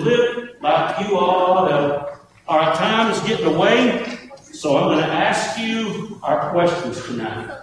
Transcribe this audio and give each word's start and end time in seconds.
live 0.00 0.50
like 0.60 1.06
you 1.06 1.18
all 1.18 1.68
know. 1.68 2.16
Our 2.48 2.74
time 2.74 3.10
is 3.10 3.20
getting 3.20 3.46
away, 3.46 4.04
so 4.52 4.76
I'm 4.76 4.84
going 4.84 4.98
to 4.98 5.12
ask 5.12 5.58
you 5.58 6.20
our 6.22 6.50
questions 6.50 7.02
tonight. 7.04 7.58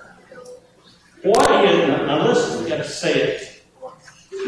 What 1.23 1.65
is, 1.65 1.88
now 1.88 2.28
listen, 2.28 2.63
we 2.63 2.70
got 2.70 2.78
to 2.78 2.83
say 2.83 3.13
it 3.13 3.63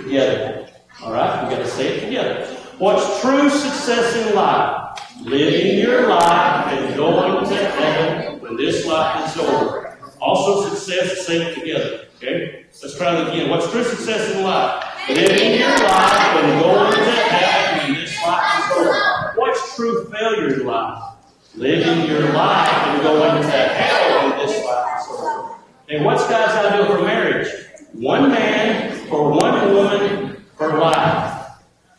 together. 0.04 0.68
All 1.04 1.12
right? 1.12 1.44
we 1.44 1.56
got 1.56 1.62
to 1.62 1.70
say 1.70 1.98
it 1.98 2.06
together. 2.06 2.46
What's 2.80 3.22
true 3.22 3.50
success 3.50 4.16
in 4.16 4.36
life? 4.36 5.00
Living 5.22 5.80
your 5.80 6.08
life 6.08 6.68
and 6.74 6.96
going 6.96 7.46
to 7.48 7.56
heaven 7.56 8.42
when 8.42 8.58
this 8.58 8.86
life 8.86 9.30
is 9.30 9.42
over. 9.44 9.98
Also, 10.20 10.70
success, 10.70 11.26
say 11.28 11.44
it 11.44 11.56
together. 11.56 12.08
Okay? 12.18 12.66
Let's 12.82 12.98
try 12.98 13.16
it 13.20 13.28
again. 13.28 13.50
What's 13.50 13.70
true 13.72 13.84
success 13.84 14.36
in 14.36 14.44
life? 14.44 14.93
Living 15.10 15.60
your 15.60 15.78
life 15.80 16.44
and 16.44 16.62
going 16.62 16.94
to 16.94 17.12
heaven 17.12 17.94
when 17.94 18.00
this 18.00 18.24
life 18.24 18.72
is 18.72 18.78
over. 18.78 19.34
What's 19.36 19.76
true 19.76 20.10
failure 20.10 20.54
in 20.54 20.66
life? 20.66 21.16
Living 21.56 22.08
your 22.08 22.32
life 22.32 22.70
and 22.70 23.04
going 23.04 23.42
to 23.42 23.50
hell 23.50 24.30
when 24.30 24.48
this 24.48 24.64
life 24.64 25.02
is 25.02 25.08
over. 25.10 25.56
And 25.90 26.06
what's 26.06 26.26
God's 26.30 26.54
ideal 26.54 26.86
for 26.96 27.04
marriage? 27.04 27.50
One 27.92 28.30
man 28.30 28.96
for 29.10 29.30
one 29.30 29.74
woman 29.74 30.46
for 30.56 30.80
life. 30.80 31.50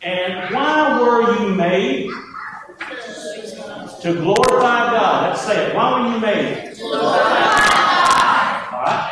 And 0.01 0.53
why 0.55 0.99
were 0.99 1.39
you 1.39 1.53
made? 1.53 2.09
To 4.01 4.13
glorify 4.13 4.91
God. 4.91 5.29
Let's 5.29 5.41
say 5.41 5.67
it. 5.67 5.75
Why 5.75 6.01
were 6.01 6.11
you 6.11 6.19
made? 6.19 6.75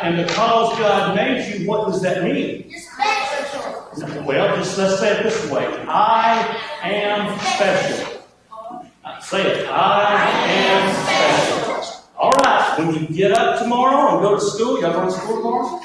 And 0.02 0.26
because 0.26 0.78
God 0.78 1.14
made 1.14 1.60
you, 1.60 1.68
what 1.68 1.86
does 1.86 2.02
that 2.02 2.24
mean? 2.24 2.72
Well, 4.24 4.56
just 4.56 4.76
let's 4.76 4.98
say 4.98 5.18
it 5.18 5.22
this 5.22 5.50
way. 5.50 5.66
I 5.86 6.58
am 6.82 7.38
special. 7.38 8.22
Say 9.20 9.42
it. 9.42 9.68
I 9.68 10.28
am 10.50 10.94
special. 11.04 12.04
All 12.18 12.30
right. 12.30 12.74
When 12.78 12.94
you 12.94 13.06
get 13.06 13.32
up 13.32 13.58
tomorrow 13.58 14.14
and 14.14 14.22
go 14.22 14.34
to 14.34 14.40
school, 14.40 14.80
y'all 14.80 14.92
going 14.92 15.08
to 15.08 15.14
school 15.14 15.36
tomorrow? 15.36 15.80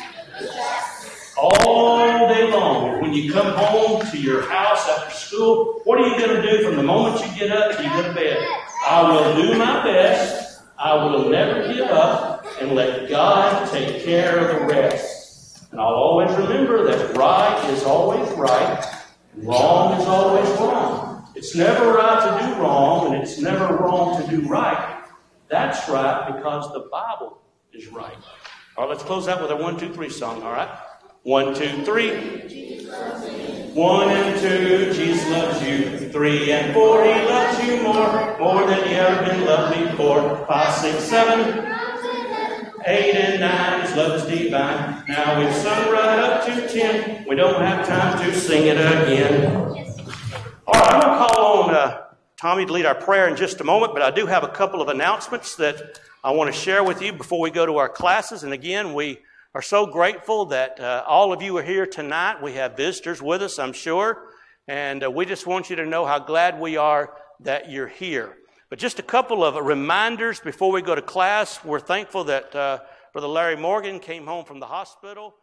All 1.37 2.27
day 2.27 2.51
long. 2.51 3.01
When 3.01 3.13
you 3.13 3.31
come 3.31 3.53
home 3.53 4.05
to 4.09 4.17
your 4.17 4.41
house 4.49 4.89
after 4.89 5.15
school, 5.15 5.81
what 5.83 5.99
are 5.99 6.07
you 6.07 6.17
going 6.17 6.41
to 6.41 6.51
do 6.51 6.63
from 6.63 6.75
the 6.75 6.83
moment 6.83 7.25
you 7.25 7.39
get 7.39 7.51
up 7.55 7.75
till 7.75 7.85
you 7.85 7.91
go 7.91 8.01
to 8.03 8.13
bed? 8.13 8.45
I 8.87 9.03
will 9.09 9.35
do 9.41 9.57
my 9.57 9.83
best. 9.83 10.48
I 10.79 10.93
will 10.93 11.29
never 11.29 11.73
give 11.73 11.89
up 11.89 12.45
and 12.61 12.71
let 12.71 13.09
God 13.09 13.69
take 13.69 14.05
care 14.05 14.37
of 14.37 14.61
the 14.61 14.65
rest. 14.65 15.67
And 15.71 15.81
I'll 15.81 15.87
always 15.87 16.31
remember 16.31 16.85
that 16.85 17.17
right 17.17 17.69
is 17.69 17.83
always 17.83 18.29
right 18.31 18.85
and 19.33 19.45
wrong 19.45 19.99
is 19.99 20.07
always 20.07 20.49
wrong. 20.51 21.27
It's 21.35 21.53
never 21.53 21.91
right 21.91 22.39
to 22.39 22.47
do 22.47 22.61
wrong 22.61 23.13
and 23.13 23.21
it's 23.21 23.39
never 23.39 23.75
wrong 23.75 24.21
to 24.21 24.29
do 24.29 24.47
right. 24.47 25.03
That's 25.49 25.89
right 25.89 26.33
because 26.33 26.71
the 26.71 26.87
Bible 26.89 27.41
is 27.73 27.87
right. 27.87 28.15
All 28.77 28.85
right, 28.85 28.89
let's 28.89 29.03
close 29.03 29.27
out 29.27 29.41
with 29.41 29.51
a 29.51 29.57
one, 29.57 29.77
two, 29.77 29.93
three 29.93 30.09
song, 30.09 30.41
all 30.43 30.53
right? 30.53 30.69
One, 31.23 31.53
two, 31.53 31.83
three. 31.83 33.38
One 33.73 34.09
and 34.09 34.39
two, 34.39 34.93
Jesus 34.93 35.29
loves 35.29 35.61
you. 35.61 36.09
Three 36.09 36.51
and 36.51 36.73
four, 36.73 37.03
he 37.03 37.11
loves 37.25 37.63
you 37.65 37.83
more, 37.83 38.37
more 38.39 38.67
than 38.67 38.89
you 38.89 38.95
ever 38.95 39.25
been 39.25 39.45
loved 39.45 39.91
before. 39.91 40.45
Five, 40.47 40.73
six, 40.73 41.03
seven. 41.03 41.65
Eight 42.85 43.13
and 43.13 43.41
nine, 43.41 43.81
his 43.81 43.95
love 43.95 44.19
is 44.19 44.23
divine. 44.25 45.03
Now 45.07 45.39
we've 45.39 45.53
sung 45.53 45.91
right 45.91 46.19
up 46.19 46.45
to 46.45 46.67
ten. 46.67 47.27
We 47.27 47.35
don't 47.35 47.61
have 47.61 47.85
time 47.87 48.17
to 48.25 48.33
sing 48.33 48.65
it 48.65 48.77
again. 48.77 49.53
All 50.65 50.73
right, 50.73 50.93
I'm 50.93 51.01
going 51.01 51.19
to 51.19 51.33
call 51.33 51.63
on 51.63 51.75
uh, 51.75 52.05
Tommy 52.37 52.65
to 52.65 52.73
lead 52.73 52.85
our 52.85 52.95
prayer 52.95 53.27
in 53.27 53.35
just 53.35 53.61
a 53.61 53.63
moment, 53.63 53.93
but 53.93 54.01
I 54.01 54.11
do 54.11 54.25
have 54.25 54.43
a 54.43 54.47
couple 54.49 54.81
of 54.81 54.87
announcements 54.87 55.55
that 55.57 55.99
I 56.23 56.31
want 56.31 56.53
to 56.53 56.59
share 56.59 56.83
with 56.83 57.01
you 57.01 57.13
before 57.13 57.39
we 57.39 57.51
go 57.51 57.65
to 57.65 57.77
our 57.77 57.89
classes. 57.89 58.43
And 58.43 58.53
again, 58.53 58.93
we 58.93 59.19
are 59.55 59.61
so 59.63 59.87
grateful 59.87 60.45
that 60.45 60.79
uh, 60.79 61.03
all 61.07 61.33
of 61.33 61.41
you 61.41 61.57
are 61.57 61.63
here 61.63 61.87
tonight. 61.87 62.41
We 62.41 62.53
have 62.53 62.77
visitors 62.77 63.21
with 63.21 63.41
us, 63.41 63.57
I'm 63.57 63.73
sure. 63.73 64.29
And 64.67 65.03
uh, 65.03 65.09
we 65.09 65.25
just 65.25 65.47
want 65.47 65.71
you 65.71 65.75
to 65.77 65.85
know 65.85 66.05
how 66.05 66.19
glad 66.19 66.59
we 66.59 66.77
are 66.77 67.15
that 67.39 67.71
you're 67.71 67.87
here. 67.87 68.37
But 68.69 68.77
just 68.77 68.99
a 68.99 69.03
couple 69.03 69.43
of 69.43 69.55
reminders 69.55 70.39
before 70.39 70.71
we 70.71 70.83
go 70.83 70.93
to 70.93 71.01
class. 71.01 71.63
We're 71.65 71.79
thankful 71.79 72.25
that 72.25 72.55
uh, 72.55 72.79
Brother 73.11 73.27
Larry 73.27 73.55
Morgan 73.55 73.99
came 73.99 74.27
home 74.27 74.45
from 74.45 74.59
the 74.59 74.67
hospital. 74.67 75.33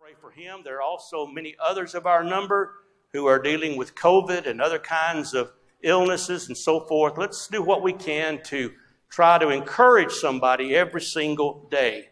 Pray 0.00 0.12
for 0.20 0.30
him. 0.30 0.60
There 0.64 0.76
are 0.76 0.82
also 0.82 1.26
many 1.26 1.56
others 1.60 1.96
of 1.96 2.06
our 2.06 2.22
number 2.22 2.74
who 3.12 3.26
are 3.26 3.40
dealing 3.40 3.76
with 3.76 3.96
COVID 3.96 4.46
and 4.46 4.60
other 4.60 4.78
kinds 4.78 5.34
of 5.34 5.50
illnesses 5.82 6.46
and 6.46 6.56
so 6.56 6.78
forth. 6.78 7.18
Let's 7.18 7.48
do 7.48 7.62
what 7.62 7.82
we 7.82 7.92
can 7.92 8.40
to 8.44 8.70
try 9.12 9.36
to 9.36 9.50
encourage 9.50 10.10
somebody 10.10 10.74
every 10.74 11.02
single 11.02 11.68
day. 11.70 12.08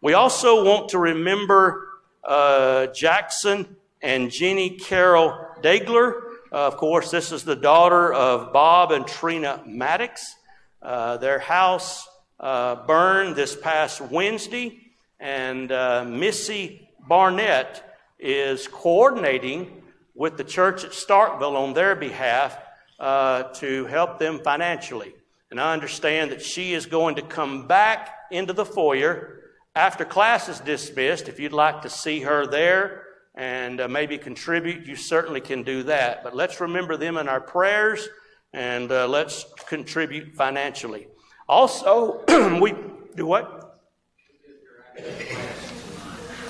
We 0.00 0.14
also 0.14 0.64
want 0.64 0.90
to 0.90 0.98
remember 0.98 1.88
uh, 2.22 2.86
Jackson 2.86 3.76
and 4.00 4.30
Jenny 4.30 4.70
Carol 4.78 5.36
Dagler. 5.62 6.12
Uh, 6.52 6.68
of 6.68 6.76
course, 6.76 7.10
this 7.10 7.32
is 7.32 7.42
the 7.42 7.56
daughter 7.56 8.12
of 8.12 8.52
Bob 8.52 8.92
and 8.92 9.04
Trina 9.04 9.64
Maddox. 9.66 10.36
Uh, 10.80 11.16
their 11.16 11.40
house 11.40 12.08
uh, 12.38 12.86
burned 12.86 13.34
this 13.34 13.56
past 13.56 14.00
Wednesday, 14.00 14.78
and 15.18 15.72
uh, 15.72 16.04
Missy 16.04 16.88
Barnett 17.08 17.82
is 18.20 18.68
coordinating 18.68 19.82
with 20.14 20.36
the 20.36 20.44
church 20.44 20.84
at 20.84 20.92
Starkville 20.92 21.56
on 21.56 21.74
their 21.74 21.96
behalf 21.96 22.56
uh, 23.00 23.42
to 23.54 23.86
help 23.86 24.20
them 24.20 24.38
financially. 24.38 25.14
And 25.50 25.60
I 25.60 25.72
understand 25.72 26.30
that 26.30 26.42
she 26.42 26.74
is 26.74 26.86
going 26.86 27.16
to 27.16 27.22
come 27.22 27.66
back 27.66 28.14
into 28.30 28.52
the 28.52 28.64
foyer 28.64 29.40
after 29.74 30.04
class 30.04 30.48
is 30.48 30.60
dismissed. 30.60 31.28
If 31.28 31.40
you'd 31.40 31.52
like 31.52 31.82
to 31.82 31.90
see 31.90 32.20
her 32.20 32.46
there 32.46 33.04
and 33.34 33.80
uh, 33.80 33.88
maybe 33.88 34.18
contribute, 34.18 34.86
you 34.86 34.96
certainly 34.96 35.40
can 35.40 35.62
do 35.62 35.84
that. 35.84 36.22
But 36.22 36.34
let's 36.34 36.60
remember 36.60 36.96
them 36.96 37.16
in 37.16 37.28
our 37.28 37.40
prayers 37.40 38.08
and 38.52 38.90
uh, 38.90 39.06
let's 39.06 39.46
contribute 39.66 40.34
financially. 40.34 41.08
Also, 41.48 42.24
we 42.60 42.74
do 43.14 43.26
what? 43.26 43.80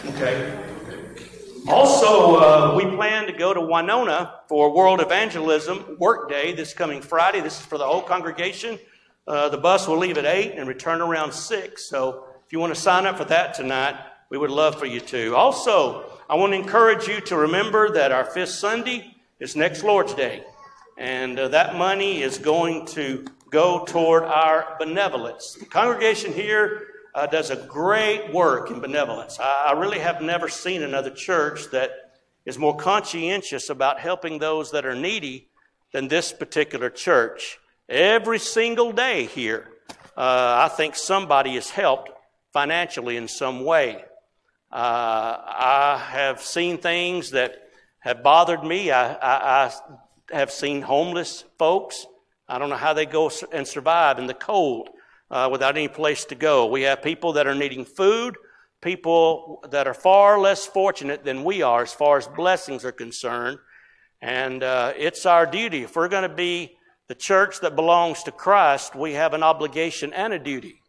Okay. 0.06 0.67
Also, 1.68 2.36
uh, 2.36 2.74
we 2.74 2.86
plan 2.96 3.26
to 3.26 3.32
go 3.32 3.52
to 3.52 3.60
Winona 3.60 4.40
for 4.48 4.74
World 4.74 5.02
Evangelism 5.02 5.98
Work 5.98 6.30
Day 6.30 6.54
this 6.54 6.72
coming 6.72 7.02
Friday. 7.02 7.40
This 7.40 7.60
is 7.60 7.66
for 7.66 7.76
the 7.76 7.84
whole 7.84 8.00
congregation. 8.00 8.78
Uh, 9.26 9.50
the 9.50 9.58
bus 9.58 9.86
will 9.86 9.98
leave 9.98 10.16
at 10.16 10.24
8 10.24 10.54
and 10.56 10.66
return 10.66 11.02
around 11.02 11.30
6. 11.30 11.90
So 11.90 12.24
if 12.46 12.54
you 12.54 12.58
want 12.58 12.74
to 12.74 12.80
sign 12.80 13.04
up 13.04 13.18
for 13.18 13.26
that 13.26 13.52
tonight, 13.52 13.96
we 14.30 14.38
would 14.38 14.50
love 14.50 14.78
for 14.78 14.86
you 14.86 14.98
to. 15.00 15.36
Also, 15.36 16.10
I 16.30 16.36
want 16.36 16.54
to 16.54 16.58
encourage 16.58 17.06
you 17.06 17.20
to 17.20 17.36
remember 17.36 17.92
that 17.92 18.12
our 18.12 18.24
fifth 18.24 18.52
Sunday 18.52 19.14
is 19.38 19.54
next 19.54 19.84
Lord's 19.84 20.14
Day. 20.14 20.44
And 20.96 21.38
uh, 21.38 21.48
that 21.48 21.76
money 21.76 22.22
is 22.22 22.38
going 22.38 22.86
to 22.86 23.26
go 23.50 23.84
toward 23.84 24.22
our 24.22 24.74
benevolence. 24.78 25.52
The 25.52 25.66
congregation 25.66 26.32
here 26.32 26.86
uh, 27.18 27.26
does 27.26 27.50
a 27.50 27.56
great 27.56 28.32
work 28.32 28.70
in 28.70 28.78
benevolence. 28.78 29.40
I, 29.40 29.70
I 29.70 29.72
really 29.72 29.98
have 29.98 30.22
never 30.22 30.48
seen 30.48 30.84
another 30.84 31.10
church 31.10 31.68
that 31.72 31.90
is 32.46 32.58
more 32.58 32.76
conscientious 32.76 33.70
about 33.70 33.98
helping 33.98 34.38
those 34.38 34.70
that 34.70 34.86
are 34.86 34.94
needy 34.94 35.48
than 35.92 36.06
this 36.06 36.32
particular 36.32 36.90
church. 36.90 37.58
Every 37.88 38.38
single 38.38 38.92
day 38.92 39.24
here, 39.26 39.68
uh, 40.16 40.68
I 40.68 40.68
think 40.68 40.94
somebody 40.94 41.56
is 41.56 41.70
helped 41.70 42.10
financially 42.52 43.16
in 43.16 43.26
some 43.26 43.64
way. 43.64 44.04
Uh, 44.70 44.76
I 44.76 46.06
have 46.10 46.40
seen 46.40 46.78
things 46.78 47.32
that 47.32 47.68
have 47.98 48.22
bothered 48.22 48.62
me. 48.62 48.92
I, 48.92 49.14
I, 49.14 49.66
I, 49.66 49.72
have 50.30 50.52
seen 50.52 50.82
homeless 50.82 51.42
folks. 51.58 52.06
I 52.46 52.58
don't 52.58 52.68
know 52.68 52.76
how 52.76 52.92
they 52.92 53.06
go 53.06 53.30
and 53.50 53.66
survive 53.66 54.18
in 54.18 54.26
the 54.26 54.34
cold 54.34 54.90
uh, 55.30 55.48
without 55.50 55.76
any 55.76 55.88
place 55.88 56.24
to 56.26 56.34
go. 56.34 56.66
We 56.66 56.82
have 56.82 57.02
people 57.02 57.34
that 57.34 57.46
are 57.46 57.54
needing 57.54 57.84
food, 57.84 58.36
people 58.80 59.64
that 59.70 59.86
are 59.86 59.94
far 59.94 60.38
less 60.38 60.66
fortunate 60.66 61.24
than 61.24 61.44
we 61.44 61.62
are 61.62 61.82
as 61.82 61.92
far 61.92 62.18
as 62.18 62.26
blessings 62.28 62.84
are 62.84 62.92
concerned. 62.92 63.58
And 64.20 64.62
uh, 64.62 64.94
it's 64.96 65.26
our 65.26 65.46
duty, 65.46 65.82
if 65.84 65.94
we're 65.94 66.08
going 66.08 66.28
to 66.28 66.34
be 66.34 66.76
the 67.08 67.14
church 67.14 67.60
that 67.60 67.76
belongs 67.76 68.22
to 68.24 68.32
Christ, 68.32 68.94
we 68.94 69.12
have 69.14 69.32
an 69.32 69.42
obligation 69.42 70.12
and 70.12 70.32
a 70.32 70.38
duty 70.38 70.82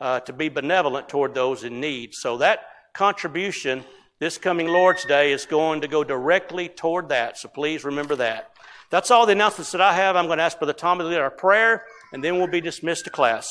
uh, 0.00 0.20
to 0.20 0.32
be 0.32 0.48
benevolent 0.48 1.08
toward 1.08 1.34
those 1.34 1.64
in 1.64 1.80
need. 1.80 2.14
So 2.14 2.38
that 2.38 2.60
contribution 2.92 3.84
this 4.20 4.38
coming 4.38 4.68
Lord's 4.68 5.04
Day 5.04 5.32
is 5.32 5.44
going 5.44 5.80
to 5.80 5.88
go 5.88 6.04
directly 6.04 6.68
toward 6.68 7.08
that. 7.08 7.36
So 7.36 7.48
please 7.48 7.84
remember 7.84 8.16
that. 8.16 8.50
That's 8.90 9.10
all 9.10 9.26
the 9.26 9.32
announcements 9.32 9.72
that 9.72 9.80
I 9.80 9.92
have. 9.92 10.14
I'm 10.14 10.26
going 10.26 10.38
to 10.38 10.44
ask 10.44 10.56
Brother 10.56 10.72
Tommy 10.72 11.02
to 11.02 11.08
lead 11.08 11.18
our 11.18 11.30
prayer, 11.30 11.84
and 12.12 12.22
then 12.22 12.38
we'll 12.38 12.46
be 12.46 12.60
dismissed 12.60 13.04
to 13.04 13.10
class. 13.10 13.48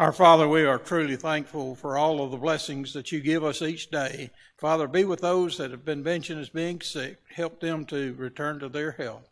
Our 0.00 0.12
Father, 0.12 0.48
we 0.48 0.64
are 0.64 0.78
truly 0.78 1.16
thankful 1.16 1.74
for 1.74 1.98
all 1.98 2.22
of 2.22 2.30
the 2.30 2.38
blessings 2.38 2.94
that 2.94 3.12
you 3.12 3.20
give 3.20 3.44
us 3.44 3.60
each 3.60 3.90
day. 3.90 4.30
Father, 4.56 4.88
be 4.88 5.04
with 5.04 5.20
those 5.20 5.58
that 5.58 5.72
have 5.72 5.84
been 5.84 6.02
mentioned 6.02 6.40
as 6.40 6.48
being 6.48 6.80
sick. 6.80 7.18
Help 7.34 7.60
them 7.60 7.84
to 7.84 8.14
return 8.14 8.60
to 8.60 8.70
their 8.70 8.92
health. 8.92 9.28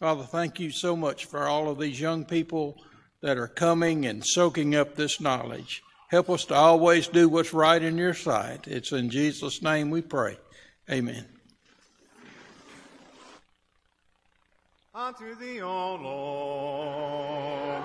Father, 0.00 0.24
thank 0.24 0.58
you 0.58 0.72
so 0.72 0.96
much 0.96 1.26
for 1.26 1.46
all 1.46 1.70
of 1.70 1.78
these 1.78 2.00
young 2.00 2.24
people 2.24 2.82
that 3.22 3.38
are 3.38 3.46
coming 3.46 4.06
and 4.06 4.26
soaking 4.26 4.74
up 4.74 4.96
this 4.96 5.20
knowledge. 5.20 5.84
Help 6.08 6.30
us 6.30 6.46
to 6.46 6.54
always 6.54 7.06
do 7.06 7.28
what's 7.28 7.52
right 7.52 7.80
in 7.80 7.96
your 7.96 8.12
sight. 8.12 8.66
It's 8.66 8.90
in 8.90 9.10
Jesus' 9.10 9.62
name 9.62 9.88
we 9.88 10.02
pray. 10.02 10.36
Amen. 10.90 11.26
Unto 14.92 15.36
thee, 15.36 15.62
O 15.62 15.94
Lord, 15.94 17.84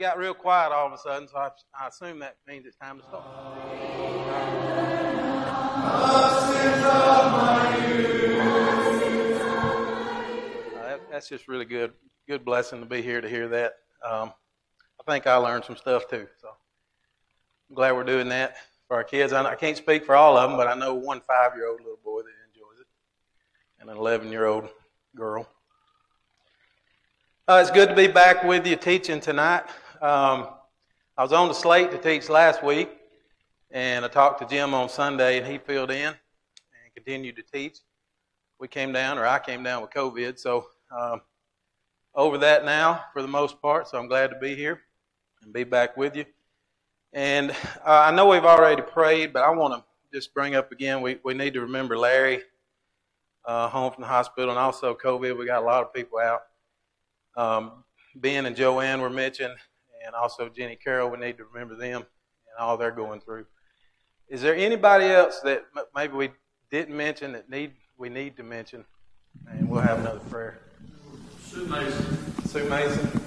Got 0.00 0.16
real 0.16 0.32
quiet 0.32 0.72
all 0.72 0.86
of 0.86 0.94
a 0.94 0.98
sudden, 0.98 1.28
so 1.28 1.36
I, 1.36 1.50
I 1.78 1.88
assume 1.88 2.20
that 2.20 2.36
means 2.48 2.64
it's 2.64 2.78
time 2.78 2.98
to 2.98 3.04
start. 3.04 3.22
Uh, 10.74 10.82
that, 10.82 11.00
that's 11.10 11.28
just 11.28 11.48
really 11.48 11.66
good, 11.66 11.92
good 12.26 12.46
blessing 12.46 12.80
to 12.80 12.86
be 12.86 13.02
here 13.02 13.20
to 13.20 13.28
hear 13.28 13.46
that. 13.48 13.74
Um, 14.02 14.32
I 15.06 15.12
think 15.12 15.26
I 15.26 15.36
learned 15.36 15.66
some 15.66 15.76
stuff 15.76 16.08
too, 16.08 16.26
so 16.40 16.48
I'm 17.68 17.76
glad 17.76 17.92
we're 17.92 18.04
doing 18.04 18.30
that 18.30 18.56
for 18.88 18.96
our 18.96 19.04
kids. 19.04 19.34
I, 19.34 19.44
I 19.44 19.54
can't 19.54 19.76
speak 19.76 20.06
for 20.06 20.16
all 20.16 20.38
of 20.38 20.48
them, 20.48 20.56
but 20.56 20.66
I 20.66 20.74
know 20.74 20.94
one 20.94 21.20
five-year-old 21.20 21.80
little 21.80 21.98
boy 22.02 22.22
that 22.22 22.32
enjoys 22.48 22.80
it, 22.80 22.86
and 23.80 23.90
an 23.90 23.98
11-year-old 23.98 24.70
girl. 25.14 25.46
Uh, 27.46 27.58
it's 27.60 27.70
good 27.70 27.90
to 27.90 27.94
be 27.94 28.06
back 28.06 28.44
with 28.44 28.66
you 28.66 28.76
teaching 28.76 29.20
tonight. 29.20 29.64
Um, 30.00 30.48
I 31.18 31.22
was 31.22 31.32
on 31.34 31.48
the 31.48 31.54
slate 31.54 31.90
to 31.90 31.98
teach 31.98 32.30
last 32.30 32.64
week, 32.64 32.88
and 33.70 34.02
I 34.02 34.08
talked 34.08 34.40
to 34.40 34.46
Jim 34.46 34.72
on 34.72 34.88
Sunday, 34.88 35.36
and 35.36 35.46
he 35.46 35.58
filled 35.58 35.90
in 35.90 36.06
and 36.06 36.94
continued 36.94 37.36
to 37.36 37.42
teach. 37.42 37.80
We 38.58 38.66
came 38.66 38.92
down, 38.92 39.18
or 39.18 39.26
I 39.26 39.38
came 39.38 39.62
down 39.62 39.82
with 39.82 39.90
COVID, 39.90 40.38
so 40.38 40.68
um, 40.90 41.20
over 42.14 42.38
that 42.38 42.64
now 42.64 43.04
for 43.12 43.20
the 43.20 43.28
most 43.28 43.60
part. 43.60 43.88
So 43.88 43.98
I'm 43.98 44.08
glad 44.08 44.30
to 44.30 44.38
be 44.38 44.54
here 44.54 44.80
and 45.42 45.52
be 45.52 45.64
back 45.64 45.98
with 45.98 46.16
you. 46.16 46.24
And 47.12 47.50
uh, 47.50 48.04
I 48.06 48.10
know 48.10 48.26
we've 48.26 48.42
already 48.46 48.80
prayed, 48.80 49.34
but 49.34 49.42
I 49.42 49.50
want 49.50 49.74
to 49.74 50.18
just 50.18 50.32
bring 50.32 50.54
up 50.54 50.72
again. 50.72 51.02
We 51.02 51.18
we 51.22 51.34
need 51.34 51.52
to 51.52 51.60
remember 51.60 51.98
Larry 51.98 52.40
uh, 53.44 53.68
home 53.68 53.92
from 53.92 54.00
the 54.00 54.08
hospital, 54.08 54.48
and 54.48 54.58
also 54.58 54.94
COVID. 54.94 55.36
We 55.36 55.44
got 55.44 55.62
a 55.62 55.66
lot 55.66 55.82
of 55.82 55.92
people 55.92 56.20
out. 56.20 56.40
Um, 57.36 57.84
ben 58.14 58.46
and 58.46 58.56
Joanne 58.56 59.02
were 59.02 59.10
mentioned, 59.10 59.54
and 60.10 60.16
also 60.16 60.48
Jenny 60.48 60.74
Carroll. 60.74 61.08
We 61.08 61.18
need 61.18 61.36
to 61.38 61.44
remember 61.44 61.76
them 61.76 62.00
and 62.02 62.58
all 62.58 62.76
they're 62.76 62.90
going 62.90 63.20
through. 63.20 63.46
Is 64.28 64.42
there 64.42 64.56
anybody 64.56 65.04
else 65.06 65.38
that 65.44 65.66
m- 65.76 65.84
maybe 65.94 66.14
we 66.14 66.30
didn't 66.68 66.96
mention 66.96 67.32
that 67.32 67.48
need 67.48 67.72
we 67.96 68.08
need 68.08 68.36
to 68.36 68.42
mention? 68.42 68.84
And 69.48 69.68
we'll 69.68 69.80
have 69.82 70.00
another 70.00 70.18
prayer. 70.30 70.58
Sue 71.44 71.64
Mason, 71.66 72.34
Sue 72.46 72.68
Mason, 72.68 73.22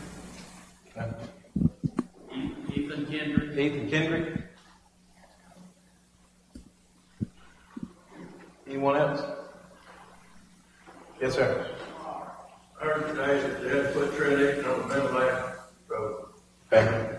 Ethan 2.73 3.05
Kendrick, 3.05 3.57
Ethan 3.57 3.89
Kendrick. 3.89 4.41
Anyone 8.67 8.97
else? 8.97 9.21
Yes, 11.21 11.35
sir. 11.35 11.65
I 12.81 12.85
heard 12.85 13.07
today 13.07 13.39
that 13.39 13.61
they 13.63 13.69
had 13.69 13.83
to 13.83 13.91
put 13.93 14.13
Eaton 14.13 14.65
on 14.65 14.81
the 14.81 14.87
middle 14.87 15.17
lane 15.19 15.43
road. 15.87 16.22
Okay. 16.73 17.13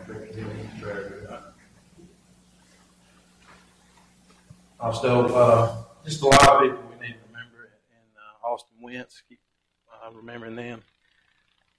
Also, 4.81 5.29
uh, 5.35 5.85
just 6.05 6.23
a 6.23 6.27
lot 6.27 6.43
of 6.43 6.63
people 6.63 6.79
we 6.91 7.07
need 7.07 7.15
to 7.15 7.19
remember, 7.29 7.71
and 7.89 8.11
uh, 8.19 8.49
Austin 8.49 8.77
Wentz, 8.83 9.23
keep 9.29 9.39
uh, 9.89 10.11
remembering 10.13 10.57
them. 10.57 10.83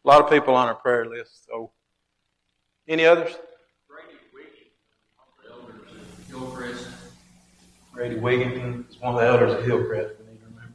A 0.04 0.08
lot 0.08 0.22
of 0.22 0.30
people 0.30 0.56
on 0.56 0.70
our 0.70 0.76
prayer 0.76 1.06
list. 1.06 1.48
So, 1.48 1.72
any 2.88 3.06
others? 3.06 3.36
Brady 3.90 4.16
at 5.60 6.28
Hillcrest. 6.30 6.88
Brady 7.94 8.16
Wigginton 8.16 8.90
is 8.90 9.00
one 9.02 9.16
of 9.16 9.20
the 9.20 9.28
elders 9.28 9.54
at 9.54 9.64
Hillcrest. 9.66 10.16
We 10.20 10.32
need 10.32 10.40
to 10.40 10.46
remember. 10.46 10.74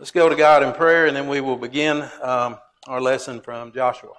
Let's 0.00 0.12
go 0.12 0.30
to 0.30 0.34
God 0.34 0.62
in 0.62 0.72
prayer, 0.72 1.04
and 1.04 1.14
then 1.14 1.28
we 1.28 1.42
will 1.42 1.58
begin 1.58 2.08
um, 2.22 2.56
our 2.86 3.02
lesson 3.02 3.42
from 3.42 3.70
Joshua. 3.70 4.14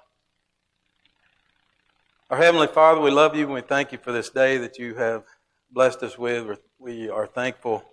Our 2.30 2.36
Heavenly 2.36 2.68
Father, 2.68 3.00
we 3.00 3.10
love 3.10 3.34
you 3.34 3.46
and 3.46 3.52
we 3.52 3.62
thank 3.62 3.90
you 3.90 3.98
for 3.98 4.12
this 4.12 4.30
day 4.30 4.58
that 4.58 4.78
you 4.78 4.94
have 4.94 5.24
blessed 5.72 6.04
us 6.04 6.16
with. 6.16 6.46
We're- 6.78 7.26
thankful 7.34 7.84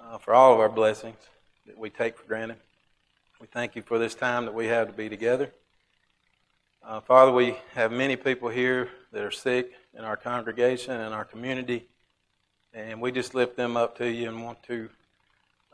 uh, 0.00 0.16
for 0.16 0.32
all 0.32 0.54
of 0.54 0.58
our 0.58 0.70
blessings 0.70 1.18
that 1.66 1.76
we 1.76 1.90
take 1.90 2.16
for 2.16 2.26
granted. 2.26 2.56
We 3.42 3.46
thank 3.46 3.76
you 3.76 3.82
for 3.82 3.98
this 3.98 4.14
time 4.14 4.46
that 4.46 4.54
we 4.54 4.68
have 4.68 4.86
to 4.86 4.94
be 4.94 5.10
together. 5.10 5.52
Uh, 6.82 7.00
Father, 7.00 7.30
we 7.30 7.58
have 7.74 7.92
many 7.92 8.16
people 8.16 8.48
here 8.48 8.88
that 9.12 9.22
are 9.22 9.30
sick 9.30 9.70
in 9.92 10.02
our 10.02 10.16
congregation 10.16 10.98
and 10.98 11.12
our 11.12 11.26
community, 11.26 11.88
and 12.72 13.02
we 13.02 13.12
just 13.12 13.34
lift 13.34 13.54
them 13.54 13.76
up 13.76 13.98
to 13.98 14.10
you 14.10 14.30
and 14.30 14.42
want 14.42 14.62
to 14.62 14.88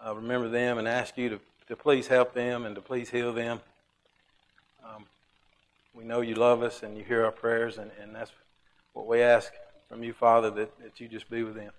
uh, 0.04 0.14
remember 0.14 0.48
them 0.48 0.78
and 0.78 0.88
ask 0.88 1.16
you 1.16 1.28
to, 1.28 1.40
to 1.68 1.76
please 1.76 2.06
help 2.06 2.34
them 2.34 2.66
and 2.66 2.74
to 2.74 2.80
please 2.80 3.10
heal 3.10 3.32
them. 3.32 3.60
Um, 4.84 5.04
we 5.94 6.04
know 6.04 6.20
you 6.20 6.34
love 6.34 6.62
us 6.62 6.82
and 6.82 6.96
you 6.96 7.04
hear 7.04 7.24
our 7.24 7.32
prayers, 7.32 7.78
and, 7.78 7.90
and 8.00 8.14
that's 8.14 8.32
what 8.92 9.06
we 9.06 9.22
ask 9.22 9.52
from 9.88 10.02
you, 10.02 10.12
Father, 10.12 10.50
that, 10.50 10.78
that 10.80 11.00
you 11.00 11.08
just 11.08 11.30
be 11.30 11.42
with 11.42 11.54
them. 11.54 11.70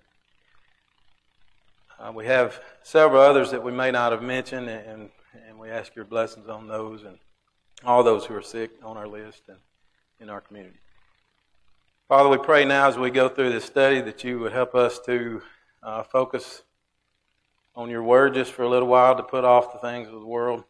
Uh, 1.98 2.12
we 2.12 2.26
have 2.26 2.60
several 2.82 3.20
others 3.20 3.50
that 3.50 3.62
we 3.62 3.72
may 3.72 3.90
not 3.90 4.12
have 4.12 4.22
mentioned, 4.22 4.68
and, 4.68 5.10
and 5.48 5.58
we 5.58 5.70
ask 5.70 5.94
your 5.94 6.04
blessings 6.04 6.48
on 6.48 6.66
those 6.66 7.04
and 7.04 7.18
all 7.84 8.02
those 8.02 8.24
who 8.24 8.34
are 8.34 8.42
sick 8.42 8.70
on 8.82 8.96
our 8.96 9.06
list 9.06 9.42
and 9.48 9.58
in 10.20 10.30
our 10.30 10.40
community. 10.40 10.78
Father, 12.08 12.28
we 12.28 12.38
pray 12.38 12.64
now 12.64 12.88
as 12.88 12.98
we 12.98 13.10
go 13.10 13.28
through 13.28 13.50
this 13.50 13.64
study 13.64 14.00
that 14.00 14.24
you 14.24 14.38
would 14.38 14.52
help 14.52 14.74
us 14.74 14.98
to 15.06 15.42
uh, 15.82 16.02
focus 16.02 16.62
on 17.76 17.90
your 17.90 18.02
word 18.02 18.34
just 18.34 18.52
for 18.52 18.62
a 18.62 18.68
little 18.68 18.88
while, 18.88 19.16
to 19.16 19.22
put 19.22 19.44
off 19.44 19.72
the 19.72 19.78
things 19.78 20.08
of 20.08 20.14
the 20.14 20.26
world, 20.26 20.64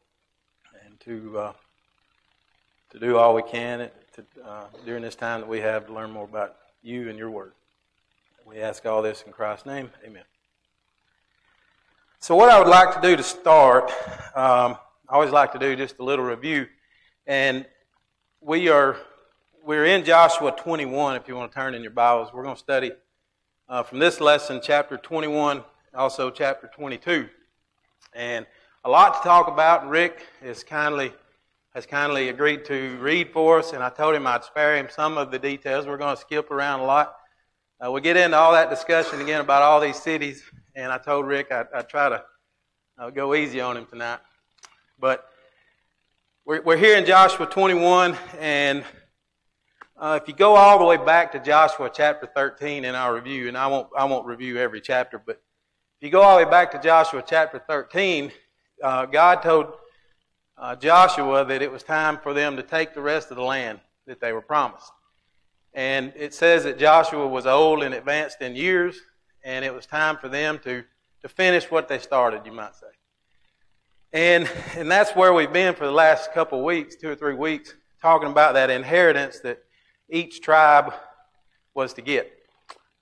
and 0.85 0.99
to 1.01 1.39
uh, 1.39 1.53
to 2.91 2.99
do 2.99 3.19
all 3.19 3.35
we 3.35 3.43
can 3.43 3.91
to, 4.15 4.25
uh, 4.45 4.65
during 4.87 5.03
this 5.03 5.17
time 5.17 5.41
that 5.41 5.49
we 5.49 5.61
have 5.61 5.87
to 5.87 5.93
learn 5.93 6.11
more 6.11 6.25
about 6.25 6.57
you 6.83 7.09
and 7.09 7.19
your 7.19 7.31
word. 7.31 7.53
We 8.47 8.61
ask 8.61 8.87
all 8.87 9.03
this 9.03 9.23
in 9.27 9.33
Christ's 9.33 9.67
name. 9.67 9.91
Amen. 10.05 10.23
So, 12.21 12.37
what 12.37 12.51
I 12.51 12.59
would 12.59 12.69
like 12.69 12.95
to 12.95 13.01
do 13.01 13.17
to 13.17 13.23
start, 13.23 13.91
um, 14.35 14.77
I 15.09 15.15
always 15.15 15.31
like 15.31 15.53
to 15.53 15.59
do 15.59 15.75
just 15.77 15.99
a 15.99 16.05
little 16.05 16.25
review, 16.25 16.67
and 17.27 17.67
we 18.41 18.69
are 18.69 18.97
we're 19.65 19.87
in 19.87 20.05
Joshua 20.05 20.53
21. 20.53 21.17
If 21.17 21.27
you 21.27 21.37
want 21.37 21.51
to 21.51 21.55
turn 21.55 21.75
in 21.75 21.83
your 21.83 21.91
Bibles, 21.91 22.33
we're 22.33 22.43
going 22.43 22.55
to 22.55 22.61
study 22.61 22.93
uh, 23.69 23.83
from 23.83 23.99
this 23.99 24.21
lesson, 24.21 24.61
chapter 24.63 24.97
21, 24.99 25.65
also 25.95 26.31
chapter 26.31 26.71
22, 26.75 27.29
and 28.15 28.47
a 28.85 28.91
lot 28.91 29.15
to 29.15 29.29
talk 29.29 29.49
about. 29.49 29.89
Rick 29.89 30.27
has 30.43 30.65
kindly 30.65 31.13
has 31.75 31.87
kindly 31.87 32.29
agreed 32.29 32.65
to 32.67 32.97
read 33.01 33.33
for 33.33 33.59
us, 33.59 33.73
and 33.73 33.83
I 33.83 33.89
told 33.89 34.15
him 34.15 34.27
I'd 34.27 34.45
spare 34.45 34.77
him 34.77 34.89
some 34.91 35.19
of 35.19 35.31
the 35.31 35.39
details. 35.39 35.87
We're 35.87 35.97
going 35.97 36.15
to 36.15 36.21
skip 36.21 36.51
around 36.51 36.81
a 36.81 36.85
lot. 36.85 37.17
Uh, 37.85 37.91
we 37.91 38.01
get 38.01 38.17
into 38.17 38.37
all 38.37 38.53
that 38.53 38.71
discussion 38.71 39.21
again 39.21 39.41
about 39.41 39.63
all 39.63 39.81
these 39.81 40.01
cities 40.01 40.45
and 40.77 40.91
I 40.91 40.99
told 40.99 41.27
Rick 41.27 41.53
I'd, 41.53 41.67
I'd 41.75 41.89
try 41.89 42.09
to 42.09 42.25
uh, 42.99 43.11
go 43.11 43.35
easy 43.35 43.61
on 43.61 43.77
him 43.77 43.87
tonight. 43.87 44.19
But 44.99 45.29
we're, 46.45 46.63
we're 46.63 46.77
here 46.77 46.97
in 46.97 47.07
Joshua 47.07 47.47
21, 47.47 48.17
and 48.41 48.85
uh, 49.97 50.19
if 50.21 50.29
you 50.29 50.35
go 50.35 50.57
all 50.57 50.79
the 50.79 50.85
way 50.85 50.97
back 50.97 51.33
to 51.33 51.39
Joshua 51.39 51.91
chapter 51.93 52.27
13 52.27 52.85
in 52.85 52.95
our 52.95 53.15
review, 53.15 53.49
and 53.49 53.57
I 53.57 53.67
won't, 53.69 53.89
I 53.97 54.05
won't 54.05 54.27
review 54.27 54.59
every 54.59 54.81
chapter, 54.81 55.23
but 55.25 55.41
you 56.05 56.11
go 56.11 56.21
all 56.21 56.39
the 56.39 56.45
way 56.45 56.51
back 56.51 56.71
to 56.73 56.79
Joshua 56.79 57.25
chapter 57.27 57.59
13, 57.59 58.31
uh, 58.83 59.07
God 59.07 59.43
told 59.43 59.73
uh, 60.59 60.77
Joshua 60.77 61.47
that 61.47 61.63
it 61.63 61.73
was 61.73 61.83
time 61.83 62.19
for 62.23 62.35
them 62.35 62.57
to 62.57 62.63
take 62.63 62.93
the 62.93 63.01
rest 63.01 63.31
of 63.31 63.39
the 63.39 63.43
land 63.43 63.81
that 64.07 64.21
they 64.21 64.35
were 64.35 64.43
promised. 64.43 64.93
And 65.73 66.13
it 66.15 66.35
says 66.35 66.65
that 66.65 66.79
Joshua 66.79 67.27
was 67.27 67.47
old 67.47 67.83
and 67.83 67.95
advanced 67.95 68.43
in 68.43 68.55
years, 68.55 69.01
and 69.45 69.65
it 69.65 69.73
was 69.73 69.87
time 69.87 70.19
for 70.19 70.29
them 70.29 70.59
to, 70.65 70.85
to 71.23 71.29
finish 71.29 71.71
what 71.71 71.89
they 71.89 71.99
started, 71.99 72.43
you 72.45 72.53
might 72.53 72.75
say. 72.75 72.87
And, 74.13 74.47
and 74.77 74.91
that's 74.91 75.17
where 75.17 75.33
we've 75.33 75.55
been 75.55 75.75
for 75.75 75.87
the 75.87 75.93
last 75.93 76.35
couple 76.35 76.63
weeks, 76.63 76.97
two 76.97 77.09
or 77.09 77.17
three 77.17 77.35
weeks, 77.35 77.73
talking 78.03 78.31
about 78.31 78.53
that 78.53 78.69
inheritance 78.69 79.41
that 79.41 79.61
each 80.11 80.43
tribe 80.43 80.93
was 81.75 81.95
to 81.95 82.03
get. 82.03 82.31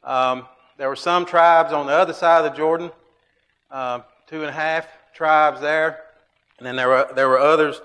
Um, 0.04 0.46
there 0.76 0.88
were 0.88 0.96
some 0.96 1.26
tribes 1.26 1.72
on 1.72 1.86
the 1.86 1.92
other 1.92 2.12
side 2.12 2.44
of 2.44 2.52
the 2.52 2.56
Jordan, 2.56 2.90
uh, 3.70 4.00
two 4.26 4.40
and 4.40 4.48
a 4.48 4.52
half 4.52 4.86
tribes 5.14 5.60
there, 5.60 6.04
and 6.58 6.66
then 6.66 6.76
there 6.76 6.88
were, 6.88 7.08
there 7.14 7.28
were 7.28 7.38
others 7.38 7.80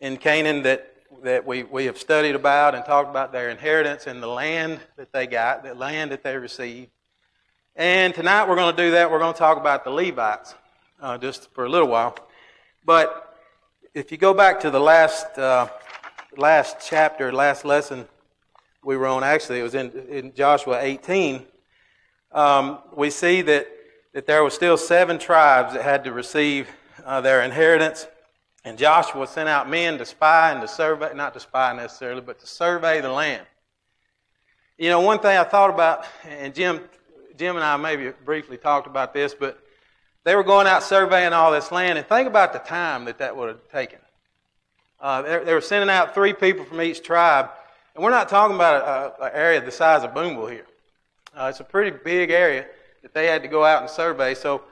in 0.00 0.16
Canaan 0.16 0.62
that, 0.62 0.94
that 1.22 1.46
we, 1.46 1.64
we 1.64 1.86
have 1.86 1.98
studied 1.98 2.34
about 2.34 2.74
and 2.74 2.84
talked 2.84 3.10
about 3.10 3.32
their 3.32 3.50
inheritance 3.50 4.06
and 4.06 4.22
the 4.22 4.28
land 4.28 4.80
that 4.96 5.12
they 5.12 5.26
got, 5.26 5.64
the 5.64 5.74
land 5.74 6.12
that 6.12 6.22
they 6.22 6.36
received. 6.36 6.90
And 7.74 8.14
tonight 8.14 8.48
we're 8.48 8.56
going 8.56 8.74
to 8.74 8.82
do 8.82 8.90
that. 8.92 9.10
We're 9.10 9.18
going 9.18 9.34
to 9.34 9.38
talk 9.38 9.58
about 9.58 9.84
the 9.84 9.90
Levites 9.90 10.54
uh, 11.00 11.18
just 11.18 11.50
for 11.52 11.64
a 11.64 11.68
little 11.68 11.88
while. 11.88 12.16
But 12.84 13.36
if 13.94 14.12
you 14.12 14.18
go 14.18 14.34
back 14.34 14.60
to 14.60 14.70
the 14.70 14.80
last 14.80 15.38
uh, 15.38 15.68
last 16.36 16.76
chapter, 16.86 17.32
last 17.32 17.64
lesson 17.64 18.06
we 18.84 18.96
were 18.96 19.06
on, 19.06 19.24
actually 19.24 19.60
it 19.60 19.62
was 19.62 19.74
in, 19.74 19.90
in 20.08 20.34
Joshua 20.34 20.80
18. 20.80 21.44
Um, 22.32 22.78
we 22.94 23.10
see 23.10 23.42
that 23.42 23.68
that 24.14 24.26
there 24.26 24.42
were 24.42 24.50
still 24.50 24.76
seven 24.76 25.18
tribes 25.18 25.74
that 25.74 25.82
had 25.82 26.04
to 26.04 26.12
receive 26.12 26.68
uh, 27.04 27.20
their 27.20 27.42
inheritance, 27.42 28.06
and 28.64 28.76
Joshua 28.78 29.26
sent 29.26 29.48
out 29.48 29.68
men 29.68 29.98
to 29.98 30.04
spy 30.04 30.50
and 30.50 30.60
to 30.60 30.68
survey, 30.68 31.12
not 31.14 31.34
to 31.34 31.40
spy 31.40 31.72
necessarily, 31.72 32.20
but 32.20 32.40
to 32.40 32.46
survey 32.46 33.00
the 33.00 33.10
land. 33.10 33.46
You 34.76 34.88
know, 34.90 35.00
one 35.00 35.20
thing 35.20 35.36
I 35.36 35.44
thought 35.44 35.70
about, 35.70 36.04
and 36.24 36.54
Jim 36.54 36.80
Jim 37.36 37.56
and 37.56 37.64
I 37.64 37.76
maybe 37.76 38.12
briefly 38.24 38.56
talked 38.56 38.86
about 38.86 39.14
this, 39.14 39.34
but 39.34 39.62
they 40.24 40.34
were 40.34 40.42
going 40.42 40.66
out 40.66 40.82
surveying 40.82 41.32
all 41.32 41.52
this 41.52 41.70
land, 41.70 41.98
and 41.98 42.06
think 42.06 42.26
about 42.26 42.52
the 42.52 42.58
time 42.58 43.04
that 43.04 43.18
that 43.18 43.36
would 43.36 43.48
have 43.48 43.68
taken. 43.70 43.98
Uh, 45.00 45.22
they, 45.22 45.44
they, 45.44 45.54
were 45.54 45.60
sending 45.60 45.88
out 45.88 46.12
three 46.12 46.32
people 46.32 46.64
from 46.64 46.82
each 46.82 47.02
tribe, 47.04 47.50
and 47.94 48.02
we're 48.02 48.10
not 48.10 48.28
talking 48.28 48.56
about 48.56 49.14
an 49.20 49.30
area 49.32 49.60
the 49.64 49.70
size 49.70 50.02
of 50.02 50.12
Boonville 50.12 50.48
here. 50.48 50.66
Uh, 51.36 51.46
it's 51.46 51.60
a 51.60 51.64
pretty 51.64 51.96
big 52.04 52.30
area 52.30 52.66
that 53.02 53.14
they 53.14 53.26
had 53.26 53.42
to 53.42 53.48
go 53.48 53.64
out 53.64 53.82
and 53.82 53.90
survey. 53.90 54.34
So 54.34 54.62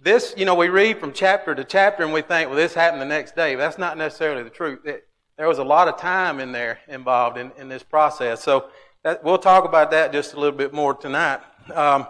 this, 0.00 0.34
you 0.36 0.44
know, 0.44 0.54
we 0.54 0.68
read 0.68 0.98
from 0.98 1.12
chapter 1.12 1.54
to 1.54 1.64
chapter, 1.64 2.02
and 2.02 2.12
we 2.12 2.22
think, 2.22 2.48
well, 2.48 2.56
this 2.56 2.74
happened 2.74 3.00
the 3.00 3.06
next 3.06 3.36
day. 3.36 3.54
That's 3.54 3.78
not 3.78 3.96
necessarily 3.96 4.42
the 4.42 4.50
truth. 4.50 4.84
It, 4.84 5.06
there 5.36 5.48
was 5.48 5.58
a 5.58 5.64
lot 5.64 5.88
of 5.88 5.98
time 5.98 6.40
in 6.40 6.52
there 6.52 6.80
involved 6.88 7.38
in, 7.38 7.52
in 7.58 7.68
this 7.68 7.82
process. 7.82 8.42
So 8.42 8.66
that, 9.02 9.24
we'll 9.24 9.38
talk 9.38 9.64
about 9.64 9.90
that 9.92 10.12
just 10.12 10.34
a 10.34 10.40
little 10.40 10.56
bit 10.56 10.72
more 10.72 10.94
tonight. 10.94 11.40
Um, 11.72 12.02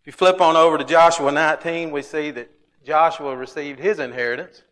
if 0.00 0.06
you 0.06 0.12
flip 0.12 0.40
on 0.40 0.56
over 0.56 0.78
to 0.78 0.84
Joshua 0.84 1.30
19, 1.30 1.90
we 1.90 2.02
see 2.02 2.30
that 2.32 2.50
Joshua 2.84 3.36
received 3.36 3.80
his 3.80 3.98
inheritance, 3.98 4.62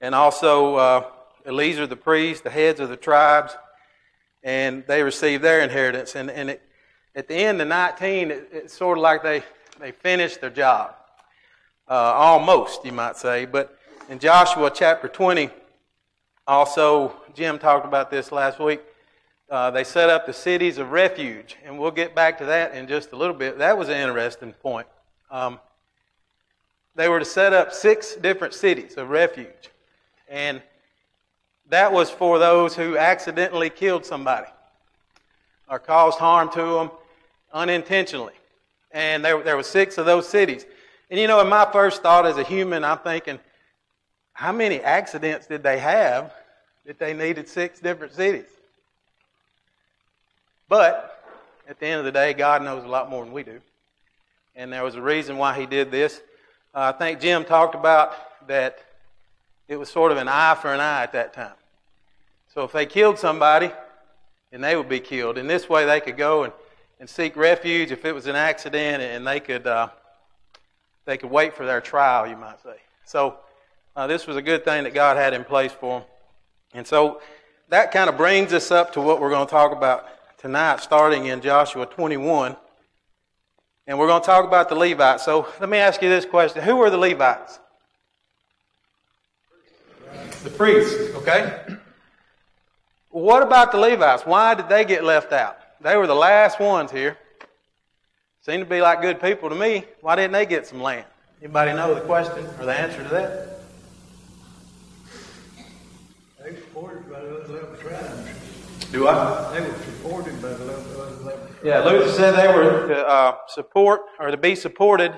and 0.00 0.14
also 0.14 0.76
uh, 0.76 1.04
Eleazar 1.44 1.86
the 1.86 1.96
priest, 1.96 2.44
the 2.44 2.50
heads 2.50 2.80
of 2.80 2.88
the 2.88 2.96
tribes, 2.96 3.56
and 4.42 4.84
they 4.86 5.02
received 5.02 5.42
their 5.42 5.60
inheritance. 5.60 6.14
And, 6.14 6.30
and 6.30 6.50
it, 6.50 6.62
at 7.14 7.28
the 7.28 7.34
end 7.34 7.60
of 7.60 7.68
19, 7.68 8.30
it, 8.30 8.48
it's 8.52 8.74
sort 8.74 8.98
of 8.98 9.02
like 9.02 9.22
they, 9.22 9.42
they 9.78 9.92
finished 9.92 10.40
their 10.40 10.50
job. 10.50 10.94
Uh, 11.88 11.94
almost, 11.94 12.84
you 12.84 12.92
might 12.92 13.16
say. 13.16 13.46
But 13.46 13.76
in 14.08 14.18
Joshua 14.18 14.70
chapter 14.72 15.08
20, 15.08 15.50
also, 16.46 17.14
Jim 17.34 17.58
talked 17.58 17.84
about 17.84 18.10
this 18.10 18.32
last 18.32 18.58
week 18.58 18.80
uh, 19.50 19.68
they 19.68 19.82
set 19.82 20.08
up 20.08 20.26
the 20.26 20.32
cities 20.32 20.78
of 20.78 20.92
refuge, 20.92 21.56
and 21.64 21.76
we'll 21.76 21.90
get 21.90 22.14
back 22.14 22.38
to 22.38 22.44
that 22.44 22.72
in 22.72 22.86
just 22.86 23.10
a 23.10 23.16
little 23.16 23.34
bit. 23.34 23.58
That 23.58 23.76
was 23.76 23.88
an 23.88 23.96
interesting 23.96 24.52
point. 24.52 24.86
Um, 25.28 25.58
they 26.94 27.08
were 27.08 27.18
to 27.18 27.24
set 27.24 27.52
up 27.52 27.72
six 27.72 28.14
different 28.14 28.54
cities 28.54 28.96
of 28.96 29.10
refuge, 29.10 29.70
and 30.28 30.62
that 31.68 31.92
was 31.92 32.10
for 32.10 32.38
those 32.38 32.76
who 32.76 32.96
accidentally 32.96 33.70
killed 33.70 34.06
somebody 34.06 34.46
or 35.68 35.80
caused 35.80 36.18
harm 36.18 36.48
to 36.50 36.62
them 36.62 36.90
unintentionally. 37.52 38.34
And 38.92 39.24
there, 39.24 39.42
there 39.42 39.56
were 39.56 39.62
six 39.62 39.98
of 39.98 40.06
those 40.06 40.28
cities. 40.28 40.66
And 41.10 41.18
you 41.18 41.26
know, 41.26 41.40
in 41.40 41.48
my 41.48 41.68
first 41.70 42.02
thought 42.02 42.26
as 42.26 42.36
a 42.36 42.44
human, 42.44 42.84
I'm 42.84 42.98
thinking, 42.98 43.38
how 44.32 44.52
many 44.52 44.80
accidents 44.80 45.46
did 45.46 45.62
they 45.62 45.78
have 45.78 46.32
that 46.86 46.98
they 46.98 47.12
needed 47.12 47.48
six 47.48 47.80
different 47.80 48.14
cities? 48.14 48.46
But 50.68 51.22
at 51.68 51.78
the 51.78 51.86
end 51.86 51.98
of 51.98 52.04
the 52.04 52.12
day, 52.12 52.32
God 52.32 52.62
knows 52.62 52.84
a 52.84 52.88
lot 52.88 53.10
more 53.10 53.24
than 53.24 53.32
we 53.32 53.42
do. 53.42 53.60
And 54.56 54.72
there 54.72 54.84
was 54.84 54.94
a 54.94 55.02
reason 55.02 55.36
why 55.36 55.58
He 55.58 55.66
did 55.66 55.90
this. 55.90 56.20
Uh, 56.74 56.92
I 56.94 56.98
think 56.98 57.20
Jim 57.20 57.44
talked 57.44 57.74
about 57.74 58.14
that 58.46 58.78
it 59.68 59.76
was 59.76 59.88
sort 59.88 60.10
of 60.10 60.18
an 60.18 60.28
eye 60.28 60.56
for 60.60 60.72
an 60.72 60.80
eye 60.80 61.02
at 61.02 61.12
that 61.12 61.32
time. 61.32 61.52
So 62.52 62.62
if 62.62 62.72
they 62.72 62.86
killed 62.86 63.18
somebody, 63.18 63.70
then 64.50 64.60
they 64.60 64.74
would 64.74 64.88
be 64.88 65.00
killed. 65.00 65.38
In 65.38 65.46
this 65.46 65.68
way, 65.68 65.86
they 65.86 66.00
could 66.00 66.16
go 66.16 66.44
and, 66.44 66.52
and 67.00 67.08
seek 67.08 67.34
refuge 67.34 67.90
if 67.90 68.04
it 68.04 68.14
was 68.14 68.26
an 68.26 68.36
accident, 68.36 69.02
and 69.02 69.26
they 69.26 69.40
could 69.40 69.66
uh, 69.66 69.88
they 71.06 71.16
could 71.16 71.30
wait 71.30 71.54
for 71.54 71.64
their 71.64 71.80
trial, 71.80 72.26
you 72.26 72.36
might 72.36 72.62
say. 72.62 72.76
So 73.06 73.38
uh, 73.96 74.06
this 74.06 74.26
was 74.26 74.36
a 74.36 74.42
good 74.42 74.64
thing 74.64 74.84
that 74.84 74.94
God 74.94 75.16
had 75.16 75.32
in 75.32 75.42
place 75.42 75.72
for 75.72 76.00
them. 76.00 76.08
And 76.74 76.86
so 76.86 77.22
that 77.70 77.90
kind 77.90 78.08
of 78.10 78.16
brings 78.16 78.52
us 78.52 78.70
up 78.70 78.92
to 78.92 79.00
what 79.00 79.20
we're 79.20 79.30
going 79.30 79.46
to 79.46 79.50
talk 79.50 79.72
about 79.72 80.06
tonight, 80.38 80.80
starting 80.80 81.24
in 81.24 81.40
Joshua 81.40 81.86
21. 81.86 82.54
And 83.86 83.98
we're 83.98 84.06
going 84.06 84.20
to 84.20 84.26
talk 84.26 84.44
about 84.44 84.68
the 84.68 84.76
Levites. 84.76 85.24
So 85.24 85.48
let 85.58 85.68
me 85.68 85.78
ask 85.78 86.02
you 86.02 86.08
this 86.10 86.26
question 86.26 86.62
Who 86.62 86.76
were 86.76 86.90
the 86.90 86.98
Levites? 86.98 87.58
The 90.44 90.50
priests, 90.50 91.14
okay? 91.16 91.62
What 93.08 93.42
about 93.42 93.72
the 93.72 93.78
Levites? 93.78 94.22
Why 94.24 94.54
did 94.54 94.68
they 94.68 94.84
get 94.84 95.02
left 95.02 95.32
out? 95.32 95.59
They 95.82 95.96
were 95.96 96.06
the 96.06 96.14
last 96.14 96.60
ones 96.60 96.90
here. 96.90 97.16
Seem 98.42 98.60
to 98.60 98.66
be 98.66 98.80
like 98.80 99.00
good 99.00 99.20
people 99.20 99.48
to 99.48 99.54
me. 99.54 99.84
Why 100.02 100.16
didn't 100.16 100.32
they 100.32 100.46
get 100.46 100.66
some 100.66 100.82
land? 100.82 101.06
Anybody 101.42 101.72
know 101.72 101.94
the 101.94 102.02
question 102.02 102.46
or 102.58 102.66
the 102.66 102.78
answer 102.78 103.02
to 103.02 103.08
that? 103.08 103.60
They 106.42 106.50
were 106.50 106.56
supported 106.56 107.10
by 107.10 107.20
the 107.20 107.36
other 107.36 107.76
tribes. 107.76 108.30
Do 108.92 109.08
I? 109.08 109.58
They 109.58 109.66
were 109.66 109.74
supported 109.78 110.42
by 110.42 110.48
the 110.48 110.72
other 110.74 111.38
Yeah, 111.62 111.80
Luther 111.80 112.10
said 112.10 112.32
they 112.32 112.48
were 112.48 112.88
to 112.88 113.08
uh, 113.08 113.36
support 113.48 114.00
or 114.18 114.30
to 114.30 114.36
be 114.36 114.54
supported 114.54 115.14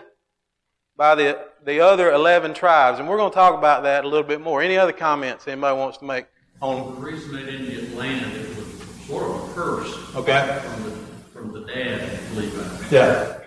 by 0.96 1.14
the, 1.14 1.44
the 1.64 1.80
other 1.80 2.12
11 2.12 2.54
tribes. 2.54 3.00
And 3.00 3.08
we're 3.08 3.16
going 3.16 3.30
to 3.30 3.34
talk 3.34 3.56
about 3.58 3.82
that 3.84 4.04
a 4.04 4.08
little 4.08 4.26
bit 4.26 4.40
more. 4.40 4.62
Any 4.62 4.76
other 4.76 4.92
comments 4.92 5.48
anybody 5.48 5.76
wants 5.76 5.98
to 5.98 6.04
make 6.04 6.26
on? 6.60 6.94
The 6.94 7.00
reason 7.00 7.34
they 7.34 7.44
didn't 7.50 7.66
get 7.66 7.94
land, 7.96 8.32
it 8.36 8.56
was 8.56 8.66
sort 9.06 9.24
of 9.24 9.41
a 9.41 9.41
curse 9.54 10.14
Okay. 10.16 10.60
from 10.62 10.82
the, 10.84 10.90
from 11.32 11.52
the 11.52 11.60
dad, 11.60 12.18
Levi. 12.34 12.86
Yeah. 12.90 13.38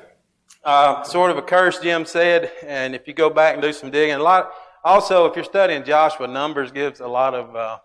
Uh, 0.63 1.03
sort 1.03 1.31
of 1.31 1.37
a 1.37 1.41
curse, 1.41 1.79
Jim 1.79 2.05
said. 2.05 2.51
And 2.65 2.95
if 2.95 3.07
you 3.07 3.13
go 3.13 3.29
back 3.29 3.53
and 3.53 3.61
do 3.61 3.71
some 3.71 3.91
digging, 3.91 4.15
a 4.15 4.19
lot. 4.19 4.51
Also, 4.83 5.25
if 5.25 5.35
you're 5.35 5.45
studying 5.45 5.83
Joshua, 5.83 6.27
Numbers 6.27 6.71
gives 6.71 6.99
a 6.99 7.07
lot 7.07 7.33
of 7.33 7.55
uh, 7.55 7.77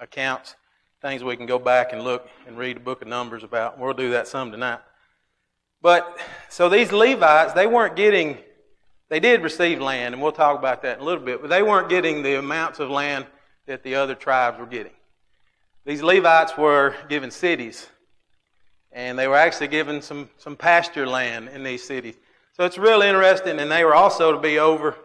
accounts, 0.00 0.54
things 1.02 1.22
we 1.22 1.36
can 1.36 1.46
go 1.46 1.58
back 1.58 1.92
and 1.92 2.02
look 2.02 2.28
and 2.46 2.56
read 2.56 2.76
the 2.76 2.80
book 2.80 3.02
of 3.02 3.08
Numbers 3.08 3.42
about. 3.44 3.78
We'll 3.78 3.92
do 3.92 4.10
that 4.10 4.28
some 4.28 4.50
tonight. 4.50 4.80
But 5.82 6.18
so 6.48 6.68
these 6.68 6.90
Levites, 6.92 7.52
they 7.52 7.66
weren't 7.66 7.96
getting. 7.96 8.38
They 9.08 9.20
did 9.20 9.42
receive 9.42 9.80
land, 9.80 10.14
and 10.14 10.22
we'll 10.22 10.32
talk 10.32 10.58
about 10.58 10.82
that 10.82 10.96
in 10.96 11.02
a 11.02 11.06
little 11.06 11.24
bit. 11.24 11.40
But 11.40 11.50
they 11.50 11.62
weren't 11.62 11.88
getting 11.88 12.22
the 12.22 12.38
amounts 12.38 12.80
of 12.80 12.90
land 12.90 13.26
that 13.66 13.84
the 13.84 13.94
other 13.94 14.16
tribes 14.16 14.58
were 14.58 14.66
getting. 14.66 14.95
These 15.86 16.02
Levites 16.02 16.58
were 16.58 16.96
given 17.08 17.30
cities 17.30 17.88
and 18.90 19.16
they 19.16 19.28
were 19.28 19.36
actually 19.36 19.68
given 19.68 20.02
some, 20.02 20.28
some 20.36 20.56
pasture 20.56 21.06
land 21.06 21.48
in 21.50 21.62
these 21.62 21.84
cities. 21.84 22.16
So 22.54 22.64
it's 22.64 22.76
really 22.76 23.06
interesting, 23.06 23.60
and 23.60 23.70
they 23.70 23.84
were 23.84 23.94
also 23.94 24.32
to 24.32 24.38
be 24.38 24.58
over 24.58 24.96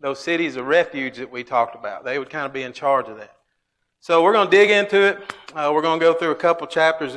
those 0.00 0.18
cities 0.18 0.56
of 0.56 0.66
refuge 0.66 1.16
that 1.16 1.30
we 1.30 1.44
talked 1.44 1.74
about. 1.74 2.04
They 2.04 2.18
would 2.18 2.28
kind 2.28 2.44
of 2.44 2.52
be 2.52 2.62
in 2.62 2.74
charge 2.74 3.08
of 3.08 3.16
that. 3.16 3.36
So 4.00 4.22
we're 4.22 4.34
going 4.34 4.50
to 4.50 4.56
dig 4.56 4.70
into 4.70 5.00
it. 5.00 5.34
Uh, 5.54 5.70
we're 5.72 5.80
going 5.80 5.98
to 5.98 6.04
go 6.04 6.12
through 6.12 6.32
a 6.32 6.36
couple 6.36 6.66
chapters. 6.66 7.16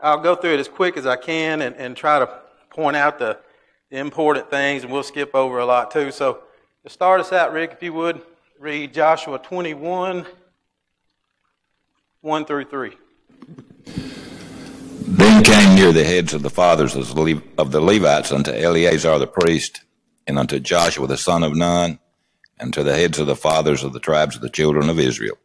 I'll 0.00 0.20
go 0.20 0.34
through 0.34 0.54
it 0.54 0.60
as 0.60 0.68
quick 0.68 0.96
as 0.96 1.06
I 1.06 1.16
can 1.16 1.60
and, 1.60 1.76
and 1.76 1.94
try 1.94 2.20
to 2.20 2.40
point 2.70 2.96
out 2.96 3.18
the, 3.18 3.38
the 3.90 3.98
important 3.98 4.48
things, 4.48 4.82
and 4.82 4.90
we'll 4.90 5.02
skip 5.02 5.34
over 5.34 5.58
a 5.58 5.66
lot 5.66 5.90
too. 5.90 6.10
So 6.10 6.44
to 6.84 6.88
start 6.88 7.20
us 7.20 7.32
out, 7.32 7.52
Rick, 7.52 7.72
if 7.72 7.82
you 7.82 7.92
would, 7.92 8.22
read 8.58 8.94
Joshua 8.94 9.38
21, 9.38 10.24
1 12.22 12.44
through 12.44 12.66
3. 12.66 12.96
Then 13.86 15.42
came 15.42 15.74
near 15.74 15.90
the 15.90 16.04
heads 16.04 16.34
of 16.34 16.42
the 16.42 16.50
fathers 16.50 16.94
of 16.94 17.14
the 17.14 17.80
Levites 17.80 18.30
unto 18.30 18.50
Eleazar 18.52 19.18
the 19.18 19.26
priest, 19.26 19.80
and 20.26 20.38
unto 20.38 20.60
Joshua 20.60 21.06
the 21.06 21.16
son 21.16 21.42
of 21.42 21.56
Nun, 21.56 21.98
and 22.58 22.74
to 22.74 22.82
the 22.82 22.94
heads 22.94 23.18
of 23.18 23.26
the 23.26 23.34
fathers 23.34 23.82
of 23.82 23.94
the 23.94 24.00
tribes 24.00 24.36
of 24.36 24.42
the 24.42 24.50
children 24.50 24.90
of 24.90 24.98
Israel. 24.98 25.38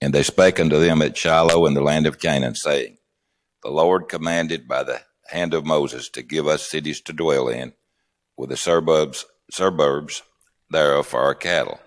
And 0.00 0.14
they 0.14 0.22
spake 0.22 0.58
unto 0.58 0.78
them 0.78 1.02
at 1.02 1.16
Shiloh 1.16 1.66
in 1.66 1.74
the 1.74 1.82
land 1.82 2.06
of 2.06 2.18
Canaan, 2.18 2.54
saying, 2.54 2.96
The 3.62 3.70
Lord 3.70 4.08
commanded 4.08 4.66
by 4.66 4.84
the 4.84 5.02
hand 5.30 5.52
of 5.52 5.66
Moses 5.66 6.08
to 6.10 6.22
give 6.22 6.46
us 6.46 6.66
cities 6.66 7.02
to 7.02 7.12
dwell 7.12 7.48
in, 7.48 7.74
with 8.34 8.48
the 8.48 8.56
suburbs, 8.56 9.26
suburbs 9.50 10.22
thereof 10.70 11.06
for 11.06 11.20
our 11.20 11.34
cattle. 11.34 11.80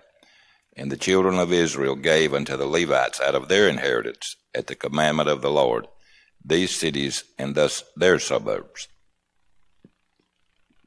And 0.76 0.90
the 0.90 0.96
children 0.96 1.38
of 1.38 1.52
Israel 1.52 1.96
gave 1.96 2.32
unto 2.32 2.56
the 2.56 2.66
Levites 2.66 3.20
out 3.20 3.34
of 3.34 3.48
their 3.48 3.68
inheritance, 3.68 4.36
at 4.54 4.66
the 4.66 4.74
commandment 4.74 5.28
of 5.28 5.42
the 5.42 5.50
Lord, 5.50 5.86
these 6.44 6.74
cities 6.74 7.24
and 7.38 7.54
thus 7.54 7.84
their 7.96 8.18
suburbs. 8.18 8.88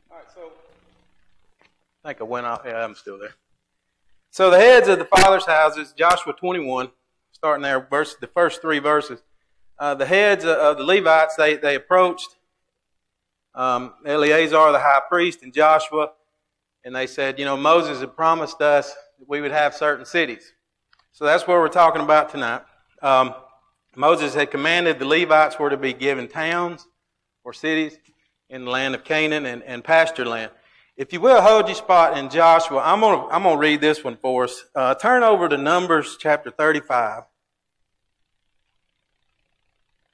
All 0.09 0.17
right, 0.17 0.25
so 0.33 0.51
I 2.03 2.09
think 2.09 2.21
I 2.21 2.23
went 2.23 2.45
off. 2.45 2.61
Yeah, 2.65 2.83
I'm 2.83 2.95
still 2.95 3.19
there. 3.19 3.35
So 4.31 4.49
the 4.49 4.59
heads 4.59 4.87
of 4.87 4.99
the 4.99 5.05
fathers' 5.05 5.45
houses, 5.45 5.93
Joshua 5.97 6.33
21, 6.33 6.89
starting 7.31 7.63
there, 7.63 7.79
verse, 7.79 8.15
the 8.19 8.27
first 8.27 8.61
three 8.61 8.79
verses. 8.79 9.21
Uh, 9.77 9.93
the 9.93 10.05
heads 10.05 10.45
of, 10.45 10.77
the 10.77 10.83
Levites, 10.83 11.35
they, 11.35 11.55
they 11.57 11.75
approached 11.75 12.35
um, 13.53 13.93
Eleazar, 14.05 14.71
the 14.71 14.79
high 14.79 15.01
priest, 15.09 15.41
and 15.41 15.53
Joshua, 15.53 16.11
and 16.83 16.95
they 16.95 17.07
said, 17.07 17.39
you 17.39 17.45
know, 17.45 17.55
Moses 17.55 17.99
had 17.99 18.15
promised 18.15 18.61
us 18.61 18.93
we 19.27 19.41
would 19.41 19.51
have 19.51 19.73
certain 19.73 20.05
cities. 20.05 20.53
So 21.11 21.25
that's 21.25 21.47
what 21.47 21.57
we're 21.57 21.67
talking 21.69 22.01
about 22.01 22.29
tonight. 22.29 22.61
Um, 23.01 23.33
Moses 23.95 24.33
had 24.33 24.51
commanded 24.51 24.99
the 24.99 25.05
Levites 25.05 25.57
were 25.57 25.69
to 25.69 25.77
be 25.77 25.93
given 25.93 26.27
towns 26.27 26.85
or 27.43 27.53
cities 27.53 27.97
in 28.49 28.65
the 28.65 28.71
land 28.71 28.95
of 28.95 29.03
Canaan 29.03 29.45
and, 29.45 29.63
and 29.63 29.83
pasture 29.83 30.25
land. 30.25 30.51
If 30.97 31.13
you 31.13 31.19
will, 31.19 31.41
hold 31.41 31.67
your 31.67 31.75
spot 31.75 32.17
in 32.17 32.29
Joshua. 32.29 32.81
I'm 32.83 33.01
going 33.01 33.19
to 33.19 33.33
I'm 33.33 33.43
gonna 33.43 33.57
read 33.57 33.81
this 33.81 34.03
one 34.03 34.17
for 34.17 34.45
us. 34.45 34.63
Uh, 34.73 34.95
turn 34.95 35.23
over 35.23 35.49
to 35.49 35.57
Numbers 35.57 36.17
chapter 36.19 36.51
35. 36.51 37.23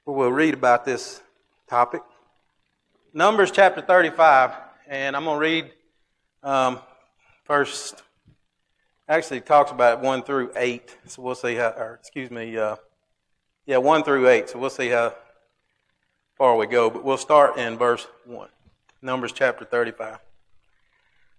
Where 0.04 0.16
we'll 0.16 0.32
read 0.32 0.54
about 0.54 0.84
this 0.84 1.20
topic. 1.68 2.02
Numbers 3.14 3.50
chapter 3.50 3.80
35, 3.80 4.52
and 4.88 5.14
I'm 5.14 5.24
going 5.24 5.36
to 5.36 5.40
read 5.40 5.70
um, 6.42 6.80
first. 7.44 8.02
Actually, 9.08 9.38
it 9.38 9.46
talks 9.46 9.70
about 9.70 10.00
1 10.00 10.22
through 10.22 10.52
8. 10.56 10.96
So 11.06 11.22
we'll 11.22 11.34
see 11.34 11.56
how, 11.56 11.70
or 11.70 11.94
excuse 12.00 12.30
me, 12.30 12.56
uh, 12.56 12.76
yeah, 13.66 13.78
1 13.78 14.04
through 14.04 14.28
8. 14.28 14.48
So 14.48 14.58
we'll 14.58 14.70
see 14.70 14.88
how 14.88 15.14
far 16.36 16.56
we 16.56 16.66
go. 16.66 16.88
But 16.88 17.04
we'll 17.04 17.16
start 17.16 17.58
in 17.58 17.76
verse 17.76 18.06
1. 18.26 18.48
Numbers 19.02 19.32
chapter 19.32 19.64
35. 19.64 20.18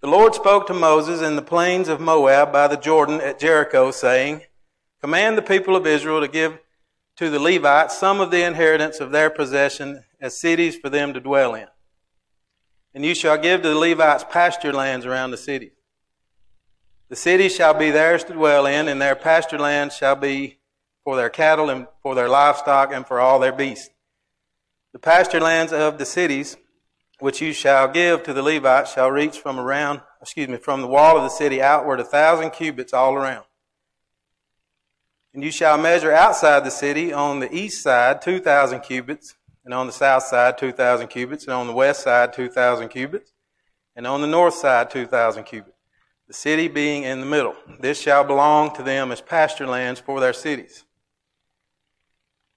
The 0.02 0.10
Lord 0.10 0.36
spoke 0.36 0.68
to 0.68 0.74
Moses 0.74 1.22
in 1.22 1.38
the 1.38 1.42
plains 1.42 1.88
of 1.88 2.02
Moab 2.02 2.52
by 2.52 2.68
the 2.68 2.76
Jordan 2.76 3.22
at 3.22 3.40
Jericho, 3.40 3.90
saying, 3.92 4.42
Command 5.00 5.38
the 5.38 5.42
people 5.42 5.78
of 5.78 5.88
Israel 5.88 6.20
to 6.20 6.28
give 6.28 6.60
to 7.16 7.30
the 7.30 7.40
Levites 7.40 7.98
some 7.98 8.20
of 8.20 8.30
the 8.30 8.46
inheritance 8.46 9.00
of 9.00 9.12
their 9.12 9.30
possession 9.30 10.04
as 10.20 10.40
cities 10.40 10.76
for 10.76 10.90
them 10.90 11.14
to 11.14 11.22
dwell 11.22 11.56
in. 11.56 11.68
And 12.94 13.06
you 13.06 13.16
shall 13.16 13.38
give 13.38 13.62
to 13.62 13.70
the 13.70 13.80
Levites 13.80 14.26
pasture 14.30 14.74
lands 14.74 15.06
around 15.06 15.32
the 15.32 15.38
cities. 15.38 15.72
The 17.14 17.18
cities 17.18 17.54
shall 17.54 17.76
be 17.76 17.92
theirs 17.92 18.24
to 18.24 18.34
dwell 18.34 18.66
in, 18.66 18.88
and 18.88 19.00
their 19.00 19.14
pasture 19.14 19.60
lands 19.60 19.96
shall 19.96 20.16
be 20.16 20.58
for 21.04 21.16
their 21.16 21.30
cattle 21.30 21.70
and 21.70 21.86
for 22.02 22.16
their 22.16 22.28
livestock 22.28 22.92
and 22.92 23.06
for 23.06 23.20
all 23.20 23.38
their 23.38 23.52
beasts. 23.52 23.92
The 24.94 24.98
pasture 24.98 25.40
lands 25.40 25.72
of 25.72 26.00
the 26.00 26.08
cities 26.08 26.58
which 27.20 27.40
you 27.40 27.54
shall 27.54 27.88
give 27.88 28.24
to 28.24 28.34
the 28.34 28.42
Levites 28.42 28.94
shall 28.94 29.12
reach 29.12 29.38
from 29.38 29.60
around, 29.60 30.02
excuse 30.24 30.48
me, 30.48 30.58
from 30.58 30.82
the 30.82 30.88
wall 30.88 31.16
of 31.16 31.22
the 31.22 31.30
city 31.30 31.62
outward 31.62 32.00
a 32.00 32.04
thousand 32.04 32.50
cubits 32.50 32.94
all 32.94 33.14
around. 33.14 33.46
And 35.36 35.44
you 35.44 35.52
shall 35.52 35.78
measure 35.78 36.12
outside 36.12 36.64
the 36.64 36.72
city 36.72 37.14
on 37.14 37.42
the 37.42 37.56
east 37.56 37.84
side 37.84 38.24
two 38.24 38.40
thousand 38.40 38.80
cubits, 38.80 39.36
and 39.64 39.72
on 39.72 39.86
the 39.86 39.94
south 39.94 40.24
side 40.24 40.58
two 40.58 40.72
thousand 40.72 41.10
cubits, 41.10 41.44
and 41.44 41.54
on 41.54 41.68
the 41.68 41.74
west 41.74 42.02
side 42.02 42.34
two 42.34 42.50
thousand 42.50 42.90
cubits, 42.90 43.34
and 43.96 44.08
on 44.08 44.22
the 44.22 44.28
north 44.28 44.56
side 44.56 44.90
two 44.90 45.06
thousand 45.06 45.44
cubits. 45.44 45.73
The 46.28 46.34
city 46.34 46.68
being 46.68 47.04
in 47.04 47.20
the 47.20 47.26
middle. 47.26 47.56
This 47.80 48.00
shall 48.00 48.24
belong 48.24 48.74
to 48.76 48.84
them 48.84 49.12
as 49.12 49.22
pasture 49.22 49.68
lands 49.68 50.00
for 50.00 50.20
their 50.20 50.34
cities. 50.34 50.86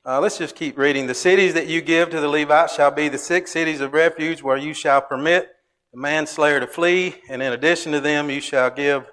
Uh, 0.04 0.20
let's 0.20 0.38
just 0.38 0.54
keep 0.54 0.78
reading. 0.78 1.08
The 1.08 1.14
cities 1.14 1.54
that 1.54 1.66
you 1.66 1.80
give 1.80 2.10
to 2.10 2.20
the 2.20 2.28
Levites 2.28 2.76
shall 2.76 2.92
be 2.92 3.08
the 3.08 3.18
six 3.18 3.50
cities 3.50 3.80
of 3.80 3.92
refuge 3.92 4.40
where 4.40 4.56
you 4.56 4.72
shall 4.72 5.00
permit 5.02 5.48
the 5.92 5.98
manslayer 5.98 6.60
to 6.60 6.66
flee, 6.68 7.16
and 7.28 7.42
in 7.42 7.52
addition 7.52 7.90
to 7.90 8.00
them, 8.00 8.30
you 8.30 8.40
shall 8.40 8.70
give 8.70 9.10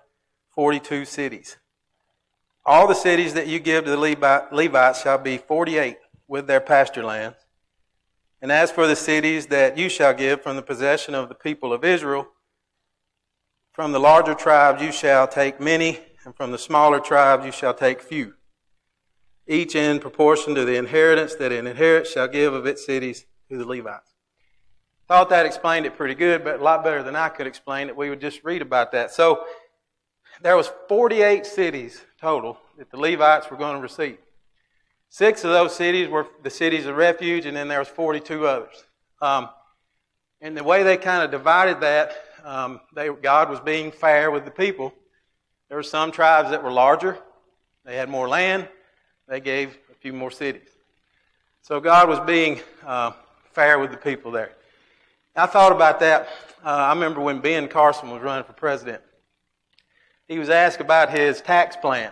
42 0.54 1.06
cities. 1.06 1.58
All 2.64 2.88
the 2.88 2.94
cities 2.94 3.34
that 3.34 3.48
you 3.48 3.60
give 3.60 3.86
to 3.86 3.92
the 3.92 4.48
Levites 4.52 5.02
shall 5.02 5.18
be 5.18 5.38
48 5.40 5.98
with 6.28 6.46
their 6.46 6.62
pasture 6.62 7.04
lands. 7.04 7.38
And 8.42 8.52
as 8.52 8.70
for 8.70 8.86
the 8.86 8.96
cities 8.96 9.48
that 9.48 9.78
you 9.78 9.90
shall 9.90 10.14
give 10.14 10.44
from 10.44 10.56
the 10.56 10.62
possession 10.62 11.16
of 11.16 11.28
the 11.28 11.36
people 11.36 11.74
of 11.74 11.84
Israel, 11.84 12.28
from 13.74 13.92
the 13.92 14.00
larger 14.00 14.34
tribes 14.34 14.82
you 14.82 14.92
shall 14.92 15.28
take 15.28 15.60
many, 15.60 16.00
and 16.24 16.36
from 16.36 16.52
the 16.52 16.58
smaller 16.58 17.00
tribes 17.00 17.46
you 17.46 17.52
shall 17.52 17.74
take 17.74 18.02
few 18.02 18.34
each 19.48 19.76
in 19.76 20.00
proportion 20.00 20.56
to 20.56 20.66
the 20.66 20.78
inheritance 20.78 21.36
that 21.36 21.52
an 21.52 21.68
inherit 21.68 22.08
shall 22.08 22.28
give 22.28 22.54
of 22.54 22.66
its 22.66 22.86
cities 22.86 23.26
to 23.50 23.58
the 23.58 23.66
Levites. 23.66 24.16
Thought 25.08 25.30
that 25.30 25.46
explained 25.46 25.86
it 25.86 25.98
pretty 25.98 26.16
good, 26.16 26.44
but 26.44 26.60
a 26.60 26.64
lot 26.64 26.84
better 26.84 27.04
than 27.04 27.16
I 27.16 27.30
could 27.30 27.46
explain 27.46 27.90
it. 27.90 27.96
We 27.96 28.10
would 28.10 28.22
just 28.22 28.44
read 28.44 28.62
about 28.62 28.94
that. 28.94 29.12
So 29.12 29.44
there 30.42 30.56
was 30.56 30.72
48 30.88 31.46
cities 31.46 32.02
total 32.20 32.58
that 32.78 32.90
the 32.90 32.98
Levites 32.98 33.52
were 33.52 33.58
going 33.58 33.76
to 33.76 33.82
receive. 33.82 34.18
Six 35.10 35.44
of 35.44 35.52
those 35.52 35.76
cities 35.76 36.08
were 36.08 36.26
the 36.42 36.50
cities 36.50 36.86
of 36.86 36.96
refuge, 36.96 37.46
and 37.46 37.56
then 37.56 37.68
there 37.68 37.80
was 37.80 37.90
42 37.90 38.48
others. 38.48 38.84
Um, 39.22 39.50
and 40.42 40.58
the 40.58 40.64
way 40.64 40.84
they 40.84 40.98
kind 40.98 41.24
of 41.24 41.32
divided 41.32 41.82
that, 41.82 42.16
um, 42.44 42.82
they, 42.94 43.10
God 43.10 43.50
was 43.50 43.60
being 43.60 43.92
fair 43.92 44.32
with 44.32 44.46
the 44.46 44.52
people. 44.52 44.94
There 45.70 45.78
were 45.78 45.84
some 45.84 46.12
tribes 46.12 46.50
that 46.52 46.64
were 46.64 46.72
larger; 46.72 47.18
they 47.86 47.96
had 47.96 48.10
more 48.10 48.28
land 48.28 48.68
they 49.28 49.40
gave 49.40 49.78
a 49.92 49.96
few 49.96 50.14
more 50.14 50.32
cities. 50.32 50.70
So 51.62 51.80
God 51.80 52.10
was 52.10 52.20
being 52.20 52.60
uh, 52.86 53.12
fair 53.52 53.80
with 53.80 53.92
the 53.92 53.98
people 53.98 54.32
there. 54.32 54.52
I 55.36 55.46
thought 55.46 55.72
about 55.72 56.00
that. 56.02 56.28
Uh, 56.64 56.70
I 56.70 56.94
remember 56.94 57.22
when 57.22 57.40
Ben 57.40 57.68
Carson 57.68 58.12
was 58.12 58.22
running 58.22 58.44
for 58.44 58.54
president. 58.54 59.02
He 60.28 60.40
was 60.40 60.50
asked 60.50 60.82
about 60.82 61.10
his 61.10 61.42
tax 61.42 61.76
plan. 61.76 62.12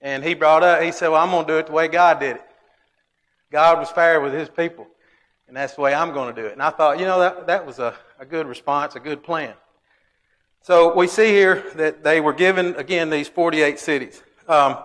And 0.00 0.24
he 0.24 0.34
brought 0.34 0.62
up, 0.62 0.82
he 0.82 0.92
said, 0.92 1.08
Well, 1.08 1.22
I'm 1.22 1.30
going 1.30 1.46
to 1.46 1.52
do 1.52 1.58
it 1.58 1.66
the 1.66 1.72
way 1.72 1.88
God 1.88 2.20
did 2.20 2.36
it. 2.36 2.42
God 3.52 3.78
was 3.78 3.90
fair 3.90 4.20
with 4.20 4.32
his 4.32 4.48
people. 4.48 4.86
And 5.50 5.56
that's 5.56 5.74
the 5.74 5.80
way 5.80 5.92
I'm 5.92 6.12
going 6.12 6.32
to 6.32 6.40
do 6.40 6.46
it. 6.46 6.52
And 6.52 6.62
I 6.62 6.70
thought, 6.70 7.00
you 7.00 7.06
know, 7.06 7.18
that, 7.18 7.48
that 7.48 7.66
was 7.66 7.80
a, 7.80 7.92
a 8.20 8.24
good 8.24 8.46
response, 8.46 8.94
a 8.94 9.00
good 9.00 9.24
plan. 9.24 9.54
So 10.62 10.94
we 10.94 11.08
see 11.08 11.26
here 11.26 11.64
that 11.74 12.04
they 12.04 12.20
were 12.20 12.32
given, 12.32 12.76
again, 12.76 13.10
these 13.10 13.26
48 13.26 13.80
cities. 13.80 14.22
Um, 14.46 14.78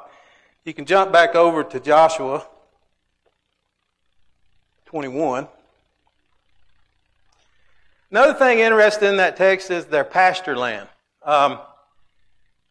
you 0.64 0.74
can 0.74 0.86
jump 0.86 1.12
back 1.12 1.36
over 1.36 1.64
to 1.64 1.80
Joshua 1.80 2.48
21. 4.88 5.48
Another 8.10 8.34
thing 8.34 8.58
interesting 8.58 9.10
in 9.10 9.18
that 9.18 9.38
text 9.38 9.70
is 9.70 9.86
their 9.86 10.04
pasture 10.04 10.58
land. 10.58 10.90
Um, 11.22 11.60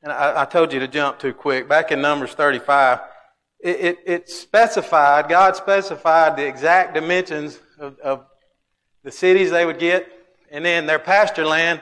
and 0.02 0.11
I, 0.11 0.42
I, 0.42 0.44
told 0.46 0.72
you 0.72 0.80
to 0.80 0.88
jump 0.88 1.20
too 1.20 1.33
quick. 1.33 1.68
Back 1.68 1.92
in 1.92 2.02
Numbers 2.02 2.33
35, 2.33 2.98
it, 3.64 3.81
it, 3.81 3.98
it 4.05 4.29
specified, 4.29 5.31
God 5.31 5.57
specified 5.57 6.37
the 6.37 6.46
exact 6.46 6.92
dimensions 6.92 7.59
of, 7.79 7.98
of 8.00 8.27
the 9.03 9.11
cities 9.11 9.50
they 9.50 9.64
would 9.64 9.79
get, 9.79 10.07
and 10.50 10.62
then 10.62 10.85
their 10.85 10.98
pasture 10.98 11.46
land. 11.46 11.81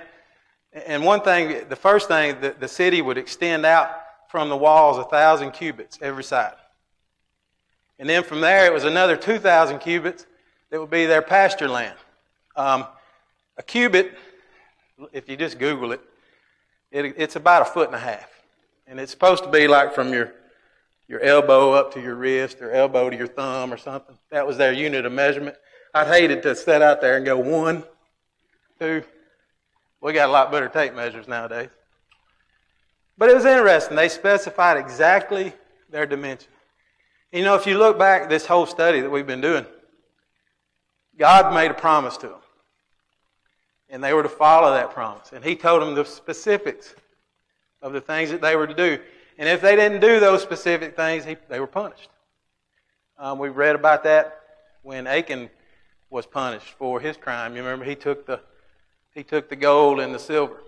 And 0.73 1.05
one 1.05 1.23
thing, 1.23 1.69
the 1.69 1.77
first 1.77 2.07
thing, 2.07 2.41
the, 2.41 2.55
the 2.59 2.69
city 2.69 3.03
would 3.03 3.19
extend 3.19 3.67
out 3.67 3.91
from 4.29 4.49
the 4.49 4.57
walls 4.57 4.97
a 4.97 5.03
thousand 5.05 5.51
cubits 5.51 5.99
every 6.01 6.23
side. 6.23 6.55
And 7.99 8.09
then 8.09 8.23
from 8.23 8.41
there, 8.41 8.65
it 8.65 8.73
was 8.73 8.85
another 8.85 9.17
2,000 9.17 9.81
cubits 9.81 10.25
that 10.71 10.79
would 10.79 10.91
be 10.91 11.07
their 11.07 11.21
pasture 11.21 11.69
land. 11.69 11.99
Um, 12.55 12.87
a 13.59 13.63
cubit, 13.63 14.13
if 15.13 15.29
you 15.29 15.37
just 15.37 15.59
Google 15.59 15.91
it, 15.91 16.01
it, 16.93 17.15
it's 17.19 17.35
about 17.35 17.63
a 17.63 17.65
foot 17.65 17.89
and 17.89 17.97
a 17.97 18.01
half. 18.01 18.31
And 18.87 19.01
it's 19.01 19.11
supposed 19.11 19.43
to 19.43 19.51
be 19.51 19.67
like 19.67 19.95
from 19.95 20.13
your, 20.13 20.33
your 21.09 21.21
elbow 21.21 21.73
up 21.73 21.93
to 21.95 22.01
your 22.01 22.15
wrist 22.15 22.61
or 22.61 22.73
elbow 22.73 23.11
to 23.11 23.17
your 23.17 23.27
thumb 23.27 23.73
or 23.73 23.77
something. 23.77 24.17
That 24.31 24.47
was 24.47 24.57
their 24.57 24.73
unit 24.73 25.05
of 25.05 25.13
measurement. 25.13 25.57
I'd 25.95 26.07
hated 26.07 26.43
to 26.45 26.55
set 26.55 26.81
out 26.83 27.01
there 27.01 27.17
and 27.17 27.27
go 27.27 27.37
one, 27.37 27.85
two. 28.79 29.03
We 30.01 30.13
got 30.13 30.29
a 30.29 30.33
lot 30.33 30.51
better 30.51 30.69
tape 30.69 30.95
measures 30.95 31.29
nowadays. 31.29 31.69
But 33.19 33.29
it 33.29 33.35
was 33.35 33.45
interesting. 33.45 33.97
They 33.97 34.09
specified 34.09 34.79
exactly 34.79 35.53
their 35.91 36.07
dimension. 36.07 36.51
You 37.31 37.45
know, 37.45 37.55
if 37.55 37.67
you 37.67 37.79
look 37.79 37.99
back 37.99 38.29
this 38.29 38.47
whole 38.47 38.67
study 38.67 39.01
that 39.01 39.11
we've 39.11 39.27
been 39.27 39.41
doing, 39.41 39.65
God 41.19 41.55
made 41.55 41.71
a 41.71 41.75
promise 41.75 42.17
to 42.19 42.29
them. 42.29 42.41
And 43.89 44.03
they 44.03 44.13
were 44.13 44.23
to 44.23 44.29
follow 44.29 44.73
that 44.73 44.91
promise. 44.91 45.33
And 45.33 45.45
He 45.45 45.55
told 45.55 45.83
them 45.83 45.95
the 45.95 46.05
specifics 46.05 46.95
of 47.81 47.93
the 47.93 48.01
things 48.01 48.31
that 48.31 48.41
they 48.41 48.57
were 48.57 48.67
to 48.67 48.75
do. 48.75 48.99
And 49.43 49.49
if 49.49 49.61
they 49.61 49.75
didn't 49.75 49.99
do 49.99 50.21
those 50.21 50.41
specific 50.41 50.95
things, 50.95 51.25
he, 51.25 51.37
they 51.49 51.59
were 51.59 51.67
punished. 51.67 52.09
Um, 53.19 53.41
we 53.41 53.49
read 53.49 53.75
about 53.75 54.05
that 54.05 54.39
when 54.85 55.09
Achan 55.09 55.51
was 56.11 56.27
punished 56.27 56.69
for 56.79 57.01
his 57.01 57.17
crime. 57.17 57.57
You 57.57 57.65
remember 57.65 57.85
he 57.85 57.97
took 57.97 58.25
the 58.25 58.39
he 59.13 59.25
took 59.25 59.49
the 59.49 59.57
gold 59.57 59.99
and 59.99 60.15
the 60.15 60.21
silver. 60.21 60.61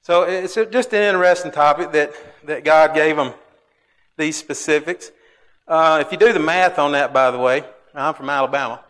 So 0.00 0.22
it's 0.22 0.54
just 0.54 0.94
an 0.94 1.02
interesting 1.02 1.52
topic 1.52 1.92
that, 1.92 2.14
that 2.46 2.64
God 2.64 2.94
gave 2.94 3.16
them 3.16 3.34
these 4.16 4.38
specifics. 4.38 5.10
Uh, 5.68 5.98
if 6.00 6.10
you 6.12 6.16
do 6.16 6.32
the 6.32 6.40
math 6.40 6.78
on 6.78 6.92
that, 6.92 7.12
by 7.12 7.30
the 7.30 7.38
way, 7.38 7.62
I'm 7.94 8.14
from 8.14 8.30
Alabama, 8.30 8.82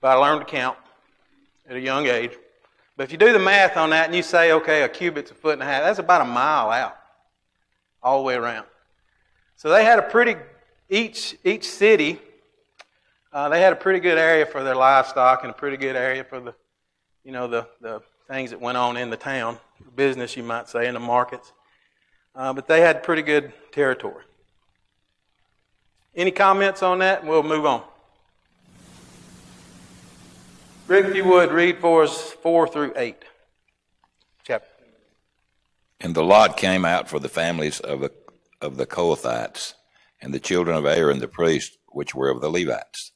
but 0.00 0.10
I 0.10 0.14
learned 0.14 0.46
to 0.46 0.46
count 0.46 0.78
at 1.68 1.74
a 1.74 1.80
young 1.80 2.06
age. 2.06 2.38
But 2.98 3.04
if 3.04 3.12
you 3.12 3.18
do 3.18 3.32
the 3.32 3.38
math 3.38 3.76
on 3.76 3.90
that 3.90 4.06
and 4.06 4.14
you 4.14 4.24
say, 4.24 4.50
okay, 4.50 4.82
a 4.82 4.88
cubit's 4.88 5.30
a 5.30 5.34
foot 5.34 5.52
and 5.52 5.62
a 5.62 5.64
half, 5.64 5.84
that's 5.84 6.00
about 6.00 6.20
a 6.20 6.24
mile 6.24 6.68
out, 6.70 6.98
all 8.02 8.18
the 8.18 8.24
way 8.24 8.34
around. 8.34 8.66
So 9.54 9.70
they 9.70 9.84
had 9.84 10.00
a 10.00 10.02
pretty, 10.02 10.34
each, 10.90 11.38
each 11.44 11.70
city, 11.70 12.20
uh, 13.32 13.50
they 13.50 13.60
had 13.60 13.72
a 13.72 13.76
pretty 13.76 14.00
good 14.00 14.18
area 14.18 14.44
for 14.44 14.64
their 14.64 14.74
livestock 14.74 15.44
and 15.44 15.50
a 15.52 15.54
pretty 15.54 15.76
good 15.76 15.94
area 15.94 16.24
for 16.24 16.40
the, 16.40 16.54
you 17.22 17.30
know, 17.30 17.46
the, 17.46 17.68
the 17.80 18.02
things 18.26 18.50
that 18.50 18.60
went 18.60 18.76
on 18.76 18.96
in 18.96 19.10
the 19.10 19.16
town, 19.16 19.58
business, 19.94 20.36
you 20.36 20.42
might 20.42 20.68
say, 20.68 20.88
in 20.88 20.94
the 20.94 21.00
markets. 21.00 21.52
Uh, 22.34 22.52
but 22.52 22.66
they 22.66 22.80
had 22.80 23.04
pretty 23.04 23.22
good 23.22 23.52
territory. 23.70 24.24
Any 26.16 26.32
comments 26.32 26.82
on 26.82 26.98
that? 26.98 27.24
We'll 27.24 27.44
move 27.44 27.64
on. 27.64 27.84
Rick, 30.88 31.04
if 31.04 31.16
you 31.16 31.24
would, 31.24 31.52
read 31.52 31.80
for 31.80 32.02
us 32.02 32.32
4 32.32 32.66
through 32.66 32.94
8. 32.96 33.22
Chapter. 34.42 34.68
And 36.00 36.14
the 36.14 36.24
lot 36.24 36.56
came 36.56 36.86
out 36.86 37.10
for 37.10 37.18
the 37.18 37.28
families 37.28 37.78
of 37.78 38.00
the, 38.00 38.12
of 38.62 38.78
the 38.78 38.86
Kohathites, 38.86 39.74
and 40.22 40.32
the 40.32 40.40
children 40.40 40.74
of 40.74 40.86
Aaron 40.86 41.18
the 41.18 41.28
priest, 41.28 41.76
which 41.88 42.14
were 42.14 42.30
of 42.30 42.40
the 42.40 42.48
Levites, 42.48 43.12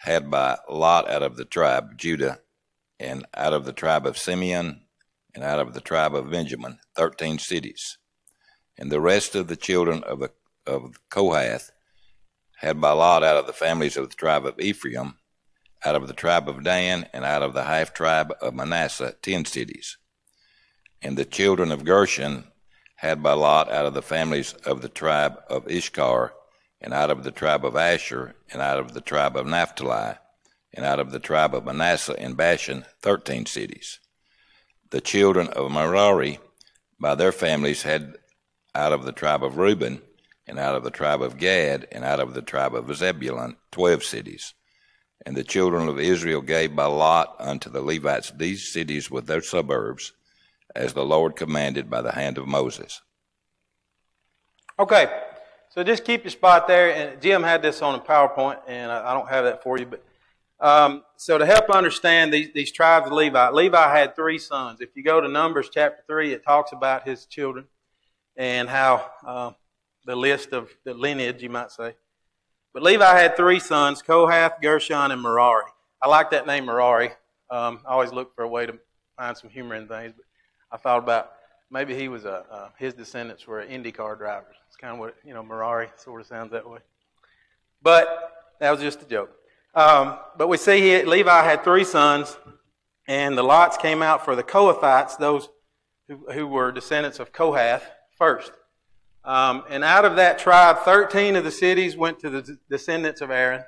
had 0.00 0.30
by 0.30 0.56
lot 0.66 1.10
out 1.10 1.22
of 1.22 1.36
the 1.36 1.44
tribe 1.44 1.90
of 1.90 1.96
Judah, 1.98 2.40
and 2.98 3.26
out 3.34 3.52
of 3.52 3.66
the 3.66 3.74
tribe 3.74 4.06
of 4.06 4.16
Simeon, 4.16 4.86
and 5.34 5.44
out 5.44 5.60
of 5.60 5.74
the 5.74 5.82
tribe 5.82 6.14
of 6.14 6.30
Benjamin, 6.30 6.78
thirteen 6.96 7.38
cities. 7.38 7.98
And 8.78 8.90
the 8.90 9.00
rest 9.00 9.34
of 9.34 9.48
the 9.48 9.56
children 9.56 10.02
of 10.04 10.20
the 10.20 10.30
of 10.66 10.94
Kohath 11.10 11.70
had 12.60 12.80
by 12.80 12.92
lot 12.92 13.22
out 13.22 13.36
of 13.36 13.46
the 13.46 13.52
families 13.52 13.98
of 13.98 14.08
the 14.08 14.16
tribe 14.16 14.46
of 14.46 14.58
Ephraim, 14.58 15.18
out 15.84 15.94
of 15.94 16.08
the 16.08 16.14
tribe 16.14 16.48
of 16.48 16.64
Dan, 16.64 17.08
and 17.12 17.24
out 17.24 17.42
of 17.42 17.52
the 17.52 17.64
half 17.64 17.92
tribe 17.92 18.32
of 18.40 18.54
Manasseh, 18.54 19.14
ten 19.22 19.44
cities. 19.44 19.98
And 21.02 21.16
the 21.16 21.24
children 21.24 21.70
of 21.70 21.84
Gershon 21.84 22.44
had 22.96 23.22
by 23.22 23.32
lot 23.32 23.70
out 23.70 23.84
of 23.84 23.92
the 23.92 24.02
families 24.02 24.54
of 24.64 24.80
the 24.80 24.88
tribe 24.88 25.36
of 25.48 25.68
Issachar, 25.68 26.32
and 26.80 26.94
out 26.94 27.10
of 27.10 27.24
the 27.24 27.30
tribe 27.30 27.64
of 27.64 27.76
Asher, 27.76 28.34
and 28.50 28.62
out 28.62 28.78
of 28.78 28.94
the 28.94 29.00
tribe 29.00 29.36
of 29.36 29.46
Naphtali, 29.46 30.14
and 30.72 30.84
out 30.84 31.00
of 31.00 31.10
the 31.10 31.20
tribe 31.20 31.54
of 31.54 31.64
Manasseh 31.64 32.18
and 32.18 32.36
Bashan, 32.36 32.84
thirteen 33.00 33.46
cities. 33.46 34.00
The 34.90 35.00
children 35.00 35.48
of 35.48 35.70
Merari, 35.70 36.38
by 37.00 37.14
their 37.14 37.32
families, 37.32 37.82
had 37.82 38.16
out 38.74 38.92
of 38.92 39.04
the 39.04 39.12
tribe 39.12 39.44
of 39.44 39.56
Reuben, 39.58 40.00
and 40.46 40.58
out 40.58 40.74
of 40.74 40.84
the 40.84 40.90
tribe 40.90 41.22
of 41.22 41.38
Gad, 41.38 41.86
and 41.92 42.04
out 42.04 42.20
of 42.20 42.34
the 42.34 42.42
tribe 42.42 42.74
of 42.74 42.94
Zebulun, 42.94 43.56
twelve 43.70 44.02
cities. 44.02 44.54
And 45.26 45.36
the 45.36 45.44
children 45.44 45.88
of 45.88 45.98
Israel 45.98 46.42
gave 46.42 46.76
by 46.76 46.84
lot 46.84 47.36
unto 47.38 47.70
the 47.70 47.80
Levites 47.80 48.30
these 48.30 48.68
cities 48.70 49.10
with 49.10 49.26
their 49.26 49.40
suburbs, 49.40 50.12
as 50.74 50.92
the 50.92 51.04
Lord 51.04 51.34
commanded 51.34 51.88
by 51.88 52.02
the 52.02 52.12
hand 52.12 52.36
of 52.36 52.46
Moses. 52.46 53.00
Okay, 54.78 55.06
so 55.70 55.82
just 55.82 56.04
keep 56.04 56.24
your 56.24 56.30
spot 56.30 56.68
there. 56.68 56.94
And 56.94 57.22
Jim 57.22 57.42
had 57.42 57.62
this 57.62 57.80
on 57.80 57.94
a 57.94 58.00
PowerPoint, 58.00 58.58
and 58.66 58.92
I 58.92 59.14
don't 59.14 59.28
have 59.28 59.44
that 59.44 59.62
for 59.62 59.78
you. 59.78 59.86
But 59.86 60.04
um, 60.60 61.04
so 61.16 61.38
to 61.38 61.46
help 61.46 61.70
understand 61.70 62.32
these, 62.32 62.52
these 62.52 62.72
tribes 62.72 63.06
of 63.06 63.12
Levi, 63.12 63.50
Levi 63.50 63.96
had 63.96 64.14
three 64.14 64.38
sons. 64.38 64.80
If 64.80 64.90
you 64.94 65.02
go 65.02 65.20
to 65.20 65.28
Numbers 65.28 65.70
chapter 65.72 66.02
three, 66.06 66.32
it 66.32 66.44
talks 66.44 66.72
about 66.72 67.08
his 67.08 67.24
children 67.26 67.66
and 68.36 68.68
how 68.68 69.10
uh, 69.26 69.52
the 70.04 70.16
list 70.16 70.52
of 70.52 70.68
the 70.84 70.92
lineage, 70.92 71.42
you 71.42 71.50
might 71.50 71.70
say. 71.70 71.94
But 72.74 72.82
Levi 72.82 73.18
had 73.18 73.36
three 73.36 73.60
sons 73.60 74.02
Kohath, 74.02 74.60
Gershon, 74.60 75.12
and 75.12 75.22
Merari. 75.22 75.70
I 76.02 76.08
like 76.08 76.30
that 76.32 76.44
name, 76.44 76.66
Merari. 76.66 77.12
Um, 77.48 77.78
I 77.86 77.92
always 77.92 78.12
look 78.12 78.34
for 78.34 78.42
a 78.42 78.48
way 78.48 78.66
to 78.66 78.76
find 79.16 79.36
some 79.36 79.48
humor 79.48 79.76
in 79.76 79.86
things. 79.86 80.12
But 80.16 80.24
I 80.72 80.76
thought 80.76 80.98
about 80.98 81.30
maybe 81.70 81.94
he 81.94 82.08
was 82.08 82.24
a, 82.24 82.44
uh, 82.50 82.68
his 82.76 82.92
descendants 82.92 83.46
were 83.46 83.64
IndyCar 83.64 84.18
drivers. 84.18 84.56
It's 84.66 84.76
kind 84.76 84.92
of 84.92 84.98
what, 84.98 85.14
you 85.24 85.32
know, 85.32 85.42
Merari 85.44 85.88
sort 85.96 86.20
of 86.20 86.26
sounds 86.26 86.50
that 86.50 86.68
way. 86.68 86.80
But 87.80 88.32
that 88.58 88.72
was 88.72 88.80
just 88.80 89.02
a 89.02 89.06
joke. 89.06 89.30
Um, 89.76 90.18
but 90.36 90.48
we 90.48 90.56
see 90.56 90.80
here, 90.80 91.06
Levi 91.06 91.44
had 91.44 91.62
three 91.62 91.84
sons, 91.84 92.36
and 93.06 93.38
the 93.38 93.44
lots 93.44 93.76
came 93.76 94.02
out 94.02 94.24
for 94.24 94.34
the 94.34 94.42
Kohathites, 94.42 95.16
those 95.18 95.48
who, 96.08 96.26
who 96.32 96.48
were 96.48 96.72
descendants 96.72 97.20
of 97.20 97.32
Kohath, 97.32 97.84
first. 98.18 98.50
Um, 99.24 99.64
and 99.70 99.82
out 99.82 100.04
of 100.04 100.16
that 100.16 100.38
tribe, 100.38 100.78
13 100.84 101.36
of 101.36 101.44
the 101.44 101.50
cities 101.50 101.96
went 101.96 102.18
to 102.20 102.30
the 102.30 102.58
descendants 102.68 103.22
of 103.22 103.30
Aaron, 103.30 103.64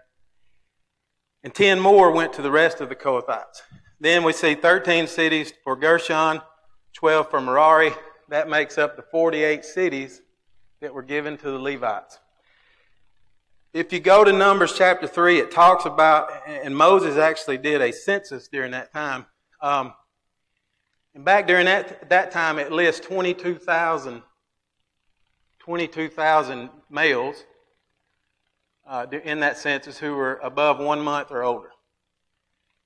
and 1.43 1.55
10 1.55 1.81
more 1.81 2.11
went 2.11 2.35
to 2.35 2.43
the 2.43 2.51
rest 2.51 2.81
of 2.81 2.89
the 2.89 2.97
Kohathites. 2.97 3.63
Then 3.99 4.23
we 4.23 4.35
see 4.35 4.55
13 4.55 5.07
cities 5.07 5.55
for 5.65 5.75
Gershon, 5.75 6.43
12 6.93 7.31
for 7.31 7.41
Merari. 7.41 7.93
That 8.29 8.49
makes 8.49 8.77
up 8.77 8.97
the 8.97 9.03
48 9.03 9.65
cities 9.65 10.21
that 10.83 10.93
were 10.93 11.03
given 11.03 11.39
to 11.39 11.51
the 11.51 11.59
Levites. 11.59 12.19
If 13.73 13.93
you 13.93 14.01
go 14.01 14.25
to 14.25 14.33
Numbers 14.33 14.75
chapter 14.77 15.07
3, 15.07 15.39
it 15.39 15.51
talks 15.51 15.87
about, 15.87 16.31
and 16.47 16.77
Moses 16.77 17.17
actually 17.17 17.59
did 17.59 17.81
a 17.81 17.93
census 17.93 18.49
during 18.49 18.73
that 18.73 18.93
time. 18.93 19.27
Um, 19.63 19.95
and 21.15 21.25
back 21.25 21.47
during 21.47 21.67
that, 21.67 22.11
that 22.11 22.31
time, 22.31 22.59
it 22.59 22.73
lists 22.73 23.07
22,000 23.07 24.23
22,000 25.67 26.71
males 26.89 27.45
uh, 28.87 29.05
in 29.25 29.41
that 29.41 29.59
census 29.59 29.99
who 29.99 30.15
were 30.15 30.37
above 30.37 30.79
one 30.79 31.01
month 31.01 31.33
or 31.33 31.43
older. 31.43 31.73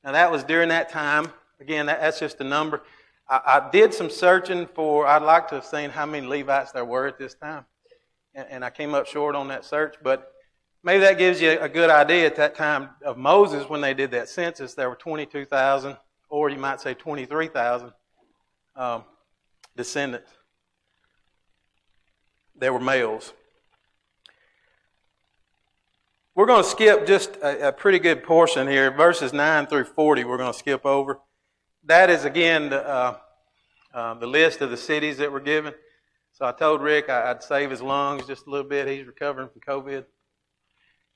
Now, 0.02 0.12
that 0.12 0.32
was 0.32 0.44
during 0.44 0.70
that 0.70 0.88
time. 0.88 1.30
Again, 1.60 1.84
that, 1.86 2.00
that's 2.00 2.18
just 2.18 2.40
a 2.40 2.44
number. 2.44 2.80
I, 3.28 3.40
I, 3.44 3.70
did 3.70 3.92
some 3.92 4.08
searching 4.08 4.66
for, 4.66 5.06
I'd 5.06 5.20
like 5.20 5.48
to 5.48 5.56
have 5.56 5.66
seen 5.66 5.90
how 5.90 6.06
many 6.06 6.26
Levites 6.26 6.72
there 6.72 6.86
were 6.86 7.06
at 7.06 7.18
this 7.18 7.34
time. 7.34 7.66
And, 8.34 8.48
and 8.48 8.64
I 8.64 8.70
came 8.70 8.94
up 8.94 9.06
short 9.06 9.34
on 9.34 9.48
that 9.48 9.66
search, 9.66 9.96
but 10.02 10.32
maybe 10.82 11.00
that 11.00 11.18
gives 11.18 11.38
you 11.38 11.60
a 11.60 11.68
good 11.68 11.90
idea 11.90 12.24
at 12.24 12.36
that 12.36 12.54
time 12.54 12.88
of 13.04 13.18
Moses 13.18 13.68
when 13.68 13.82
they 13.82 13.92
did 13.92 14.10
that 14.12 14.30
census. 14.30 14.72
There 14.72 14.88
were 14.88 14.96
22,000, 14.96 15.98
or 16.30 16.48
you 16.48 16.56
might 16.58 16.80
say 16.80 16.94
23,000 16.94 17.92
um, 18.74 19.04
descendants. 19.76 20.30
They 22.60 22.68
were 22.68 22.78
males. 22.78 23.32
We're 26.34 26.46
going 26.46 26.62
to 26.62 26.68
skip 26.68 27.06
just 27.06 27.36
a, 27.36 27.68
a, 27.68 27.72
pretty 27.72 27.98
good 27.98 28.22
portion 28.22 28.68
here, 28.68 28.90
verses 28.90 29.32
9 29.32 29.66
through 29.66 29.84
40, 29.84 30.24
we're 30.24 30.36
going 30.36 30.52
to 30.52 30.58
skip 30.58 30.84
over. 30.84 31.20
That 31.84 32.10
is, 32.10 32.26
again, 32.26 32.68
the, 32.68 32.86
uh, 32.86 33.16
uh, 33.94 34.14
the 34.14 34.26
list 34.26 34.60
of 34.60 34.70
the 34.70 34.76
cities 34.76 35.16
that 35.16 35.32
were 35.32 35.40
given. 35.40 35.72
So 36.32 36.44
I 36.44 36.52
told 36.52 36.82
Rick 36.82 37.08
I'd 37.08 37.42
save 37.42 37.70
his 37.70 37.80
lungs 37.80 38.26
just 38.26 38.46
a 38.46 38.50
little 38.50 38.68
bit. 38.68 38.86
He's 38.86 39.06
recovering 39.06 39.48
from 39.48 39.62
COVID. 39.62 40.04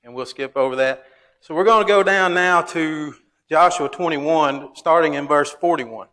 And 0.03 0.15
we'll 0.15 0.25
skip 0.25 0.57
over 0.57 0.75
that. 0.77 1.05
So 1.41 1.53
we're 1.53 1.63
going 1.63 1.85
to 1.85 1.87
go 1.87 2.01
down 2.01 2.33
now 2.33 2.61
to 2.61 3.13
Joshua 3.49 3.87
21, 3.87 4.75
starting 4.75 5.13
in 5.13 5.27
verse 5.27 5.51
41. 5.51 6.07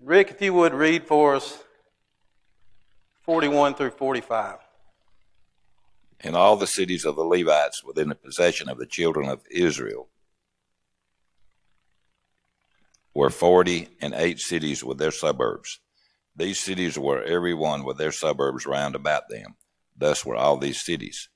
Rick, 0.00 0.30
if 0.30 0.40
you 0.40 0.54
would 0.54 0.72
read 0.72 1.04
for 1.06 1.34
us 1.34 1.64
41 3.24 3.74
through 3.74 3.90
45 3.90 4.58
in 6.20 6.34
all 6.34 6.56
the 6.56 6.66
cities 6.66 7.04
of 7.04 7.16
the 7.16 7.24
Levites 7.24 7.82
within 7.82 8.08
the 8.08 8.14
possession 8.14 8.68
of 8.68 8.78
the 8.78 8.86
children 8.86 9.28
of 9.28 9.42
Israel 9.50 10.08
were 13.14 13.30
forty 13.30 13.88
and 14.00 14.12
eight 14.14 14.40
cities 14.40 14.82
with 14.84 14.98
their 14.98 15.10
suburbs. 15.10 15.80
These 16.36 16.58
cities 16.58 16.98
were 16.98 17.22
every 17.22 17.54
one 17.54 17.84
with 17.84 17.96
their 17.96 18.10
suburbs 18.10 18.66
round 18.66 18.94
about 18.94 19.28
them. 19.28 19.54
Thus 19.96 20.26
were 20.26 20.36
all 20.36 20.56
these 20.56 20.84
cities. 20.84 21.28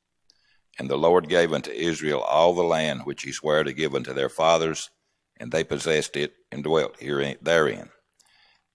And 0.79 0.90
the 0.90 0.98
Lord 0.98 1.29
gave 1.29 1.53
unto 1.53 1.70
Israel 1.70 2.20
all 2.20 2.53
the 2.55 2.64
land 2.64 3.03
which 3.05 3.22
he 3.22 3.33
sware 3.33 3.62
to 3.62 3.72
give 3.72 3.94
unto 3.94 4.12
their 4.12 4.29
fathers, 4.29 4.90
and 5.38 5.53
they 5.53 5.64
possessed 5.64 6.16
it 6.16 6.35
and 6.51 6.64
dwelt 6.64 7.01
herein, 7.01 7.37
therein. 7.40 7.90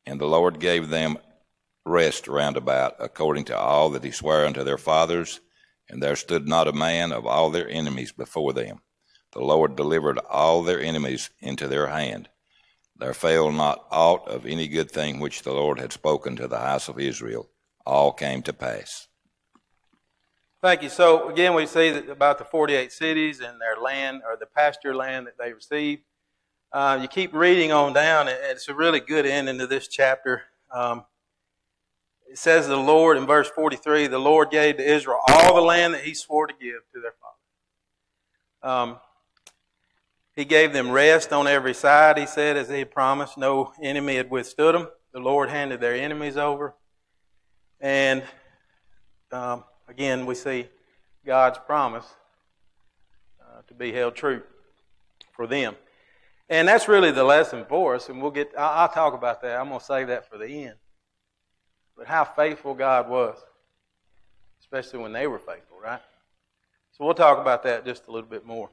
And 0.05 0.19
the 0.19 0.27
Lord 0.27 0.59
gave 0.59 0.89
them 0.89 1.17
rest 1.85 2.27
round 2.27 2.57
about, 2.57 2.95
according 2.99 3.45
to 3.45 3.57
all 3.57 3.89
that 3.91 4.03
he 4.03 4.11
sware 4.11 4.45
unto 4.45 4.63
their 4.63 4.77
fathers, 4.77 5.41
and 5.89 6.01
there 6.01 6.15
stood 6.15 6.47
not 6.47 6.67
a 6.67 6.73
man 6.73 7.11
of 7.11 7.25
all 7.25 7.49
their 7.49 7.69
enemies 7.69 8.11
before 8.11 8.53
them. 8.53 8.81
The 9.33 9.41
Lord 9.41 9.75
delivered 9.75 10.19
all 10.19 10.63
their 10.63 10.79
enemies 10.79 11.29
into 11.39 11.67
their 11.67 11.87
hand. 11.87 12.29
There 12.95 13.13
fell 13.13 13.51
not 13.51 13.85
aught 13.91 14.27
of 14.27 14.45
any 14.45 14.67
good 14.67 14.91
thing 14.91 15.19
which 15.19 15.41
the 15.41 15.53
Lord 15.53 15.79
had 15.79 15.91
spoken 15.91 16.35
to 16.35 16.47
the 16.47 16.59
house 16.59 16.87
of 16.87 16.99
Israel. 16.99 17.49
All 17.85 18.13
came 18.13 18.43
to 18.43 18.53
pass. 18.53 19.07
Thank 20.61 20.83
you. 20.83 20.89
So 20.89 21.29
again, 21.29 21.55
we 21.55 21.65
see 21.65 21.89
about 21.89 22.37
the 22.37 22.45
48 22.45 22.91
cities 22.91 23.41
and 23.41 23.59
their 23.59 23.75
land, 23.75 24.21
or 24.25 24.37
the 24.37 24.45
pasture 24.45 24.95
land 24.95 25.27
that 25.27 25.37
they 25.37 25.51
received. 25.51 26.03
Uh, 26.71 26.99
you 27.01 27.07
keep 27.07 27.33
reading 27.33 27.71
on 27.71 27.91
down, 27.91 28.27
and 28.27 28.37
it's 28.43 28.69
a 28.69 28.73
really 28.73 29.01
good 29.01 29.25
ending 29.25 29.57
to 29.57 29.67
this 29.67 29.87
chapter. 29.87 30.43
Um, 30.73 31.03
it 32.33 32.39
says 32.39 32.67
the 32.67 32.75
Lord 32.75 33.15
in 33.17 33.27
verse 33.27 33.47
43 33.47 34.07
the 34.07 34.17
Lord 34.17 34.49
gave 34.49 34.77
to 34.77 34.83
Israel 34.83 35.19
all 35.27 35.53
the 35.53 35.61
land 35.61 35.93
that 35.93 36.01
he 36.01 36.15
swore 36.15 36.47
to 36.47 36.53
give 36.59 36.81
to 36.91 36.99
their 36.99 37.13
father. 38.63 38.73
Um, 38.73 38.99
he 40.35 40.43
gave 40.43 40.73
them 40.73 40.89
rest 40.89 41.31
on 41.31 41.45
every 41.45 41.75
side, 41.75 42.17
he 42.17 42.25
said, 42.25 42.57
as 42.57 42.69
he 42.69 42.79
had 42.79 42.89
promised. 42.89 43.37
No 43.37 43.71
enemy 43.79 44.15
had 44.15 44.31
withstood 44.31 44.73
them. 44.73 44.87
The 45.11 45.19
Lord 45.19 45.51
handed 45.51 45.79
their 45.79 45.93
enemies 45.93 46.35
over. 46.35 46.73
And 47.79 48.23
um, 49.31 49.63
again, 49.87 50.25
we 50.25 50.33
see 50.33 50.69
God's 51.23 51.59
promise 51.59 52.07
uh, 53.39 53.61
to 53.67 53.75
be 53.75 53.91
held 53.91 54.15
true 54.15 54.41
for 55.33 55.45
them. 55.45 55.75
And 56.49 56.67
that's 56.67 56.87
really 56.87 57.11
the 57.11 57.25
lesson 57.25 57.63
for 57.69 57.93
us, 57.93 58.09
and 58.09 58.23
we'll 58.23 58.31
get, 58.31 58.53
I'll, 58.57 58.81
I'll 58.81 58.89
talk 58.89 59.13
about 59.13 59.43
that. 59.43 59.59
I'm 59.59 59.67
going 59.67 59.79
to 59.79 59.85
save 59.85 60.07
that 60.07 60.27
for 60.27 60.39
the 60.39 60.47
end 60.47 60.77
but 61.97 62.07
how 62.07 62.23
faithful 62.23 62.73
God 62.73 63.09
was, 63.09 63.37
especially 64.61 64.99
when 64.99 65.13
they 65.13 65.27
were 65.27 65.39
faithful, 65.39 65.77
right? 65.81 66.01
So 66.91 67.05
we'll 67.05 67.13
talk 67.13 67.39
about 67.39 67.63
that 67.63 67.85
just 67.85 68.07
a 68.07 68.11
little 68.11 68.29
bit 68.29 68.45
more. 68.45 68.69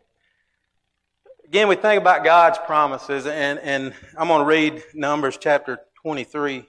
Again, 1.44 1.68
we 1.68 1.76
think 1.76 2.00
about 2.00 2.22
God's 2.24 2.58
promises, 2.58 3.26
and, 3.26 3.58
and 3.60 3.94
I'm 4.16 4.28
going 4.28 4.40
to 4.40 4.46
read 4.46 4.82
Numbers 4.94 5.38
chapter 5.40 5.80
23 6.02 6.64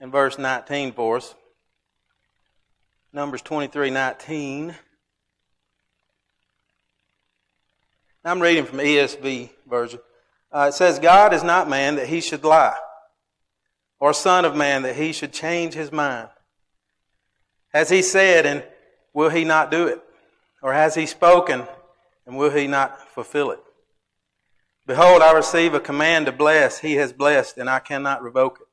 and 0.00 0.12
verse 0.12 0.38
19 0.38 0.92
for 0.92 1.16
us. 1.16 1.34
Numbers 3.12 3.42
23 3.42 3.90
19. 3.90 4.74
I'm 8.24 8.40
reading 8.40 8.64
from 8.64 8.78
ESV 8.78 9.50
version. 9.68 9.98
Uh, 10.52 10.66
it 10.68 10.74
says, 10.74 11.00
God 11.00 11.34
is 11.34 11.42
not 11.42 11.68
man 11.68 11.96
that 11.96 12.06
he 12.06 12.20
should 12.20 12.44
lie 12.44 12.76
or 14.02 14.12
Son 14.12 14.44
of 14.44 14.56
Man 14.56 14.82
that 14.82 14.96
he 14.96 15.12
should 15.12 15.32
change 15.32 15.74
his 15.74 15.92
mind? 15.92 16.28
Has 17.72 17.88
he 17.88 18.02
said, 18.02 18.44
and 18.44 18.64
will 19.14 19.30
he 19.30 19.44
not 19.44 19.70
do 19.70 19.86
it? 19.86 20.02
Or 20.60 20.72
has 20.72 20.96
he 20.96 21.06
spoken, 21.06 21.68
and 22.26 22.36
will 22.36 22.50
he 22.50 22.66
not 22.66 23.08
fulfill 23.14 23.52
it? 23.52 23.60
Behold, 24.88 25.22
I 25.22 25.32
receive 25.32 25.72
a 25.72 25.78
command 25.78 26.26
to 26.26 26.32
bless. 26.32 26.80
He 26.80 26.94
has 26.94 27.12
blessed, 27.12 27.58
and 27.58 27.70
I 27.70 27.78
cannot 27.78 28.24
revoke 28.24 28.58
it. 28.60 28.66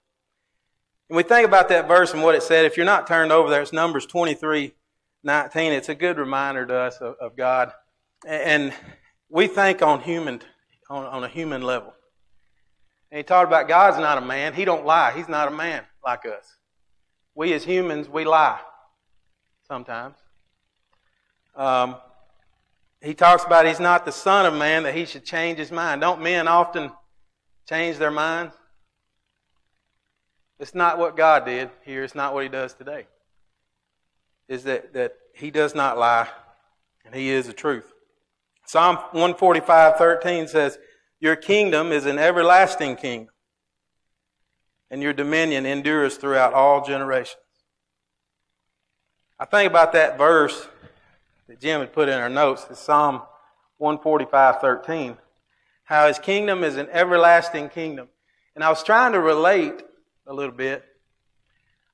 And 1.09 1.15
we 1.15 1.21
think 1.21 1.47
about 1.47 1.69
that 1.69 1.87
verse 1.87 2.11
and 2.11 2.23
what 2.23 2.33
it 2.33 2.41
said. 2.41 2.65
If 2.65 2.75
you're 2.75 2.83
not 2.83 3.05
turned 3.05 3.31
over 3.31 3.51
there, 3.51 3.61
it's 3.61 3.71
Numbers 3.71 4.07
23 4.07 4.73
19. 5.23 5.73
It's 5.73 5.89
a 5.89 5.95
good 5.95 6.17
reminder 6.17 6.65
to 6.65 6.75
us 6.75 6.97
of, 7.01 7.13
of 7.21 7.37
God. 7.37 7.71
And 8.27 8.73
we 9.29 9.45
think 9.45 9.83
on 9.83 10.01
human, 10.01 10.41
on, 10.89 11.05
on 11.05 11.23
a 11.23 11.27
human 11.27 11.61
level. 11.61 11.93
And 13.11 13.17
he 13.17 13.23
talked 13.23 13.47
about 13.47 13.67
God's 13.67 13.97
not 13.97 14.17
a 14.17 14.21
man. 14.21 14.53
He 14.53 14.65
don't 14.65 14.85
lie. 14.85 15.13
He's 15.15 15.27
not 15.27 15.47
a 15.47 15.51
man 15.51 15.83
like 16.03 16.25
us. 16.25 16.57
We 17.35 17.53
as 17.53 17.63
humans, 17.63 18.07
we 18.07 18.25
lie 18.25 18.59
sometimes. 19.67 20.15
Um, 21.55 21.95
he 23.01 23.13
talks 23.13 23.43
about 23.45 23.65
he's 23.65 23.79
not 23.79 24.05
the 24.05 24.11
son 24.11 24.45
of 24.45 24.53
man 24.53 24.83
that 24.83 24.93
he 24.93 25.05
should 25.05 25.25
change 25.25 25.57
his 25.57 25.71
mind. 25.71 26.01
Don't 26.01 26.21
men 26.21 26.47
often 26.47 26.91
change 27.67 27.97
their 27.97 28.11
minds? 28.11 28.53
It's 30.59 30.75
not 30.75 30.97
what 30.97 31.15
God 31.15 31.45
did 31.45 31.69
here. 31.85 32.03
It's 32.03 32.15
not 32.15 32.33
what 32.33 32.43
he 32.43 32.49
does 32.49 32.73
today. 32.73 33.07
Is 34.49 34.63
that, 34.65 34.93
that 34.93 35.13
he 35.33 35.51
does 35.51 35.73
not 35.73 35.97
lie 35.97 36.27
and 37.05 37.15
he 37.15 37.29
is 37.29 37.47
the 37.47 37.53
truth. 37.53 37.91
Psalm 38.65 38.97
145, 38.97 39.97
13 39.97 40.47
says, 40.47 40.77
your 41.19 41.35
kingdom 41.35 41.91
is 41.91 42.05
an 42.05 42.17
everlasting 42.17 42.95
kingdom, 42.95 43.33
and 44.89 45.01
your 45.01 45.13
dominion 45.13 45.65
endures 45.65 46.17
throughout 46.17 46.53
all 46.53 46.85
generations. 46.85 47.41
I 49.39 49.45
think 49.45 49.69
about 49.69 49.93
that 49.93 50.17
verse 50.17 50.67
that 51.47 51.59
Jim 51.59 51.79
had 51.79 51.93
put 51.93 52.09
in 52.09 52.19
our 52.19 52.29
notes, 52.29 52.65
it's 52.69 52.79
Psalm 52.79 53.21
145 53.77 54.59
13, 54.59 55.17
how 55.83 56.07
his 56.07 56.19
kingdom 56.19 56.63
is 56.63 56.77
an 56.77 56.87
everlasting 56.91 57.69
kingdom. 57.69 58.09
And 58.55 58.63
I 58.63 58.69
was 58.69 58.83
trying 58.83 59.13
to 59.13 59.19
relate 59.19 59.81
a 60.27 60.33
little 60.33 60.55
bit, 60.55 60.83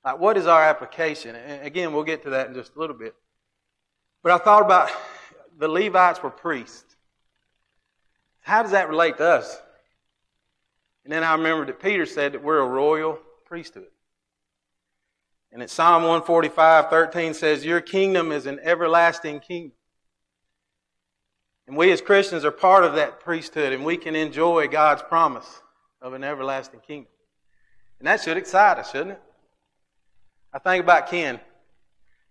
like 0.04 0.20
what 0.20 0.38
is 0.38 0.48
our 0.48 0.64
application? 0.64 1.36
And 1.36 1.66
again, 1.66 1.94
we'll 1.94 2.04
get 2.04 2.24
to 2.24 2.32
that 2.32 2.48
in 2.48 2.54
just 2.54 2.76
a 2.76 2.80
little 2.80 2.96
bit. 2.96 3.16
But 4.24 4.32
I 4.32 4.38
thought 4.40 4.64
about 4.64 4.90
the 5.58 5.68
Levites 5.68 6.24
were 6.24 6.32
priests. 6.32 6.85
How 8.46 8.62
does 8.62 8.74
that 8.74 8.90
relate 8.90 9.18
to 9.18 9.26
us? 9.26 9.60
And 11.04 11.12
then 11.12 11.24
I 11.24 11.34
remember 11.34 11.66
that 11.66 11.82
Peter 11.82 12.06
said 12.06 12.34
that 12.34 12.44
we're 12.44 12.60
a 12.60 12.68
royal 12.68 13.18
priesthood. 13.44 13.88
And 15.52 15.64
at 15.64 15.72
Psalm 15.72 16.04
145, 16.04 16.92
13 16.92 17.34
says, 17.34 17.66
Your 17.66 17.82
kingdom 17.82 18.32
is 18.32 18.46
an 18.46 18.60
everlasting 18.62 19.40
kingdom. 19.40 19.72
And 21.66 21.76
we 21.76 21.92
as 21.92 22.02
Christians 22.02 22.46
are 22.46 22.52
part 22.52 22.84
of 22.84 22.94
that 22.94 23.20
priesthood, 23.20 23.74
and 23.74 23.84
we 23.84 23.98
can 23.98 24.16
enjoy 24.16 24.68
God's 24.68 25.02
promise 25.02 25.64
of 26.00 26.14
an 26.14 26.24
everlasting 26.24 26.82
kingdom. 26.82 27.12
And 27.98 28.08
that 28.08 28.22
should 28.22 28.38
excite 28.38 28.78
us, 28.78 28.92
shouldn't 28.92 29.12
it? 29.12 29.22
I 30.54 30.60
think 30.60 30.84
about 30.84 31.10
Ken. 31.10 31.40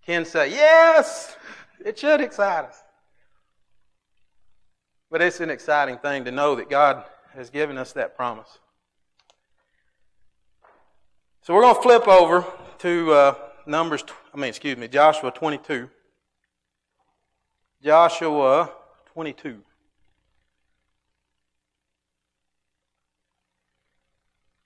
Ken 0.07 0.24
said, 0.24 0.53
Yes, 0.53 1.37
it 1.85 1.98
should 1.98 2.20
excite 2.20 2.66
us. 2.66 2.84
But 5.11 5.23
it's 5.23 5.40
an 5.40 5.51
exciting 5.51 5.99
thing 5.99 6.25
to 6.25 6.31
know 6.31 6.55
that 6.57 6.69
God 6.69 7.05
has 7.35 7.51
given 7.51 7.79
us 7.79 7.93
that 7.93 8.17
promise. 8.17 8.59
So 11.43 11.55
we're 11.55 11.62
going 11.62 11.75
to 11.75 11.83
flip 11.83 12.09
over 12.09 12.45
to 12.79 13.12
uh, 13.12 13.35
Numbers, 13.67 14.05
I 14.33 14.37
mean, 14.37 14.49
excuse 14.49 14.77
me, 14.77 14.88
Joshua 14.88 15.31
22. 15.31 15.88
Joshua 17.83 18.71
22. 19.12 19.61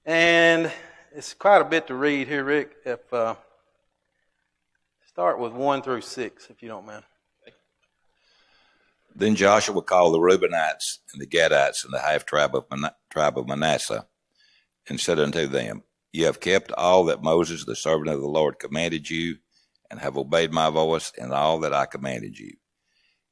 And 0.05 0.72
it's 1.14 1.35
quite 1.35 1.61
a 1.61 1.64
bit 1.64 1.87
to 1.88 1.94
read 1.94 2.29
here, 2.29 2.42
Rick. 2.44 2.77
If 2.85 3.12
uh, 3.12 3.35
start 5.07 5.38
with 5.38 5.53
1 5.53 5.83
through 5.83 6.01
6, 6.01 6.48
if 6.51 6.62
you 6.62 6.68
don't 6.68 6.87
mind. 6.87 7.05
Then 9.18 9.35
Joshua 9.35 9.83
called 9.83 10.14
the 10.14 10.20
Reubenites 10.20 10.98
and 11.12 11.20
the 11.20 11.26
Gadites 11.26 11.85
and 11.85 11.92
the 11.92 11.98
half 11.98 12.24
tribe 12.24 12.54
of, 12.54 12.66
Man- 12.70 12.92
tribe 13.11 13.37
of 13.37 13.48
Manasseh 13.48 14.07
and 14.88 15.00
said 15.00 15.18
unto 15.18 15.48
them, 15.48 15.83
You 16.12 16.26
have 16.26 16.38
kept 16.38 16.70
all 16.70 17.04
that 17.07 17.20
Moses, 17.20 17.64
the 17.64 17.74
servant 17.74 18.11
of 18.11 18.20
the 18.20 18.28
Lord, 18.28 18.61
commanded 18.61 19.11
you, 19.11 19.38
and 19.90 19.98
have 19.98 20.16
obeyed 20.16 20.52
my 20.52 20.70
voice 20.70 21.11
in 21.18 21.33
all 21.33 21.59
that 21.61 21.74
I 21.74 21.87
commanded 21.87 22.38
you. 22.38 22.52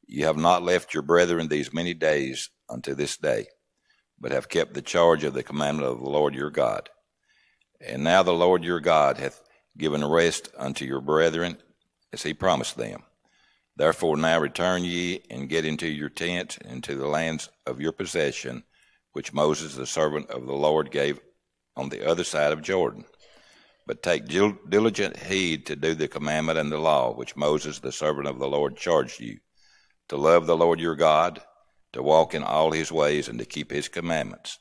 You 0.08 0.24
have 0.24 0.36
not 0.36 0.64
left 0.64 0.92
your 0.92 1.04
brethren 1.04 1.46
these 1.46 1.72
many 1.72 1.94
days 1.94 2.50
unto 2.68 2.92
this 2.92 3.16
day, 3.16 3.46
but 4.18 4.32
have 4.32 4.48
kept 4.48 4.74
the 4.74 4.82
charge 4.82 5.22
of 5.22 5.34
the 5.34 5.44
commandment 5.44 5.88
of 5.88 6.00
the 6.00 6.10
Lord 6.10 6.34
your 6.34 6.50
God. 6.50 6.90
And 7.80 8.02
now 8.02 8.24
the 8.24 8.32
Lord 8.32 8.64
your 8.64 8.80
God 8.80 9.18
hath 9.18 9.40
given 9.78 10.04
rest 10.04 10.48
unto 10.58 10.84
your 10.84 11.00
brethren, 11.00 11.58
as 12.12 12.24
he 12.24 12.34
promised 12.34 12.76
them. 12.76 13.04
Therefore 13.76 14.16
now 14.16 14.40
return 14.40 14.84
ye 14.84 15.22
and 15.30 15.48
get 15.48 15.66
into 15.66 15.86
your 15.86 16.08
tents 16.08 16.56
and 16.56 16.72
into 16.72 16.94
the 16.94 17.06
lands 17.06 17.50
of 17.66 17.80
your 17.80 17.92
possession, 17.92 18.64
which 19.12 19.34
Moses 19.34 19.74
the 19.74 19.86
servant 19.86 20.30
of 20.30 20.46
the 20.46 20.54
Lord 20.54 20.90
gave 20.90 21.20
on 21.76 21.90
the 21.90 22.08
other 22.08 22.24
side 22.24 22.52
of 22.52 22.62
Jordan. 22.62 23.04
But 23.86 24.02
take 24.02 24.26
diligent 24.26 25.16
heed 25.18 25.66
to 25.66 25.76
do 25.76 25.94
the 25.94 26.08
commandment 26.08 26.58
and 26.58 26.72
the 26.72 26.78
law 26.78 27.14
which 27.14 27.36
Moses 27.36 27.78
the 27.78 27.92
servant 27.92 28.26
of 28.26 28.38
the 28.38 28.48
Lord 28.48 28.76
charged 28.76 29.20
you, 29.20 29.38
to 30.08 30.16
love 30.16 30.46
the 30.46 30.56
Lord 30.56 30.80
your 30.80 30.96
God, 30.96 31.42
to 31.92 32.02
walk 32.02 32.34
in 32.34 32.42
all 32.42 32.72
his 32.72 32.90
ways, 32.90 33.28
and 33.28 33.38
to 33.38 33.44
keep 33.44 33.70
his 33.70 33.88
commandments, 33.88 34.58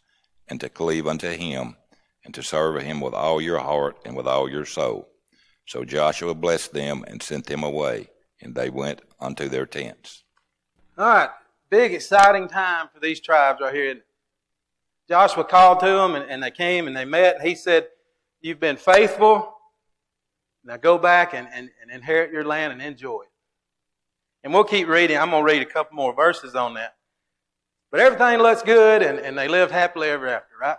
and 0.47 0.59
to 0.59 0.69
cleave 0.69 1.07
unto 1.07 1.29
him, 1.29 1.75
and 2.23 2.33
to 2.33 2.43
serve 2.43 2.81
him 2.81 2.99
with 2.99 3.13
all 3.13 3.41
your 3.41 3.59
heart 3.59 3.97
and 4.05 4.15
with 4.15 4.27
all 4.27 4.49
your 4.49 4.65
soul. 4.65 5.09
So 5.65 5.83
Joshua 5.85 6.35
blessed 6.35 6.73
them 6.73 7.03
and 7.07 7.23
sent 7.23 7.47
them 7.47 7.63
away, 7.63 8.09
and 8.41 8.55
they 8.55 8.69
went 8.69 9.01
unto 9.19 9.47
their 9.47 9.65
tents. 9.65 10.23
All 10.97 11.05
right, 11.05 11.29
big 11.69 11.93
exciting 11.93 12.47
time 12.47 12.89
for 12.93 12.99
these 12.99 13.19
tribes 13.19 13.59
right 13.61 13.73
here. 13.73 14.01
Joshua 15.07 15.43
called 15.43 15.79
to 15.81 15.85
them, 15.85 16.15
and, 16.15 16.29
and 16.29 16.41
they 16.41 16.51
came 16.51 16.87
and 16.87 16.95
they 16.95 17.05
met. 17.05 17.35
And 17.35 17.47
he 17.47 17.55
said, 17.55 17.87
You've 18.41 18.59
been 18.59 18.77
faithful. 18.77 19.53
Now 20.63 20.77
go 20.77 20.97
back 20.97 21.33
and, 21.33 21.47
and, 21.51 21.69
and 21.81 21.91
inherit 21.91 22.31
your 22.31 22.43
land 22.43 22.73
and 22.73 22.81
enjoy 22.81 23.21
it. 23.21 23.29
And 24.43 24.53
we'll 24.53 24.63
keep 24.63 24.87
reading. 24.87 25.17
I'm 25.17 25.31
going 25.31 25.45
to 25.45 25.51
read 25.51 25.61
a 25.61 25.65
couple 25.65 25.95
more 25.95 26.13
verses 26.13 26.55
on 26.55 26.75
that. 26.75 26.95
But 27.91 27.99
everything 28.01 28.39
looks 28.39 28.61
good, 28.61 29.01
and, 29.01 29.19
and 29.19 29.37
they 29.37 29.47
lived 29.47 29.71
happily 29.71 30.09
ever 30.09 30.27
after, 30.27 30.53
right? 30.59 30.77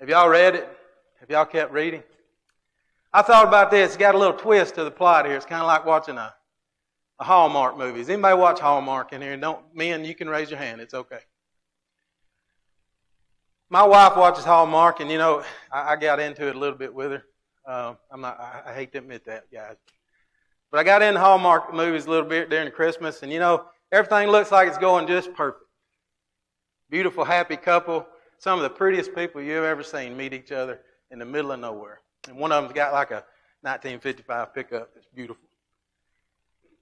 Have 0.00 0.08
y'all 0.08 0.28
read 0.28 0.54
it? 0.54 0.68
Have 1.20 1.30
y'all 1.30 1.44
kept 1.44 1.72
reading? 1.72 2.02
I 3.12 3.22
thought 3.22 3.48
about 3.48 3.70
this. 3.70 3.88
It's 3.88 3.96
got 3.96 4.14
a 4.14 4.18
little 4.18 4.36
twist 4.36 4.74
to 4.74 4.84
the 4.84 4.90
plot 4.90 5.26
here. 5.26 5.36
It's 5.36 5.46
kind 5.46 5.62
of 5.62 5.66
like 5.66 5.86
watching 5.86 6.18
a, 6.18 6.34
a 7.18 7.24
Hallmark 7.24 7.78
movie. 7.78 8.00
Does 8.00 8.10
anybody 8.10 8.38
watch 8.38 8.60
Hallmark 8.60 9.12
in 9.12 9.22
here? 9.22 9.36
Don't 9.36 9.64
men, 9.74 10.04
you 10.04 10.14
can 10.14 10.28
raise 10.28 10.50
your 10.50 10.58
hand. 10.58 10.80
It's 10.80 10.94
okay. 10.94 11.20
My 13.70 13.82
wife 13.82 14.16
watches 14.16 14.44
Hallmark, 14.44 15.00
and 15.00 15.10
you 15.10 15.18
know, 15.18 15.42
I, 15.70 15.92
I 15.92 15.96
got 15.96 16.20
into 16.20 16.48
it 16.48 16.56
a 16.56 16.58
little 16.58 16.78
bit 16.78 16.92
with 16.94 17.12
her. 17.12 17.24
Uh, 17.66 17.94
I'm 18.10 18.20
not. 18.20 18.38
I, 18.40 18.70
I 18.70 18.74
hate 18.74 18.92
to 18.92 18.98
admit 18.98 19.24
that, 19.26 19.50
guys. 19.52 19.76
But 20.70 20.80
I 20.80 20.84
got 20.84 21.02
into 21.02 21.20
Hallmark 21.20 21.74
movies 21.74 22.06
a 22.06 22.10
little 22.10 22.28
bit 22.28 22.50
during 22.50 22.70
Christmas, 22.72 23.22
and 23.22 23.32
you 23.32 23.38
know, 23.38 23.64
everything 23.90 24.28
looks 24.28 24.52
like 24.52 24.68
it's 24.68 24.78
going 24.78 25.06
just 25.06 25.34
perfect. 25.34 25.64
Beautiful, 26.90 27.24
happy 27.24 27.56
couple. 27.56 28.06
Some 28.38 28.58
of 28.58 28.62
the 28.62 28.70
prettiest 28.70 29.14
people 29.14 29.42
you've 29.42 29.64
ever 29.64 29.82
seen 29.82 30.16
meet 30.16 30.32
each 30.32 30.52
other 30.52 30.80
in 31.10 31.18
the 31.18 31.24
middle 31.26 31.52
of 31.52 31.60
nowhere. 31.60 32.00
And 32.28 32.38
one 32.38 32.52
of 32.52 32.62
them's 32.62 32.74
got 32.74 32.92
like 32.92 33.10
a 33.10 33.24
1955 33.62 34.54
pickup 34.54 34.94
that's 34.94 35.06
beautiful. 35.14 35.42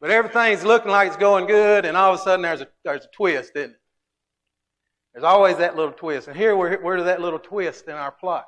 But 0.01 0.11
everything's 0.11 0.65
looking 0.65 0.91
like 0.91 1.09
it's 1.09 1.17
going 1.17 1.47
good, 1.47 1.87
and 1.87 1.97
all 1.97 2.13
of 2.13 2.21
a 2.21 2.23
sudden 2.23 2.43
there's 2.43 2.61
a, 2.61 2.69
there's 2.85 3.05
a 3.05 3.09
twist, 3.09 3.53
isn't 3.57 3.71
it? 3.71 3.77
There's 5.15 5.25
always 5.25 5.57
that 5.57 5.77
little 5.77 5.93
twist. 5.93 6.29
And 6.29 6.37
here 6.37 6.55
we're, 6.55 6.83
we're 6.83 6.97
to 6.97 7.05
that 7.05 7.23
little 7.23 7.39
twist 7.39 7.87
in 7.87 7.95
our 7.95 8.13
plot. 8.13 8.47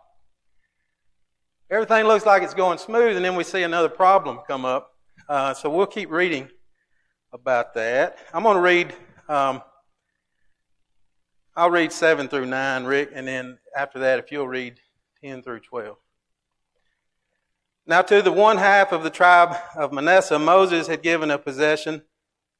Everything 1.71 2.05
looks 2.05 2.27
like 2.27 2.43
it's 2.43 2.53
going 2.53 2.77
smooth, 2.77 3.17
and 3.17 3.25
then 3.25 3.37
we 3.37 3.45
see 3.45 3.63
another 3.63 3.89
problem 3.89 4.41
come 4.47 4.67
up. 4.67 4.91
Uh, 5.29 5.55
so 5.55 5.71
we'll 5.71 5.87
keep 5.87 6.11
reading 6.11 6.49
about 7.33 7.75
that. 7.75 8.19
I'm 8.35 8.43
going 8.43 8.57
to 8.57 8.61
read, 8.61 8.95
um, 9.29 9.63
I'll 11.57 11.71
read 11.71 11.93
7 11.93 12.29
through 12.29 12.47
9, 12.47 12.85
Rick, 12.85 13.11
and 13.15 13.27
then 13.27 13.59
after 13.75 13.99
that, 14.01 14.19
if 14.19 14.31
you'll 14.31 14.49
read 14.49 14.79
10 15.23 15.43
through 15.43 15.61
12. 15.61 15.97
Now, 17.89 18.03
to 18.03 18.21
the 18.21 18.31
one 18.31 18.59
half 18.59 18.93
of 18.93 19.03
the 19.03 19.09
tribe 19.09 19.57
of 19.75 19.95
Manasseh, 19.95 20.39
Moses 20.39 20.89
had 20.89 21.03
given 21.03 21.31
a 21.31 21.39
possession 21.39 22.03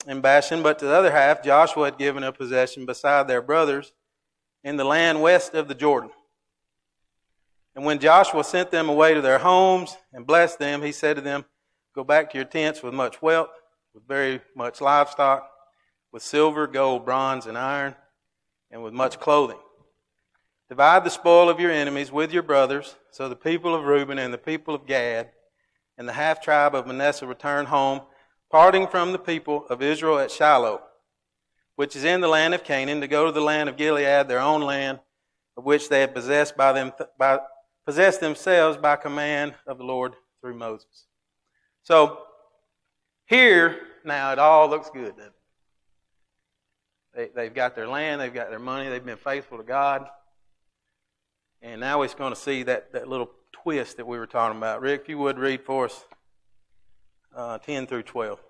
in 0.07 0.23
Bashan, 0.23 0.63
but 0.63 0.79
to 0.79 0.87
the 0.87 0.95
other 0.95 1.13
half, 1.13 1.45
Joshua 1.45 1.85
had 1.85 1.99
given 1.99 2.23
a 2.23 2.33
possession 2.33 2.87
beside 2.87 3.29
their 3.29 3.43
brothers 3.43 3.93
in 4.65 4.79
the 4.79 4.85
land 4.85 5.21
west 5.21 5.53
of 5.53 5.69
the 5.69 5.75
Jordan. 5.75 6.09
And 7.77 7.85
when 7.85 7.99
Joshua 7.99 8.43
sent 8.43 8.71
them 8.71 8.89
away 8.89 9.13
to 9.13 9.21
their 9.21 9.39
homes 9.39 9.99
and 10.15 10.27
blessed 10.27 10.61
them, 10.61 10.81
he 10.81 10.93
said 10.93 11.17
to 11.17 11.23
them, 11.23 11.45
Go 11.95 12.05
back 12.05 12.31
to 12.31 12.39
your 12.39 12.47
tents 12.47 12.83
with 12.83 12.95
much 12.95 13.21
wealth, 13.21 13.51
with 13.93 14.09
very 14.09 14.41
much 14.57 14.81
livestock, 14.81 15.47
with 16.11 16.23
silver, 16.23 16.67
gold, 16.67 17.05
bronze, 17.05 17.45
and 17.45 17.59
iron, 17.59 17.95
and 18.71 18.83
with 18.83 18.95
much 18.95 19.21
clothing. 19.21 19.59
Divide 20.69 21.05
the 21.05 21.11
spoil 21.11 21.49
of 21.49 21.61
your 21.61 21.71
enemies 21.71 22.13
with 22.13 22.33
your 22.33 22.43
brothers. 22.43 22.97
So 23.11 23.29
the 23.29 23.37
people 23.37 23.75
of 23.75 23.85
Reuben 23.85 24.19
and 24.19 24.33
the 24.33 24.39
people 24.39 24.75
of 24.75 24.87
Gad 24.87 25.31
and 25.97 26.09
the 26.09 26.13
half 26.13 26.43
tribe 26.43 26.75
of 26.75 26.87
Manasseh 26.87 27.27
returned 27.27 27.69
home, 27.69 28.03
parting 28.51 28.87
from 28.87 29.13
the 29.13 29.19
people 29.19 29.67
of 29.69 29.83
Israel 29.83 30.19
at 30.19 30.31
Shiloh 30.31 30.83
which 31.79 31.95
is 31.95 32.03
in 32.03 32.21
the 32.21 32.27
land 32.27 32.55
of 32.55 32.65
Canaan, 32.65 33.01
to 33.01 33.07
go 33.07 33.27
to 33.27 33.31
the 33.31 33.41
land 33.41 33.69
of 33.69 33.77
Gilead, 33.77 34.27
their 34.27 34.41
own 34.41 34.63
land, 34.63 34.99
of 35.57 35.65
which 35.65 35.89
they 35.89 36.01
had 36.01 36.13
possessed 36.13 36.57
by 36.57 36.73
them 36.73 36.93
by 37.17 37.39
possessed 37.87 38.19
themselves 38.19 38.77
by 38.77 38.97
command 38.97 39.55
of 39.65 39.79
the 39.79 39.85
Lord 39.85 40.15
through 40.41 40.55
Moses. 40.55 41.07
So 41.85 42.19
here 43.27 43.79
now 44.05 44.33
it 44.33 44.41
all 44.41 44.69
looks 44.69 44.91
good. 44.91 45.15
They, 47.15 47.29
they've 47.33 47.55
got 47.55 47.77
their 47.77 47.87
land, 47.87 48.21
they've 48.21 48.35
got 48.35 48.51
their 48.51 48.59
money, 48.59 48.89
they've 48.89 49.07
been 49.07 49.17
faithful 49.17 49.59
to 49.59 49.65
God. 49.65 50.09
And 51.61 51.81
now 51.81 51.99
we're 51.99 52.09
going 52.09 52.33
to 52.33 52.41
see 52.41 52.63
that, 52.65 52.93
that 52.93 53.09
little 53.09 53.31
twist 53.53 53.97
that 53.97 54.07
we 54.07 54.19
were 54.19 54.27
talking 54.27 54.57
about. 54.57 54.81
Rick, 54.81 55.03
if 55.03 55.09
you 55.09 55.19
would 55.19 55.39
read 55.39 55.63
for 55.65 55.87
us 55.87 56.05
uh, 57.35 57.59
10 57.59 57.87
through 57.87 58.05
12. 58.05 58.41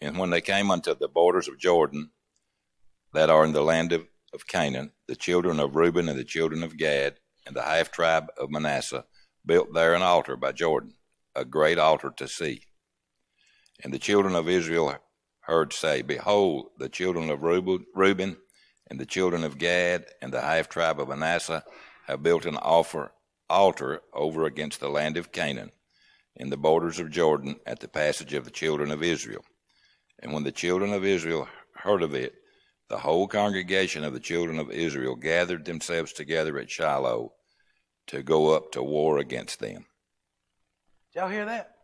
And 0.00 0.18
when 0.18 0.30
they 0.30 0.40
came 0.40 0.70
unto 0.70 0.94
the 0.94 1.08
borders 1.08 1.48
of 1.48 1.58
Jordan, 1.58 2.10
that 3.12 3.30
are 3.30 3.44
in 3.44 3.52
the 3.52 3.62
land 3.62 3.92
of, 3.92 4.06
of 4.34 4.46
Canaan, 4.46 4.92
the 5.06 5.16
children 5.16 5.58
of 5.58 5.74
Reuben 5.74 6.08
and 6.08 6.18
the 6.18 6.24
children 6.24 6.62
of 6.62 6.76
Gad 6.76 7.14
and 7.46 7.56
the 7.56 7.62
half 7.62 7.90
tribe 7.90 8.26
of 8.38 8.50
Manasseh 8.50 9.04
built 9.44 9.72
there 9.72 9.94
an 9.94 10.02
altar 10.02 10.36
by 10.36 10.52
Jordan, 10.52 10.94
a 11.34 11.44
great 11.44 11.78
altar 11.78 12.12
to 12.16 12.28
see. 12.28 12.62
And 13.82 13.92
the 13.92 13.98
children 13.98 14.34
of 14.34 14.48
Israel 14.48 14.94
heard 15.40 15.72
say, 15.72 16.02
Behold, 16.02 16.66
the 16.78 16.88
children 16.88 17.30
of 17.30 17.42
Reuben 17.42 18.36
and 18.88 19.00
the 19.00 19.06
children 19.06 19.44
of 19.44 19.58
Gad 19.58 20.06
and 20.22 20.32
the 20.32 20.40
half 20.40 20.68
tribe 20.68 21.00
of 21.00 21.08
Manasseh 21.08 21.64
have 22.06 22.22
built 22.22 22.46
an 22.46 22.56
offer, 22.56 23.12
altar 23.48 24.00
over 24.12 24.44
against 24.44 24.80
the 24.80 24.88
land 24.88 25.16
of 25.16 25.32
Canaan 25.32 25.72
in 26.36 26.50
the 26.50 26.56
borders 26.56 27.00
of 27.00 27.10
Jordan 27.10 27.56
at 27.66 27.80
the 27.80 27.88
passage 27.88 28.34
of 28.34 28.44
the 28.44 28.50
children 28.50 28.90
of 28.90 29.02
Israel. 29.02 29.44
And 30.20 30.32
when 30.32 30.44
the 30.44 30.52
children 30.52 30.92
of 30.92 31.04
Israel 31.04 31.48
heard 31.74 32.02
of 32.02 32.14
it, 32.14 32.34
the 32.88 32.98
whole 32.98 33.26
congregation 33.26 34.04
of 34.04 34.12
the 34.12 34.20
children 34.20 34.58
of 34.58 34.70
Israel 34.70 35.16
gathered 35.16 35.64
themselves 35.64 36.12
together 36.12 36.58
at 36.58 36.70
Shiloh 36.70 37.32
to 38.08 38.22
go 38.22 38.54
up 38.54 38.72
to 38.72 38.82
war 38.82 39.18
against 39.18 39.58
them. 39.58 39.86
Did 41.12 41.20
y'all 41.20 41.28
hear 41.28 41.44
that? 41.46 41.74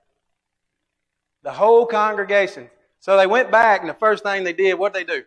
The 1.42 1.52
whole 1.52 1.86
congregation. 1.86 2.70
So 3.00 3.16
they 3.16 3.26
went 3.26 3.50
back, 3.50 3.80
and 3.80 3.90
the 3.90 3.94
first 3.94 4.22
thing 4.22 4.44
they 4.44 4.52
did, 4.52 4.74
what 4.74 4.94
did 4.94 5.08
they 5.08 5.14
do? 5.16 5.24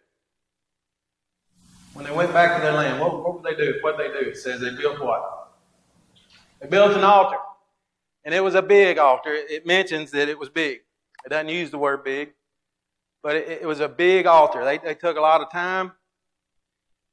When 1.95 2.03
they 2.03 2.11
went 2.11 2.33
back 2.33 2.57
to 2.57 2.61
their 2.61 2.73
land, 2.73 2.99
what, 2.99 3.23
what 3.23 3.35
would 3.35 3.43
they 3.43 3.55
do? 3.55 3.79
What 3.79 3.97
they 3.97 4.09
do? 4.09 4.29
It 4.29 4.35
says 4.35 4.59
they 4.59 4.71
built 4.71 4.99
what? 4.99 5.53
They 6.59 6.67
built 6.67 6.91
an 6.91 7.05
altar. 7.05 7.37
And 8.25 8.35
it 8.35 8.43
was 8.43 8.53
a 8.53 8.61
big 8.61 8.97
altar. 8.97 9.33
It 9.33 9.65
mentions 9.65 10.11
that 10.11 10.27
it 10.27 10.37
was 10.37 10.49
big. 10.49 10.81
It 11.25 11.29
doesn't 11.29 11.47
use 11.47 11.71
the 11.71 11.77
word 11.77 12.03
big. 12.03 12.33
But 13.23 13.37
it, 13.37 13.61
it 13.61 13.65
was 13.65 13.79
a 13.79 13.87
big 13.87 14.25
altar. 14.25 14.65
They, 14.65 14.77
they 14.77 14.93
took 14.93 15.15
a 15.15 15.21
lot 15.21 15.39
of 15.39 15.49
time, 15.49 15.93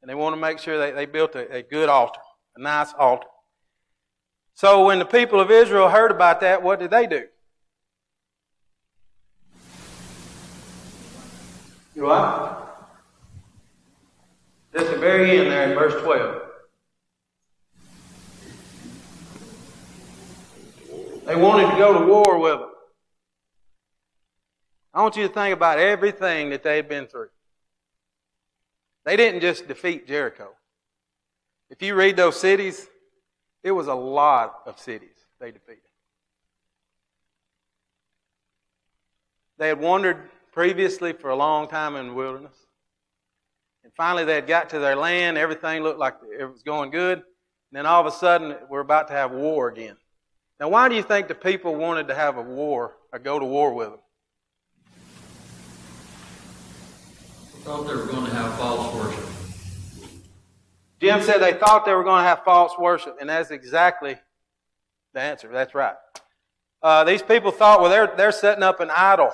and 0.00 0.10
they 0.10 0.16
want 0.16 0.34
to 0.34 0.40
make 0.40 0.58
sure 0.58 0.76
they, 0.78 0.90
they 0.90 1.06
built 1.06 1.36
a, 1.36 1.58
a 1.58 1.62
good 1.62 1.88
altar, 1.88 2.20
a 2.56 2.60
nice 2.60 2.92
altar. 2.98 3.28
So 4.54 4.84
when 4.84 4.98
the 4.98 5.04
people 5.04 5.38
of 5.38 5.52
Israel 5.52 5.90
heard 5.90 6.10
about 6.10 6.40
that, 6.40 6.60
what 6.60 6.80
did 6.80 6.90
they 6.90 7.06
do? 7.06 7.28
You 11.94 12.02
what? 12.02 12.61
Just 14.72 14.90
the 14.90 14.98
very 14.98 15.38
end 15.38 15.50
there 15.50 15.70
in 15.70 15.78
verse 15.78 16.02
12. 16.02 16.42
They 21.26 21.36
wanted 21.36 21.70
to 21.70 21.76
go 21.76 21.98
to 21.98 22.06
war 22.06 22.38
with 22.38 22.58
them. 22.58 22.68
I 24.94 25.02
want 25.02 25.16
you 25.16 25.26
to 25.26 25.32
think 25.32 25.54
about 25.54 25.78
everything 25.78 26.50
that 26.50 26.62
they've 26.62 26.86
been 26.86 27.06
through. 27.06 27.28
They 29.04 29.16
didn't 29.16 29.40
just 29.40 29.68
defeat 29.68 30.06
Jericho. 30.06 30.50
If 31.70 31.82
you 31.82 31.94
read 31.94 32.16
those 32.16 32.38
cities, 32.38 32.88
It 33.62 33.70
was 33.70 33.86
a 33.86 33.94
lot 33.94 34.62
of 34.66 34.78
cities 34.78 35.14
they 35.38 35.52
defeated. 35.52 35.82
They 39.58 39.68
had 39.68 39.78
wandered 39.78 40.30
previously 40.50 41.12
for 41.12 41.30
a 41.30 41.36
long 41.36 41.68
time 41.68 41.94
in 41.94 42.08
the 42.08 42.12
wilderness. 42.12 42.61
Finally, 43.96 44.24
they 44.24 44.34
had 44.34 44.46
got 44.46 44.70
to 44.70 44.78
their 44.78 44.96
land. 44.96 45.36
Everything 45.36 45.82
looked 45.82 45.98
like 45.98 46.14
it 46.38 46.44
was 46.44 46.62
going 46.62 46.90
good. 46.90 47.18
And 47.18 47.24
then 47.72 47.86
all 47.86 48.00
of 48.00 48.06
a 48.06 48.16
sudden, 48.16 48.56
we're 48.68 48.80
about 48.80 49.08
to 49.08 49.14
have 49.14 49.32
war 49.32 49.68
again. 49.68 49.96
Now, 50.58 50.68
why 50.68 50.88
do 50.88 50.94
you 50.94 51.02
think 51.02 51.28
the 51.28 51.34
people 51.34 51.74
wanted 51.74 52.08
to 52.08 52.14
have 52.14 52.36
a 52.36 52.42
war 52.42 52.96
or 53.12 53.18
go 53.18 53.38
to 53.38 53.44
war 53.44 53.74
with 53.74 53.90
them? 53.90 53.98
They 57.54 57.60
Thought 57.64 57.86
they 57.86 57.94
were 57.94 58.06
going 58.06 58.26
to 58.26 58.34
have 58.34 58.54
false 58.56 58.94
worship. 58.94 59.24
Jim 61.00 61.20
said 61.20 61.38
they 61.38 61.52
thought 61.52 61.84
they 61.84 61.94
were 61.94 62.04
going 62.04 62.22
to 62.22 62.28
have 62.28 62.44
false 62.44 62.78
worship, 62.78 63.16
and 63.20 63.28
that's 63.28 63.50
exactly 63.50 64.16
the 65.14 65.20
answer. 65.20 65.48
That's 65.52 65.74
right. 65.74 65.96
Uh, 66.80 67.04
these 67.04 67.22
people 67.22 67.50
thought, 67.50 67.80
well, 67.80 67.90
they're, 67.90 68.12
they're 68.16 68.32
setting 68.32 68.62
up 68.62 68.80
an 68.80 68.90
idol 68.90 69.32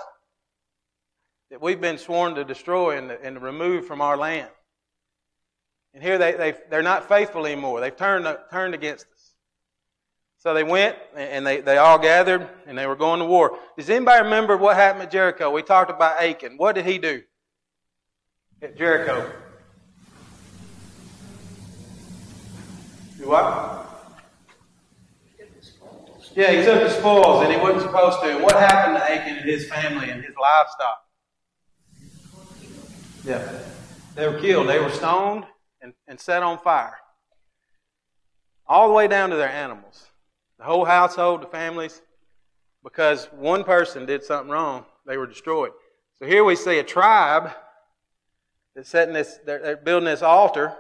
that 1.51 1.63
we've 1.63 1.81
been 1.81 1.99
sworn 1.99 2.35
to 2.35 2.45
destroy 2.45 2.99
and, 2.99 3.11
and 3.11 3.43
remove 3.43 3.87
from 3.87 4.01
our 4.01 4.17
land. 4.17 4.51
And 5.95 6.03
here 6.03 6.19
they, 6.19 6.33
they, 6.33 6.55
they're 6.71 6.83
not 6.83 7.09
faithful 7.09 7.47
anymore. 7.47 7.81
They've 7.81 7.97
turned, 7.97 8.27
turned 8.51 8.75
against 8.75 9.07
us. 9.13 9.35
So 10.37 10.55
they 10.55 10.63
went 10.63 10.97
and 11.17 11.45
they, 11.45 11.61
they 11.61 11.79
all 11.79 11.99
gathered 11.99 12.49
and 12.67 12.79
they 12.79 12.87
were 12.87 12.95
going 12.95 13.19
to 13.21 13.27
war. 13.27 13.59
Does 13.77 13.91
anybody 13.91 14.23
remember 14.23 14.57
what 14.57 14.77
happened 14.77 15.03
at 15.03 15.11
Jericho? 15.11 15.51
We 15.51 15.63
talked 15.63 15.91
about 15.91 16.23
Achan. 16.23 16.59
What 16.59 16.75
did 16.75 16.87
he 16.87 16.99
do 16.99 17.23
at 18.63 18.77
Jericho? 18.77 19.33
Do 23.19 23.29
what? 23.29 23.85
Yeah, 26.37 26.53
he 26.53 26.65
took 26.65 26.83
the 26.85 26.91
spoils 26.91 27.43
and 27.43 27.53
he 27.53 27.59
wasn't 27.59 27.83
supposed 27.83 28.21
to. 28.21 28.37
And 28.37 28.43
what 28.45 28.55
happened 28.55 28.97
to 28.97 29.11
Achan 29.11 29.39
and 29.39 29.49
his 29.49 29.67
family 29.69 30.11
and 30.11 30.23
his 30.23 30.37
livestock? 30.41 31.08
Yeah. 33.25 33.47
They 34.15 34.27
were 34.29 34.39
killed. 34.41 34.69
They 34.69 34.79
were 34.79 34.91
stoned 34.91 35.45
and, 35.81 35.93
and 36.07 36.19
set 36.19 36.43
on 36.43 36.59
fire. 36.59 36.97
All 38.67 38.89
the 38.89 38.95
way 38.95 39.09
down 39.09 39.31
to 39.31 39.37
their 39.37 39.49
animals. 39.49 40.07
The 40.59 40.65
whole 40.65 40.85
household, 40.85 41.43
the 41.43 41.47
families, 41.47 42.03
because 42.83 43.27
one 43.27 43.65
person 43.65 44.07
did 44.07 44.25
something 44.25 44.51
wrong, 44.51 44.85
they 45.07 45.17
were 45.17 45.27
destroyed. 45.27 45.71
So 46.19 46.27
here 46.27 46.43
we 46.43 46.57
see 46.57 46.79
a 46.79 46.85
tribe 46.85 47.51
that's 48.75 48.89
setting 48.89 49.15
this, 49.15 49.39
they're, 49.47 49.61
they're 49.61 49.77
building 49.77 50.07
this 50.07 50.23
altar 50.23 50.75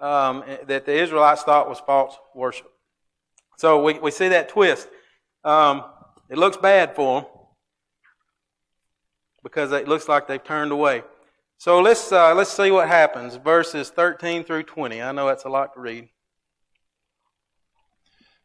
um, 0.00 0.42
that 0.66 0.84
the 0.84 0.92
Israelites 0.92 1.42
thought 1.42 1.68
was 1.68 1.80
false 1.80 2.16
worship. 2.34 2.70
So 3.56 3.82
we, 3.82 3.98
we 4.00 4.10
see 4.10 4.28
that 4.28 4.48
twist. 4.48 4.88
Um, 5.44 5.84
it 6.28 6.38
looks 6.38 6.56
bad 6.56 6.96
for 6.96 7.20
them 7.20 7.30
because 9.44 9.70
it 9.72 9.86
looks 9.86 10.08
like 10.08 10.26
they've 10.26 10.42
turned 10.42 10.72
away. 10.72 11.04
So 11.62 11.78
let's, 11.80 12.10
uh, 12.10 12.34
let's 12.34 12.52
see 12.52 12.72
what 12.72 12.88
happens. 12.88 13.36
Verses 13.36 13.88
13 13.88 14.42
through 14.42 14.64
20. 14.64 15.00
I 15.00 15.12
know 15.12 15.28
that's 15.28 15.44
a 15.44 15.48
lot 15.48 15.74
to 15.74 15.80
read. 15.80 16.08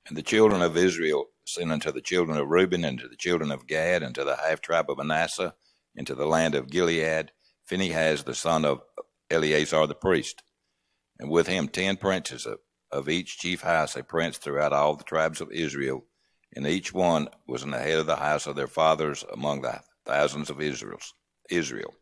And 0.08 0.16
the 0.16 0.22
children 0.22 0.62
of 0.62 0.78
Israel 0.78 1.26
sent 1.44 1.72
unto 1.72 1.92
the 1.92 2.00
children 2.00 2.38
of 2.38 2.48
Reuben, 2.48 2.86
and 2.86 3.00
to 3.00 3.08
the 3.08 3.16
children 3.16 3.52
of 3.52 3.66
Gad, 3.66 4.04
and 4.04 4.14
to 4.14 4.24
the 4.24 4.36
half 4.36 4.62
tribe 4.62 4.92
of 4.92 5.00
Manasseh, 5.00 5.56
into 5.96 6.14
the 6.14 6.28
land 6.28 6.54
of 6.54 6.70
Gilead, 6.70 7.32
Phinehas 7.66 8.22
the 8.22 8.36
son 8.36 8.64
of 8.64 8.84
Eleazar 9.32 9.88
the 9.88 9.96
priest, 9.96 10.44
and 11.18 11.32
with 11.32 11.48
him 11.48 11.70
ten 11.70 11.98
princes 11.98 12.46
of, 12.46 12.60
of 12.92 13.10
each 13.10 13.40
chief 13.40 13.62
house, 13.62 13.96
a 13.96 14.04
prince 14.04 14.38
throughout 14.38 14.74
all 14.74 14.96
the 14.96 15.04
tribes 15.04 15.42
of 15.42 15.52
Israel, 15.52 16.06
and 16.56 16.68
each 16.68 16.94
one 16.94 17.30
was 17.48 17.64
in 17.64 17.72
the 17.72 17.80
head 17.80 17.98
of 17.98 18.06
the 18.06 18.18
house 18.18 18.46
of 18.46 18.56
their 18.56 18.68
fathers 18.68 19.26
among 19.34 19.64
the 19.64 19.82
thousands 20.06 20.52
of 20.52 20.62
Israel's, 20.62 21.16
Israel. 21.50 21.96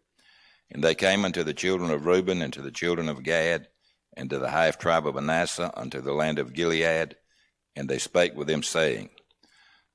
And 0.72 0.84
they 0.84 0.95
came 0.95 1.26
unto 1.26 1.43
the 1.43 1.53
children 1.53 1.91
of 1.91 2.05
Reuben, 2.05 2.41
and 2.41 2.51
to 2.53 2.61
the 2.61 2.72
children 2.72 3.09
of 3.09 3.24
Gad, 3.24 3.68
and 4.18 4.30
to 4.30 4.39
the 4.39 4.49
half 4.49 4.78
tribe 4.78 5.07
of 5.07 5.16
Manasseh, 5.16 5.72
unto 5.76 6.01
the 6.01 6.13
land 6.13 6.39
of 6.39 6.53
Gilead, 6.53 7.16
and 7.76 7.89
they 7.89 7.99
spake 7.99 8.36
with 8.36 8.47
them, 8.47 8.63
saying, 8.63 9.09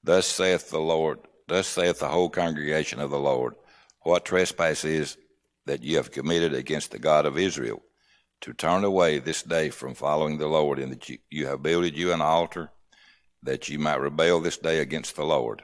Thus 0.03 0.27
saith 0.27 0.71
the 0.71 0.81
Lord, 0.81 1.19
thus 1.49 1.67
saith 1.67 1.99
the 1.99 2.09
whole 2.09 2.31
congregation 2.31 3.01
of 3.01 3.11
the 3.11 3.19
Lord, 3.19 3.55
What 4.03 4.25
trespass 4.25 4.85
is 4.85 5.17
that 5.67 5.83
ye 5.83 5.95
have 5.95 6.11
committed 6.11 6.55
against 6.55 6.91
the 6.91 6.99
God 6.99 7.27
of 7.27 7.39
Israel, 7.39 7.83
to 8.41 8.55
turn 8.55 8.85
away 8.85 9.19
this 9.19 9.43
day 9.43 9.71
from 9.71 9.95
following 9.95 10.39
the 10.39 10.47
Lord, 10.47 10.79
and 10.79 10.93
that 10.93 11.11
you 11.31 11.47
have 11.47 11.63
builded 11.63 11.97
you 11.97 12.13
an 12.13 12.23
altar, 12.23 12.71
that 13.43 13.69
ye 13.69 13.77
might 13.77 14.01
rebel 14.01 14.41
this 14.41 14.59
day 14.59 14.81
against 14.81 15.17
the 15.17 15.25
Lord? 15.25 15.63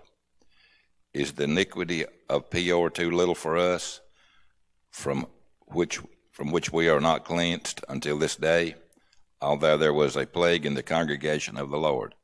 Is 1.15 1.33
the 1.33 1.45
iniquity 1.45 2.05
of 2.29 2.51
Peor 2.51 2.91
too 2.91 3.11
little 3.11 3.35
for 3.35 3.57
us? 3.57 4.01
From 4.97 5.27
which 5.67 6.01
from 6.33 6.51
which 6.51 6.73
we 6.73 6.89
are 6.89 7.01
not 7.01 7.25
cleansed 7.25 7.85
until 7.87 8.19
this 8.19 8.35
day, 8.37 8.75
although 9.43 9.77
there 9.77 9.93
was 9.93 10.17
a 10.17 10.27
plague 10.27 10.65
in 10.65 10.73
the 10.73 10.83
congregation 10.83 11.59
of 11.59 11.71
the 11.71 11.79
Lord. 11.79 12.15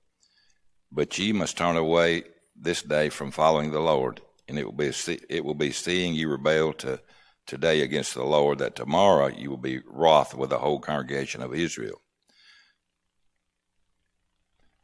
But 0.90 1.18
ye 1.18 1.32
must 1.32 1.58
turn 1.58 1.76
away 1.76 2.24
this 2.56 2.80
day 2.80 3.10
from 3.10 3.30
following 3.30 3.72
the 3.72 3.80
Lord, 3.80 4.22
and 4.48 4.58
it 4.58 4.64
will 4.64 4.72
be 4.72 4.90
it 5.28 5.44
will 5.44 5.54
be 5.54 5.70
seeing 5.70 6.14
you 6.14 6.30
rebel 6.30 6.72
to 6.84 6.98
today 7.46 7.82
against 7.82 8.14
the 8.14 8.24
Lord 8.24 8.58
that 8.60 8.74
tomorrow 8.74 9.26
you 9.26 9.50
will 9.50 9.58
be 9.58 9.82
wroth 9.86 10.34
with 10.34 10.48
the 10.48 10.58
whole 10.58 10.80
congregation 10.80 11.42
of 11.42 11.54
Israel. 11.54 12.00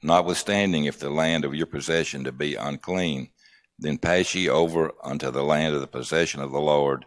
Notwithstanding, 0.02 0.84
if 0.84 0.98
the 0.98 1.10
land 1.10 1.46
of 1.46 1.54
your 1.54 1.66
possession 1.66 2.24
to 2.24 2.32
be 2.32 2.54
unclean, 2.54 3.30
then 3.78 3.96
pass 3.96 4.34
ye 4.34 4.46
over 4.46 4.92
unto 5.02 5.30
the 5.30 5.42
land 5.42 5.74
of 5.74 5.80
the 5.80 5.86
possession 5.86 6.42
of 6.42 6.52
the 6.52 6.60
Lord 6.60 7.06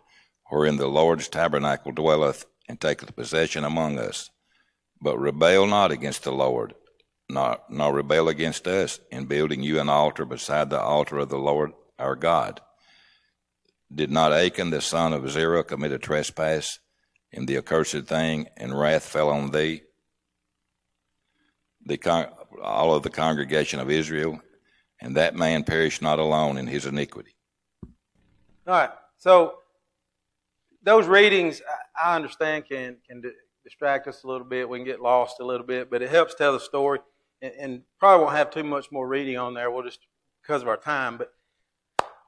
wherein 0.51 0.75
the 0.75 0.87
Lord's 0.87 1.29
tabernacle 1.29 1.93
dwelleth, 1.93 2.45
and 2.67 2.79
taketh 2.79 3.15
possession 3.15 3.63
among 3.63 3.97
us. 3.97 4.29
But 5.01 5.17
rebel 5.17 5.65
not 5.65 5.91
against 5.91 6.23
the 6.23 6.33
Lord, 6.33 6.75
nor, 7.29 7.59
nor 7.69 7.93
rebel 7.93 8.27
against 8.27 8.67
us, 8.67 8.99
in 9.09 9.25
building 9.27 9.63
you 9.63 9.79
an 9.79 9.87
altar 9.87 10.25
beside 10.25 10.69
the 10.69 10.79
altar 10.79 11.19
of 11.19 11.29
the 11.29 11.39
Lord 11.39 11.71
our 11.97 12.17
God. 12.17 12.59
Did 13.93 14.11
not 14.11 14.33
Achan 14.33 14.71
the 14.71 14.81
son 14.81 15.13
of 15.13 15.29
Zerah 15.29 15.63
commit 15.63 15.93
a 15.93 15.97
trespass 15.97 16.79
in 17.31 17.45
the 17.45 17.55
accursed 17.55 18.05
thing, 18.05 18.47
and 18.57 18.77
wrath 18.77 19.05
fell 19.05 19.29
on 19.29 19.51
thee? 19.51 19.83
The 21.85 21.97
con- 21.97 22.29
all 22.61 22.93
of 22.93 23.03
the 23.03 23.09
congregation 23.09 23.79
of 23.79 23.89
Israel, 23.89 24.41
and 24.99 25.15
that 25.15 25.33
man 25.33 25.63
perished 25.63 26.01
not 26.01 26.19
alone 26.19 26.57
in 26.57 26.67
his 26.67 26.85
iniquity. 26.85 27.37
All 28.67 28.73
right. 28.73 28.91
So 29.17 29.60
those 30.83 31.07
readings, 31.07 31.61
I 32.01 32.15
understand, 32.15 32.65
can 32.67 32.97
can 33.07 33.21
distract 33.63 34.07
us 34.07 34.23
a 34.23 34.27
little 34.27 34.47
bit. 34.47 34.67
We 34.67 34.79
can 34.79 34.85
get 34.85 35.01
lost 35.01 35.39
a 35.39 35.45
little 35.45 35.65
bit, 35.65 35.89
but 35.89 36.01
it 36.01 36.09
helps 36.09 36.35
tell 36.35 36.53
the 36.53 36.59
story. 36.59 36.99
And, 37.41 37.53
and 37.59 37.81
probably 37.99 38.25
won't 38.25 38.37
have 38.37 38.51
too 38.51 38.63
much 38.63 38.91
more 38.91 39.07
reading 39.07 39.37
on 39.37 39.53
there. 39.53 39.71
We'll 39.71 39.83
just 39.83 39.99
because 40.41 40.61
of 40.61 40.67
our 40.67 40.77
time. 40.77 41.17
But 41.17 41.33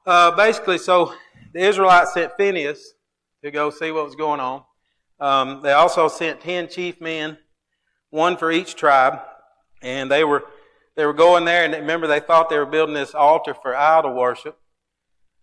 uh, 0.06 0.36
basically, 0.36 0.78
so 0.78 1.14
the 1.52 1.60
Israelites 1.60 2.14
sent 2.14 2.32
Phineas 2.36 2.94
to 3.42 3.50
go 3.50 3.70
see 3.70 3.90
what 3.90 4.04
was 4.04 4.14
going 4.14 4.40
on. 4.40 4.64
Um, 5.20 5.62
they 5.62 5.72
also 5.72 6.08
sent 6.08 6.40
ten 6.40 6.68
chief 6.68 7.00
men, 7.00 7.38
one 8.10 8.36
for 8.36 8.50
each 8.50 8.74
tribe, 8.74 9.20
and 9.82 10.10
they 10.10 10.24
were 10.24 10.44
they 10.96 11.06
were 11.06 11.12
going 11.12 11.44
there. 11.44 11.64
And 11.64 11.74
remember, 11.74 12.06
they 12.06 12.20
thought 12.20 12.50
they 12.50 12.58
were 12.58 12.66
building 12.66 12.94
this 12.94 13.14
altar 13.14 13.54
for 13.54 13.76
idol 13.76 14.14
worship. 14.14 14.58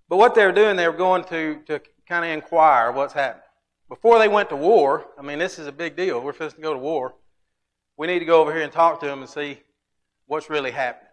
But 0.10 0.18
what 0.18 0.36
they 0.36 0.46
were 0.46 0.52
doing, 0.52 0.76
they 0.76 0.88
were 0.88 0.98
going 0.98 1.24
to 1.26 1.62
to 1.68 1.82
kind 2.12 2.26
of 2.26 2.32
inquire 2.32 2.92
what's 2.92 3.14
happening. 3.14 3.46
Before 3.88 4.20
they 4.20 4.28
went 4.28 4.50
to 4.50 4.56
war, 4.58 5.06
I 5.18 5.22
mean, 5.22 5.40
this 5.40 5.58
is 5.58 5.66
a 5.66 5.72
big 5.72 5.96
deal. 5.96 6.20
We're 6.20 6.34
supposed 6.34 6.58
to 6.58 6.62
go 6.62 6.74
to 6.74 6.80
war. 6.80 7.16
We 7.98 8.06
need 8.06 8.20
to 8.20 8.26
go 8.26 8.42
over 8.42 8.54
here 8.54 8.64
and 8.64 8.72
talk 8.72 9.00
to 9.00 9.06
them 9.06 9.22
and 9.22 9.30
see 9.30 9.62
what's 10.26 10.50
really 10.50 10.72
happening. 10.72 11.08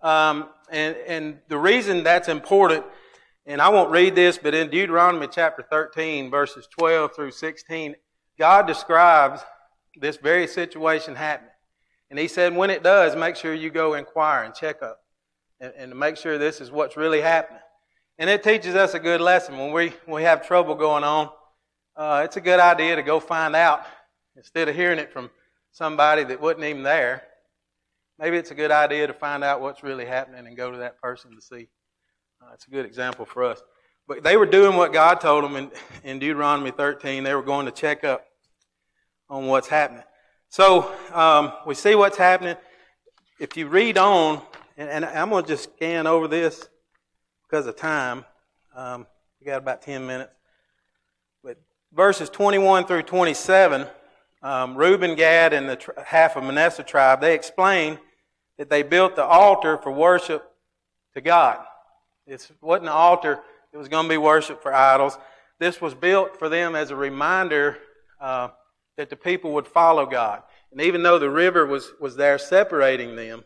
Um, 0.00 0.48
and, 0.70 0.96
and 1.06 1.38
the 1.48 1.58
reason 1.58 2.04
that's 2.04 2.28
important, 2.28 2.86
and 3.44 3.60
I 3.60 3.68
won't 3.68 3.90
read 3.90 4.14
this, 4.14 4.38
but 4.38 4.54
in 4.54 4.70
Deuteronomy 4.70 5.28
chapter 5.30 5.62
13, 5.62 6.30
verses 6.30 6.66
12 6.78 7.14
through 7.14 7.32
16, 7.32 7.94
God 8.38 8.66
describes 8.66 9.42
this 10.00 10.16
very 10.16 10.46
situation 10.46 11.16
happening. 11.16 11.52
And 12.08 12.18
He 12.18 12.28
said, 12.28 12.56
when 12.56 12.70
it 12.70 12.82
does, 12.82 13.14
make 13.14 13.36
sure 13.36 13.52
you 13.52 13.68
go 13.68 13.92
inquire 13.92 14.44
and 14.44 14.54
check 14.54 14.82
up 14.82 15.00
and, 15.60 15.74
and 15.76 15.98
make 15.98 16.16
sure 16.16 16.38
this 16.38 16.62
is 16.62 16.70
what's 16.70 16.96
really 16.96 17.20
happening. 17.20 17.60
And 18.20 18.28
it 18.28 18.42
teaches 18.42 18.74
us 18.74 18.94
a 18.94 18.98
good 18.98 19.20
lesson. 19.20 19.56
When 19.56 19.72
we, 19.72 19.92
we 20.08 20.24
have 20.24 20.44
trouble 20.44 20.74
going 20.74 21.04
on, 21.04 21.30
uh, 21.96 22.22
it's 22.24 22.36
a 22.36 22.40
good 22.40 22.58
idea 22.58 22.96
to 22.96 23.02
go 23.02 23.20
find 23.20 23.54
out 23.54 23.84
instead 24.36 24.68
of 24.68 24.74
hearing 24.74 24.98
it 24.98 25.12
from 25.12 25.30
somebody 25.70 26.24
that 26.24 26.40
wasn't 26.40 26.64
even 26.64 26.82
there. 26.82 27.22
Maybe 28.18 28.36
it's 28.36 28.50
a 28.50 28.56
good 28.56 28.72
idea 28.72 29.06
to 29.06 29.12
find 29.12 29.44
out 29.44 29.60
what's 29.60 29.84
really 29.84 30.04
happening 30.04 30.48
and 30.48 30.56
go 30.56 30.72
to 30.72 30.78
that 30.78 31.00
person 31.00 31.32
to 31.36 31.40
see. 31.40 31.68
Uh, 32.42 32.50
it's 32.54 32.66
a 32.66 32.70
good 32.70 32.84
example 32.84 33.24
for 33.24 33.44
us. 33.44 33.62
But 34.08 34.24
they 34.24 34.36
were 34.36 34.46
doing 34.46 34.76
what 34.76 34.92
God 34.92 35.20
told 35.20 35.44
them 35.44 35.54
in, 35.54 35.70
in 36.02 36.18
Deuteronomy 36.18 36.72
13. 36.72 37.22
They 37.22 37.34
were 37.36 37.42
going 37.42 37.66
to 37.66 37.72
check 37.72 38.02
up 38.02 38.24
on 39.30 39.46
what's 39.46 39.68
happening. 39.68 40.02
So 40.48 40.92
um, 41.12 41.52
we 41.66 41.76
see 41.76 41.94
what's 41.94 42.16
happening. 42.16 42.56
If 43.38 43.56
you 43.56 43.68
read 43.68 43.96
on, 43.96 44.42
and, 44.76 44.90
and 44.90 45.04
I'm 45.04 45.30
going 45.30 45.44
to 45.44 45.48
just 45.48 45.74
scan 45.76 46.08
over 46.08 46.26
this 46.26 46.68
because 47.48 47.66
of 47.66 47.76
time. 47.76 48.24
Um, 48.76 49.06
we 49.40 49.46
got 49.46 49.58
about 49.58 49.80
10 49.82 50.06
minutes. 50.06 50.32
But 51.42 51.58
verses 51.92 52.28
21 52.28 52.86
through 52.86 53.02
27, 53.02 53.86
um, 54.42 54.76
Reuben, 54.76 55.14
Gad, 55.14 55.52
and 55.52 55.68
the 55.68 55.78
half 56.04 56.36
of 56.36 56.44
Manasseh 56.44 56.82
tribe, 56.82 57.20
they 57.20 57.34
explain 57.34 57.98
that 58.58 58.68
they 58.68 58.82
built 58.82 59.16
the 59.16 59.24
altar 59.24 59.78
for 59.78 59.90
worship 59.90 60.44
to 61.14 61.20
God. 61.20 61.58
It 62.26 62.46
wasn't 62.60 62.88
an 62.88 62.92
altar 62.92 63.40
it 63.72 63.76
was 63.76 63.88
going 63.88 64.04
to 64.04 64.08
be 64.08 64.18
worship 64.18 64.62
for 64.62 64.74
idols. 64.74 65.18
This 65.58 65.80
was 65.80 65.94
built 65.94 66.38
for 66.38 66.48
them 66.48 66.74
as 66.74 66.90
a 66.90 66.96
reminder 66.96 67.76
uh, 68.20 68.48
that 68.96 69.10
the 69.10 69.16
people 69.16 69.52
would 69.52 69.66
follow 69.66 70.06
God. 70.06 70.42
And 70.72 70.80
even 70.80 71.02
though 71.02 71.18
the 71.18 71.30
river 71.30 71.66
was, 71.66 71.92
was 72.00 72.16
there 72.16 72.38
separating 72.38 73.16
them, 73.16 73.44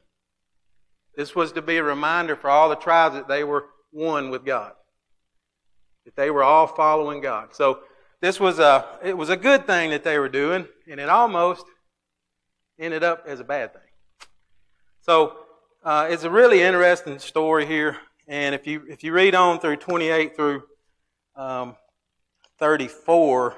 this 1.17 1.35
was 1.35 1.53
to 1.53 1.63
be 1.63 1.77
a 1.77 1.83
reminder 1.83 2.37
for 2.37 2.49
all 2.49 2.69
the 2.69 2.77
tribes 2.77 3.15
that 3.15 3.29
they 3.29 3.45
were 3.45 3.67
one 3.93 4.31
with 4.31 4.45
God. 4.45 4.73
That 6.05 6.17
they 6.17 6.31
were 6.31 6.43
all 6.43 6.67
following 6.67 7.21
God. 7.21 7.55
So 7.55 7.81
this 8.21 8.41
was 8.41 8.59
a, 8.59 8.85
it 9.05 9.17
was 9.17 9.29
a 9.29 9.37
good 9.37 9.67
thing 9.67 9.91
that 9.91 10.03
they 10.03 10.19
were 10.19 10.29
doing, 10.29 10.67
and 10.91 10.99
it 10.99 11.09
almost 11.09 11.65
ended 12.79 13.05
up 13.05 13.25
as 13.27 13.39
a 13.39 13.45
bad 13.45 13.73
thing. 13.73 13.83
So 15.03 15.37
uh, 15.85 16.09
it's 16.11 16.25
a 16.25 16.31
really 16.31 16.63
interesting 16.63 17.19
story 17.19 17.67
here. 17.67 17.99
And 18.29 18.55
if 18.55 18.67
you, 18.67 18.83
if 18.89 19.05
you 19.05 19.13
read 19.13 19.35
on 19.35 19.59
through 19.59 19.77
28 19.77 20.37
through 20.37 20.63
um, 21.37 21.77
34, 22.59 23.57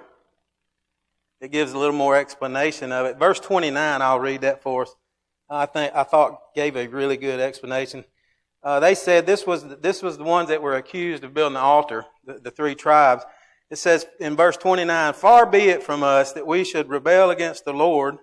it 1.40 1.52
gives 1.52 1.72
a 1.72 1.78
little 1.78 1.94
more 1.94 2.16
explanation 2.16 2.90
of 2.90 3.06
it. 3.06 3.18
Verse 3.18 3.38
29, 3.40 4.00
I'll 4.00 4.20
read 4.20 4.40
that 4.40 4.62
for 4.62 4.82
us. 4.82 4.94
I 5.50 5.66
think 5.66 5.94
I 5.94 6.02
thought 6.02 6.38
gave 6.54 6.76
a 6.76 6.86
really 6.86 7.18
good 7.18 7.38
explanation. 7.38 8.04
Uh, 8.64 8.80
they 8.80 8.94
said 8.94 9.26
this 9.26 9.46
was 9.46 9.62
this 9.82 10.02
was 10.02 10.16
the 10.16 10.24
ones 10.24 10.48
that 10.48 10.62
were 10.62 10.74
accused 10.74 11.22
of 11.22 11.34
building 11.34 11.54
the 11.54 11.60
altar, 11.60 12.06
the, 12.24 12.34
the 12.34 12.50
three 12.50 12.74
tribes. 12.74 13.22
It 13.70 13.76
says 13.76 14.06
in 14.18 14.36
verse 14.36 14.56
29, 14.56 15.12
"Far 15.12 15.44
be 15.44 15.68
it 15.68 15.82
from 15.82 16.02
us 16.02 16.32
that 16.32 16.46
we 16.46 16.64
should 16.64 16.88
rebel 16.88 17.30
against 17.30 17.66
the 17.66 17.74
Lord 17.74 18.16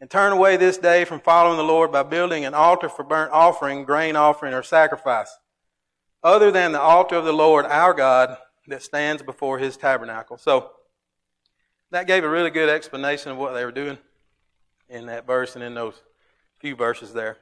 and 0.00 0.08
turn 0.08 0.32
away 0.32 0.56
this 0.56 0.78
day 0.78 1.04
from 1.04 1.20
following 1.20 1.56
the 1.56 1.64
Lord 1.64 1.90
by 1.90 2.04
building 2.04 2.44
an 2.44 2.54
altar 2.54 2.88
for 2.88 3.02
burnt 3.02 3.32
offering, 3.32 3.84
grain 3.84 4.14
offering, 4.14 4.54
or 4.54 4.62
sacrifice, 4.62 5.36
other 6.22 6.52
than 6.52 6.72
the 6.72 6.80
altar 6.80 7.16
of 7.16 7.24
the 7.24 7.32
Lord 7.32 7.66
our 7.66 7.94
God 7.94 8.36
that 8.68 8.82
stands 8.82 9.22
before 9.22 9.58
his 9.58 9.76
tabernacle. 9.76 10.38
So 10.38 10.70
that 11.90 12.06
gave 12.06 12.24
a 12.24 12.28
really 12.28 12.50
good 12.50 12.68
explanation 12.68 13.32
of 13.32 13.38
what 13.38 13.54
they 13.54 13.64
were 13.64 13.72
doing 13.72 13.98
in 14.88 15.06
that 15.06 15.26
verse 15.26 15.56
and 15.56 15.64
in 15.64 15.74
those 15.74 16.00
few 16.60 16.76
verses 16.76 17.12
there. 17.12 17.38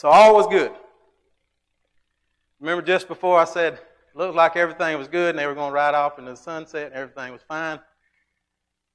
So 0.00 0.08
all 0.08 0.34
was 0.34 0.46
good. 0.46 0.72
Remember 2.58 2.80
just 2.80 3.06
before 3.06 3.38
I 3.38 3.44
said 3.44 3.74
it 3.74 3.82
looked 4.14 4.34
like 4.34 4.56
everything 4.56 4.96
was 4.96 5.08
good 5.08 5.28
and 5.28 5.38
they 5.38 5.46
were 5.46 5.52
going 5.52 5.68
to 5.68 5.74
ride 5.74 5.94
off 5.94 6.18
into 6.18 6.30
the 6.30 6.38
sunset 6.38 6.86
and 6.86 6.94
everything 6.94 7.30
was 7.34 7.42
fine. 7.46 7.78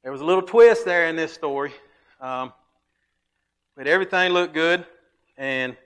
There 0.01 0.11
was 0.11 0.21
a 0.21 0.25
little 0.25 0.41
twist 0.41 0.83
there 0.83 1.07
in 1.07 1.15
this 1.15 1.31
story. 1.31 1.73
Um, 2.19 2.53
but 3.77 3.85
everything 3.85 4.31
looked 4.31 4.55
good, 4.55 4.83
and 5.37 5.77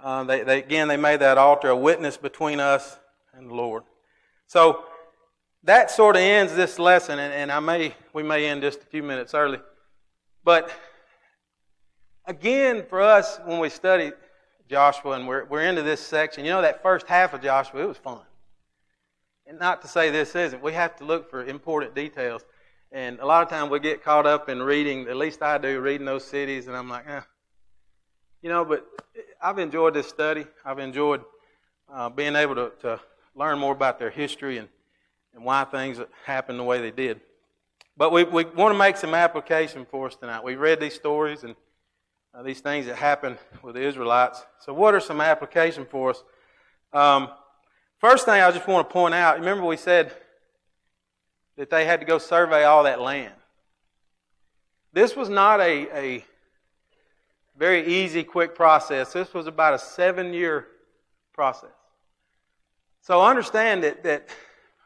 uh, 0.00 0.22
they, 0.22 0.44
they, 0.44 0.58
again 0.60 0.86
they 0.86 0.96
made 0.96 1.18
that 1.18 1.38
altar 1.38 1.70
a 1.70 1.76
witness 1.76 2.16
between 2.16 2.60
us 2.60 3.00
and 3.34 3.50
the 3.50 3.54
Lord. 3.54 3.82
So 4.46 4.84
that 5.64 5.90
sort 5.90 6.14
of 6.14 6.22
ends 6.22 6.54
this 6.54 6.78
lesson, 6.78 7.18
and, 7.18 7.34
and 7.34 7.50
I 7.50 7.58
may 7.58 7.96
we 8.12 8.22
may 8.22 8.46
end 8.46 8.62
just 8.62 8.80
a 8.80 8.86
few 8.86 9.02
minutes 9.02 9.34
early. 9.34 9.58
But 10.44 10.70
again, 12.26 12.84
for 12.88 13.00
us 13.02 13.40
when 13.44 13.58
we 13.58 13.70
study 13.70 14.12
Joshua 14.68 15.12
and 15.12 15.28
we're 15.28 15.44
we're 15.44 15.62
into 15.62 15.82
this 15.82 16.00
section, 16.00 16.44
you 16.44 16.50
know 16.50 16.62
that 16.62 16.82
first 16.82 17.06
half 17.06 17.34
of 17.34 17.42
Joshua, 17.42 17.82
it 17.82 17.88
was 17.88 17.98
fun. 17.98 18.20
And 19.46 19.58
not 19.60 19.80
to 19.82 19.88
say 19.88 20.10
this 20.10 20.34
isn't, 20.34 20.60
we 20.60 20.72
have 20.72 20.96
to 20.96 21.04
look 21.04 21.30
for 21.30 21.44
important 21.44 21.94
details. 21.94 22.44
And 22.90 23.20
a 23.20 23.26
lot 23.26 23.42
of 23.42 23.48
times 23.48 23.70
we 23.70 23.78
get 23.78 24.02
caught 24.02 24.26
up 24.26 24.48
in 24.48 24.62
reading, 24.62 25.08
at 25.08 25.16
least 25.16 25.42
I 25.42 25.58
do, 25.58 25.80
reading 25.80 26.06
those 26.06 26.24
cities, 26.24 26.66
and 26.66 26.76
I'm 26.76 26.88
like, 26.88 27.06
eh. 27.08 27.20
You 28.42 28.48
know, 28.48 28.64
but 28.64 28.86
I've 29.40 29.58
enjoyed 29.58 29.94
this 29.94 30.08
study. 30.08 30.46
I've 30.64 30.78
enjoyed 30.78 31.22
uh, 31.92 32.08
being 32.08 32.34
able 32.34 32.54
to, 32.56 32.72
to 32.82 33.00
learn 33.34 33.58
more 33.58 33.72
about 33.72 33.98
their 33.98 34.10
history 34.10 34.58
and, 34.58 34.68
and 35.34 35.44
why 35.44 35.64
things 35.64 36.00
happened 36.24 36.58
the 36.58 36.64
way 36.64 36.80
they 36.80 36.90
did. 36.90 37.20
But 37.96 38.12
we, 38.12 38.24
we 38.24 38.44
want 38.44 38.74
to 38.74 38.78
make 38.78 38.96
some 38.96 39.14
application 39.14 39.86
for 39.88 40.06
us 40.08 40.16
tonight. 40.16 40.42
We 40.42 40.56
read 40.56 40.80
these 40.80 40.94
stories 40.94 41.44
and 41.44 41.54
uh, 42.36 42.42
these 42.42 42.60
things 42.60 42.86
that 42.86 42.96
happened 42.96 43.38
with 43.62 43.74
the 43.74 43.82
Israelites. 43.82 44.44
So, 44.60 44.74
what 44.74 44.94
are 44.94 45.00
some 45.00 45.20
application 45.20 45.86
for 45.86 46.10
us? 46.10 46.22
Um, 46.92 47.30
first 47.98 48.26
thing 48.26 48.40
I 48.42 48.50
just 48.50 48.68
want 48.68 48.88
to 48.88 48.92
point 48.92 49.14
out 49.14 49.38
remember, 49.38 49.64
we 49.64 49.76
said 49.76 50.12
that 51.56 51.70
they 51.70 51.84
had 51.84 52.00
to 52.00 52.06
go 52.06 52.18
survey 52.18 52.64
all 52.64 52.84
that 52.84 53.00
land. 53.00 53.32
This 54.92 55.16
was 55.16 55.28
not 55.28 55.60
a, 55.60 55.88
a 55.96 56.24
very 57.56 57.86
easy, 57.86 58.22
quick 58.22 58.54
process. 58.54 59.12
This 59.12 59.32
was 59.32 59.46
about 59.46 59.74
a 59.74 59.78
seven 59.78 60.34
year 60.34 60.66
process. 61.32 61.70
So 63.00 63.22
understand 63.22 63.84
that, 63.84 64.02
that 64.02 64.28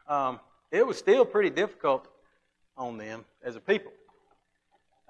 um, 0.07 0.39
it 0.71 0.85
was 0.85 0.97
still 0.97 1.25
pretty 1.25 1.49
difficult 1.49 2.07
on 2.77 2.97
them 2.97 3.25
as 3.43 3.55
a 3.55 3.59
people. 3.59 3.91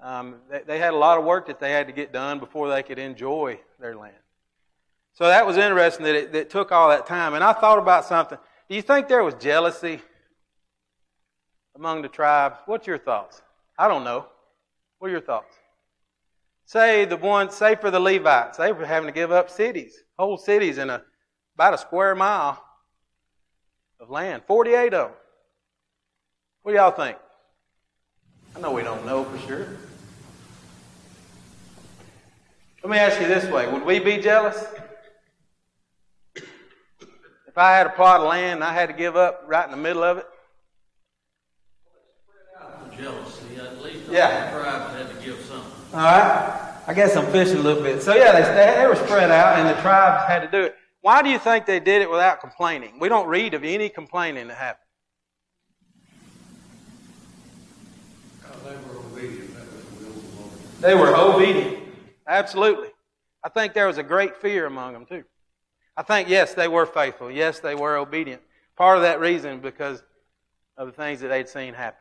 Um, 0.02 0.36
they, 0.50 0.62
they, 0.66 0.78
had 0.78 0.94
a 0.94 0.96
lot 0.96 1.18
of 1.18 1.24
work 1.24 1.46
that 1.46 1.60
they 1.60 1.70
had 1.70 1.86
to 1.86 1.92
get 1.92 2.12
done 2.12 2.40
before 2.40 2.68
they 2.68 2.82
could 2.82 2.98
enjoy 2.98 3.60
their 3.78 3.96
land. 3.96 4.14
So 5.12 5.28
that 5.28 5.46
was 5.46 5.56
interesting 5.56 6.04
that 6.06 6.14
it, 6.16 6.32
that 6.32 6.50
took 6.50 6.72
all 6.72 6.88
that 6.88 7.06
time. 7.06 7.34
And 7.34 7.44
I 7.44 7.52
thought 7.52 7.78
about 7.78 8.04
something. 8.04 8.38
Do 8.68 8.74
you 8.74 8.82
think 8.82 9.06
there 9.06 9.22
was 9.22 9.34
jealousy 9.34 10.00
among 11.74 12.02
the 12.02 12.08
tribes. 12.08 12.56
What's 12.66 12.86
your 12.86 12.98
thoughts? 12.98 13.42
I 13.78 13.88
don't 13.88 14.04
know. 14.04 14.26
What 14.98 15.08
are 15.08 15.10
your 15.10 15.20
thoughts? 15.20 15.54
Say 16.64 17.04
the 17.04 17.16
one, 17.16 17.50
say 17.50 17.74
for 17.74 17.90
the 17.90 18.00
Levites, 18.00 18.56
they 18.56 18.72
were 18.72 18.86
having 18.86 19.08
to 19.08 19.12
give 19.12 19.32
up 19.32 19.50
cities, 19.50 19.94
whole 20.18 20.38
cities 20.38 20.78
in 20.78 20.90
a 20.90 21.02
about 21.54 21.74
a 21.74 21.78
square 21.78 22.14
mile 22.14 22.62
of 24.00 24.08
land, 24.08 24.42
48 24.46 24.94
of 24.94 25.08
them. 25.08 25.16
What 26.62 26.72
do 26.72 26.78
y'all 26.78 26.92
think? 26.92 27.18
I 28.56 28.60
know 28.60 28.72
we 28.72 28.82
don't 28.82 29.04
know 29.04 29.24
for 29.24 29.38
sure. 29.46 29.66
Let 32.82 32.90
me 32.90 32.98
ask 32.98 33.20
you 33.20 33.28
this 33.28 33.44
way 33.50 33.70
Would 33.70 33.84
we 33.84 33.98
be 34.00 34.18
jealous? 34.18 34.64
If 36.34 37.58
I 37.58 37.72
had 37.76 37.86
a 37.86 37.90
plot 37.90 38.20
of 38.20 38.28
land 38.28 38.54
and 38.54 38.64
I 38.64 38.72
had 38.72 38.86
to 38.88 38.94
give 38.94 39.14
up 39.14 39.44
right 39.46 39.64
in 39.64 39.70
the 39.70 39.76
middle 39.76 40.02
of 40.02 40.16
it, 40.16 40.26
spread 42.24 42.62
out 42.66 42.90
the 42.90 42.96
jealousy. 42.96 43.56
At 43.60 43.82
least 43.82 44.08
Yeah. 44.10 44.50
the 44.50 44.58
tribes 44.58 44.94
had 44.94 45.08
to 45.10 45.24
give 45.24 45.38
something. 45.44 45.70
All 45.92 46.00
right. 46.00 46.68
I 46.86 46.94
guess 46.94 47.14
I'm 47.14 47.26
fishing 47.26 47.58
a 47.58 47.60
little 47.60 47.82
bit. 47.82 48.02
So 48.02 48.14
yeah, 48.14 48.32
they, 48.32 48.76
they 48.80 48.86
were 48.86 48.96
spread 48.96 49.30
out, 49.30 49.58
and 49.58 49.68
the 49.68 49.80
tribes 49.82 50.26
had 50.26 50.40
to 50.40 50.48
do 50.50 50.64
it. 50.64 50.74
Why 51.02 51.20
do 51.22 51.28
you 51.28 51.38
think 51.38 51.66
they 51.66 51.78
did 51.78 52.00
it 52.00 52.10
without 52.10 52.40
complaining? 52.40 52.98
We 52.98 53.08
don't 53.10 53.28
read 53.28 53.52
of 53.54 53.64
any 53.64 53.90
complaining 53.90 54.48
that 54.48 54.56
happened. 54.56 54.78
They 58.64 58.70
were 58.70 58.98
obedient, 58.98 59.54
that 59.54 59.64
was 59.72 59.84
the 59.84 60.04
will 60.04 60.12
of 60.12 60.34
the 60.34 60.40
Lord. 60.40 60.52
They 60.80 60.94
were 60.94 61.16
obedient. 61.16 61.81
Absolutely. 62.26 62.88
I 63.44 63.48
think 63.48 63.74
there 63.74 63.86
was 63.86 63.98
a 63.98 64.02
great 64.02 64.36
fear 64.36 64.66
among 64.66 64.92
them 64.92 65.06
too. 65.06 65.24
I 65.96 66.02
think 66.02 66.28
yes, 66.28 66.54
they 66.54 66.68
were 66.68 66.86
faithful. 66.86 67.30
Yes, 67.30 67.60
they 67.60 67.74
were 67.74 67.96
obedient. 67.96 68.42
Part 68.76 68.96
of 68.96 69.02
that 69.02 69.20
reason 69.20 69.60
because 69.60 70.02
of 70.76 70.86
the 70.86 70.92
things 70.92 71.20
that 71.20 71.28
they'd 71.28 71.48
seen 71.48 71.74
happen. 71.74 71.98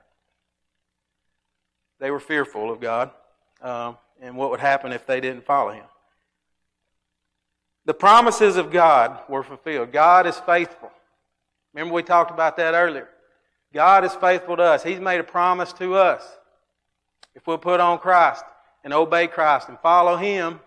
They 1.99 2.11
were 2.11 2.19
fearful 2.19 2.71
of 2.71 2.79
God 2.79 3.11
um, 3.61 3.97
and 4.21 4.35
what 4.35 4.49
would 4.51 4.59
happen 4.59 4.91
if 4.91 5.05
they 5.05 5.19
didn't 5.19 5.45
follow 5.45 5.71
Him. 5.71 5.85
The 7.85 7.93
promises 7.93 8.57
of 8.57 8.71
God 8.71 9.19
were 9.27 9.43
fulfilled. 9.43 9.91
God 9.91 10.25
is 10.27 10.37
faithful. 10.39 10.91
Remember, 11.73 11.93
we 11.93 12.03
talked 12.03 12.31
about 12.31 12.57
that 12.57 12.73
earlier. 12.73 13.09
God 13.73 14.03
is 14.05 14.13
faithful 14.15 14.57
to 14.57 14.63
us. 14.63 14.83
He's 14.83 14.99
made 14.99 15.19
a 15.19 15.23
promise 15.23 15.73
to 15.73 15.95
us. 15.95 16.23
If 17.33 17.47
we'll 17.47 17.57
put 17.57 17.79
on 17.79 17.97
Christ 17.97 18.43
and 18.83 18.93
obey 18.93 19.27
Christ 19.27 19.69
and 19.69 19.79
follow 19.79 20.17
Him, 20.17 20.59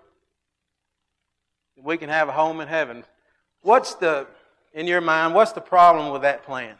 we 1.77 1.97
can 1.97 2.09
have 2.09 2.29
a 2.29 2.33
home 2.33 2.61
in 2.61 2.69
heaven. 2.69 3.05
What's 3.63 3.95
the, 3.95 4.27
in 4.73 4.87
your 4.87 5.01
mind, 5.01 5.35
what's 5.35 5.53
the 5.53 5.61
problem 5.61 6.13
with 6.13 6.23
that 6.23 6.45
plan? 6.45 6.77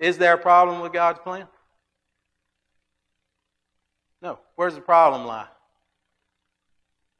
Is 0.00 0.18
there 0.18 0.34
a 0.34 0.38
problem 0.38 0.80
with 0.80 0.92
God's 0.92 1.18
plan? 1.18 1.46
No. 4.22 4.38
Where's 4.56 4.74
the 4.74 4.80
problem 4.80 5.26
lie? 5.26 5.46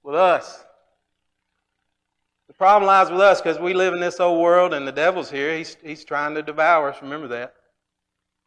With 0.02 0.14
us. 0.14 0.64
The 2.46 2.54
problem 2.54 2.86
lies 2.86 3.10
with 3.10 3.20
us 3.20 3.40
because 3.40 3.58
we 3.58 3.74
live 3.74 3.92
in 3.92 4.00
this 4.00 4.20
old 4.20 4.40
world 4.40 4.72
and 4.72 4.86
the 4.86 4.92
devil's 4.92 5.30
here. 5.30 5.56
He's, 5.56 5.76
he's 5.82 6.04
trying 6.04 6.34
to 6.34 6.42
devour 6.42 6.90
us. 6.90 7.02
Remember 7.02 7.28
that. 7.28 7.54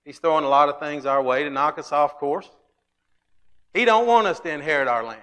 He's 0.04 0.18
throwing 0.18 0.44
a 0.44 0.50
lot 0.50 0.70
of 0.70 0.80
things 0.80 1.06
our 1.06 1.22
way 1.22 1.44
to 1.44 1.50
knock 1.50 1.78
us 1.78 1.92
off 1.92 2.18
course. 2.18 2.50
He 3.74 3.86
don't 3.86 4.06
want 4.06 4.28
us 4.28 4.40
to 4.42 4.50
inherit 4.50 4.88
our 4.88 5.04
land. 5.04 5.22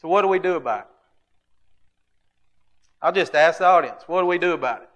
So 0.00 0.08
what 0.08 0.22
do 0.22 0.28
we 0.28 0.38
do 0.38 0.54
about 0.54 0.80
it? 0.80 0.86
I'll 3.02 3.12
just 3.12 3.34
ask 3.34 3.58
the 3.58 3.66
audience, 3.66 4.02
what 4.06 4.20
do 4.20 4.26
we 4.26 4.38
do 4.38 4.52
about 4.52 4.82
it? 4.82 4.88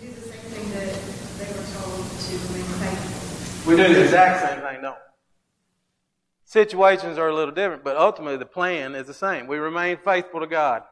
We 0.00 0.06
do 0.06 0.12
the 0.12 0.20
same 0.20 0.40
thing 0.40 0.70
that 0.70 0.94
they 1.38 1.52
were 1.52 1.66
told 1.74 2.06
to 2.06 2.36
remain 2.52 2.64
faithful. 2.78 3.70
We 3.70 3.76
do 3.76 3.94
the 3.94 4.04
exact 4.04 4.48
same 4.48 4.60
thing, 4.60 4.82
don't 4.82 4.94
we? 4.94 5.00
Situations 6.44 7.18
are 7.18 7.28
a 7.28 7.34
little 7.34 7.54
different, 7.54 7.82
but 7.82 7.96
ultimately 7.96 8.36
the 8.36 8.46
plan 8.46 8.94
is 8.94 9.06
the 9.06 9.14
same. 9.14 9.46
We 9.46 9.58
remain 9.58 9.96
faithful 9.96 10.40
to 10.40 10.46
God. 10.46 10.82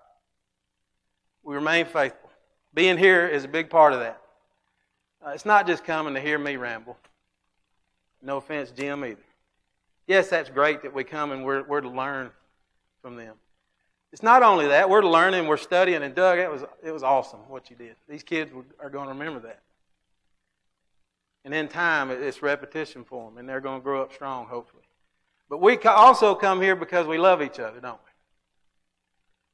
We 1.43 1.55
remain 1.55 1.87
faithful. 1.87 2.31
Being 2.75 2.97
here 2.97 3.27
is 3.27 3.45
a 3.45 3.49
big 3.49 3.71
part 3.71 3.93
of 3.93 4.01
that. 4.01 4.21
Uh, 5.25 5.31
it's 5.31 5.45
not 5.45 5.67
just 5.67 5.85
coming 5.85 6.15
to 6.15 6.21
hear 6.21 6.39
me 6.39 6.57
ramble. 6.57 6.97
No 8.23 8.37
offense, 8.37 8.71
Jim, 8.71 9.05
either. 9.05 9.21
Yes, 10.07 10.29
that's 10.29 10.51
great 10.51 10.83
that 10.83 10.93
we 10.93 11.05
come 11.05 11.33
and 11.33 11.45
we're, 11.45 11.63
we're 11.63 11.81
to 11.81 11.89
learn 11.89 12.31
from 13.01 13.17
them. 13.17 13.37
It's 14.13 14.23
not 14.23 14.43
only 14.43 14.67
that, 14.69 14.91
we're 14.91 15.05
learning, 15.05 15.47
we're 15.47 15.57
studying. 15.57 16.03
And 16.03 16.15
Doug, 16.15 16.39
it 16.39 16.51
was, 16.51 16.65
it 16.83 16.91
was 16.91 17.03
awesome 17.03 17.41
what 17.49 17.71
you 17.71 17.77
did. 17.77 17.95
These 18.09 18.25
kids 18.25 18.51
are 18.81 18.91
going 18.91 19.07
to 19.07 19.13
remember 19.13 19.41
that. 19.41 19.61
And 21.45 21.55
in 21.55 21.69
time, 21.69 22.11
it's 22.11 22.43
repetition 22.43 23.05
for 23.05 23.31
them, 23.31 23.39
and 23.39 23.49
they're 23.49 23.61
going 23.61 23.81
to 23.81 23.85
grow 23.85 24.03
up 24.03 24.13
strong, 24.13 24.47
hopefully. 24.47 24.83
But 25.49 25.61
we 25.61 25.79
also 25.79 26.35
come 26.35 26.61
here 26.61 26.77
because 26.77 27.07
we 27.07 27.17
love 27.17 27.41
each 27.41 27.59
other, 27.59 27.81
don't 27.81 27.99
we? 28.05 28.11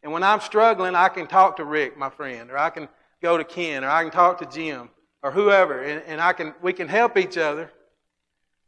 And 0.02 0.12
when 0.12 0.22
I'm 0.22 0.40
struggling, 0.40 0.94
I 0.94 1.08
can 1.08 1.26
talk 1.26 1.56
to 1.56 1.64
Rick, 1.64 1.96
my 1.96 2.10
friend, 2.10 2.50
or 2.50 2.58
I 2.58 2.70
can 2.70 2.88
go 3.22 3.36
to 3.36 3.44
Ken, 3.44 3.84
or 3.84 3.88
I 3.88 4.02
can 4.02 4.10
talk 4.10 4.38
to 4.38 4.46
Jim, 4.46 4.90
or 5.22 5.30
whoever, 5.30 5.82
and, 5.82 6.02
and 6.06 6.20
I 6.20 6.32
can, 6.32 6.54
we 6.60 6.72
can 6.72 6.88
help 6.88 7.16
each 7.16 7.36
other 7.36 7.70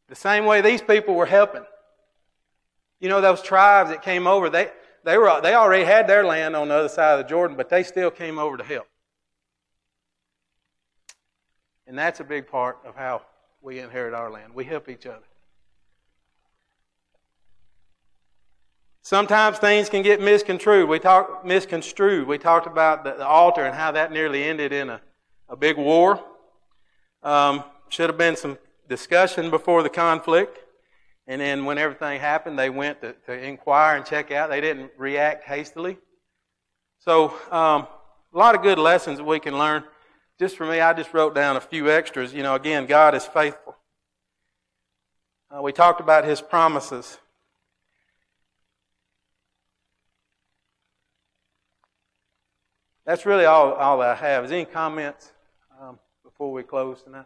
the 0.09 0.15
same 0.15 0.47
way 0.47 0.61
these 0.61 0.83
people 0.83 1.15
were 1.15 1.27
helping. 1.27 1.65
You 3.01 3.09
know, 3.09 3.21
those 3.21 3.43
tribes 3.43 3.91
that 3.91 4.03
came 4.03 4.27
over, 4.27 4.51
they, 4.51 4.71
they, 5.05 5.19
were, 5.19 5.41
they 5.43 5.55
already 5.55 5.85
had 5.85 6.09
their 6.09 6.25
land 6.25 6.57
on 6.57 6.69
the 6.69 6.75
other 6.75 6.89
side 6.89 7.19
of 7.19 7.25
the 7.25 7.29
Jordan, 7.29 7.57
but 7.57 7.69
they 7.69 7.83
still 7.83 8.11
came 8.11 8.39
over 8.39 8.57
to 8.57 8.65
help. 8.65 8.89
And 11.87 11.97
that's 11.97 12.21
a 12.21 12.25
big 12.25 12.49
part 12.49 12.79
of 12.85 12.97
how 12.97 13.23
we 13.63 13.79
inherit 13.79 14.15
our 14.15 14.31
land. 14.31 14.55
We 14.55 14.65
help 14.65 14.89
each 14.89 15.07
other. 15.07 15.25
Sometimes 19.03 19.57
things 19.57 19.89
can 19.89 20.03
get 20.03 20.21
misconstrued. 20.21 20.87
We 20.87 20.99
talk 20.99 21.43
misconstrued. 21.45 22.29
We 22.29 22.37
talked 22.37 22.67
about 22.67 23.05
the, 23.05 23.13
the 23.13 23.27
altar 23.27 23.65
and 23.65 23.75
how 23.75 23.93
that 23.93 24.13
nearly 24.13 24.45
ended 24.45 24.71
in 24.71 24.91
a, 24.91 25.01
a 25.49 25.57
big 25.57 25.79
war. 25.79 26.23
Um, 27.23 27.65
should 27.89 28.11
have 28.11 28.19
been 28.19 28.37
some 28.37 28.59
discussion 28.89 29.51
before 29.51 29.83
the 29.83 29.91
conflict. 29.91 30.59
And 31.27 31.41
then 31.41 31.65
when 31.65 31.77
everything 31.77 32.21
happened, 32.21 32.59
they 32.59 32.71
went 32.71 33.03
to, 33.03 33.13
to 33.27 33.33
inquire 33.33 33.97
and 33.97 34.07
check 34.07 34.31
out. 34.31 34.49
They 34.49 34.61
didn't 34.61 34.93
react 34.97 35.45
hastily. 35.45 35.99
So, 37.01 37.35
um, 37.51 37.87
a 38.33 38.39
lot 38.39 38.55
of 38.55 38.63
good 38.63 38.79
lessons 38.79 39.21
we 39.21 39.39
can 39.39 39.59
learn. 39.59 39.85
Just 40.39 40.57
for 40.57 40.67
me, 40.67 40.81
I 40.81 40.93
just 40.93 41.13
wrote 41.13 41.35
down 41.35 41.57
a 41.57 41.61
few 41.61 41.91
extras. 41.91 42.33
You 42.33 42.43
know, 42.43 42.55
again, 42.55 42.87
God 42.87 43.15
is 43.15 43.25
faithful. 43.25 43.77
Uh, 45.51 45.63
we 45.63 45.73
talked 45.73 46.01
about 46.01 46.25
His 46.25 46.41
promises. 46.41 47.19
That's 53.07 53.25
really 53.25 53.47
all, 53.47 53.73
all 53.73 54.03
I 54.03 54.15
have. 54.15 54.45
Is 54.45 54.53
any 54.53 54.67
comments 54.67 55.33
um, 55.81 55.99
before 56.23 56.53
we 56.53 56.63
close 56.63 57.03
tonight? 57.03 57.25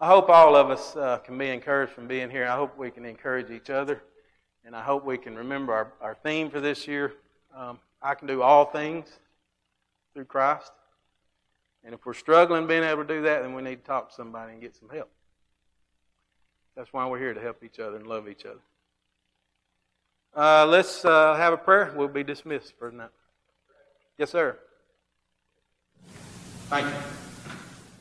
I 0.00 0.06
hope 0.06 0.28
all 0.28 0.54
of 0.54 0.70
us 0.70 0.94
uh, 0.94 1.18
can 1.18 1.36
be 1.36 1.48
encouraged 1.48 1.92
from 1.92 2.06
being 2.06 2.30
here. 2.30 2.46
I 2.46 2.54
hope 2.54 2.78
we 2.78 2.90
can 2.90 3.04
encourage 3.04 3.50
each 3.50 3.68
other. 3.68 4.00
And 4.64 4.76
I 4.76 4.82
hope 4.82 5.04
we 5.04 5.18
can 5.18 5.34
remember 5.34 5.72
our, 5.72 5.92
our 6.00 6.14
theme 6.14 6.50
for 6.50 6.60
this 6.60 6.86
year. 6.86 7.14
Um, 7.56 7.80
I 8.00 8.14
can 8.14 8.28
do 8.28 8.42
all 8.42 8.66
things 8.66 9.08
through 10.14 10.26
Christ. 10.26 10.70
And 11.82 11.94
if 11.94 12.06
we're 12.06 12.14
struggling 12.14 12.68
being 12.68 12.84
able 12.84 13.02
to 13.02 13.08
do 13.08 13.22
that, 13.22 13.42
then 13.42 13.54
we 13.54 13.62
need 13.62 13.80
to 13.80 13.84
talk 13.84 14.10
to 14.10 14.14
somebody 14.14 14.52
and 14.52 14.60
get 14.60 14.76
some 14.76 14.88
help. 14.88 15.10
That's 16.76 16.92
why 16.92 17.04
we're 17.08 17.18
here 17.18 17.34
to 17.34 17.40
help 17.40 17.64
each 17.64 17.80
other 17.80 17.96
and 17.96 18.06
love 18.06 18.28
each 18.28 18.44
other. 18.44 18.60
Uh, 20.36 20.64
let's 20.66 21.04
uh, 21.04 21.34
have 21.34 21.52
a 21.52 21.56
prayer. 21.56 21.92
We'll 21.96 22.06
be 22.06 22.22
dismissed 22.22 22.74
for 22.78 22.90
tonight. 22.90 23.10
Yes, 24.16 24.30
sir. 24.30 24.56
Thank 26.68 26.86
you. 26.86 26.92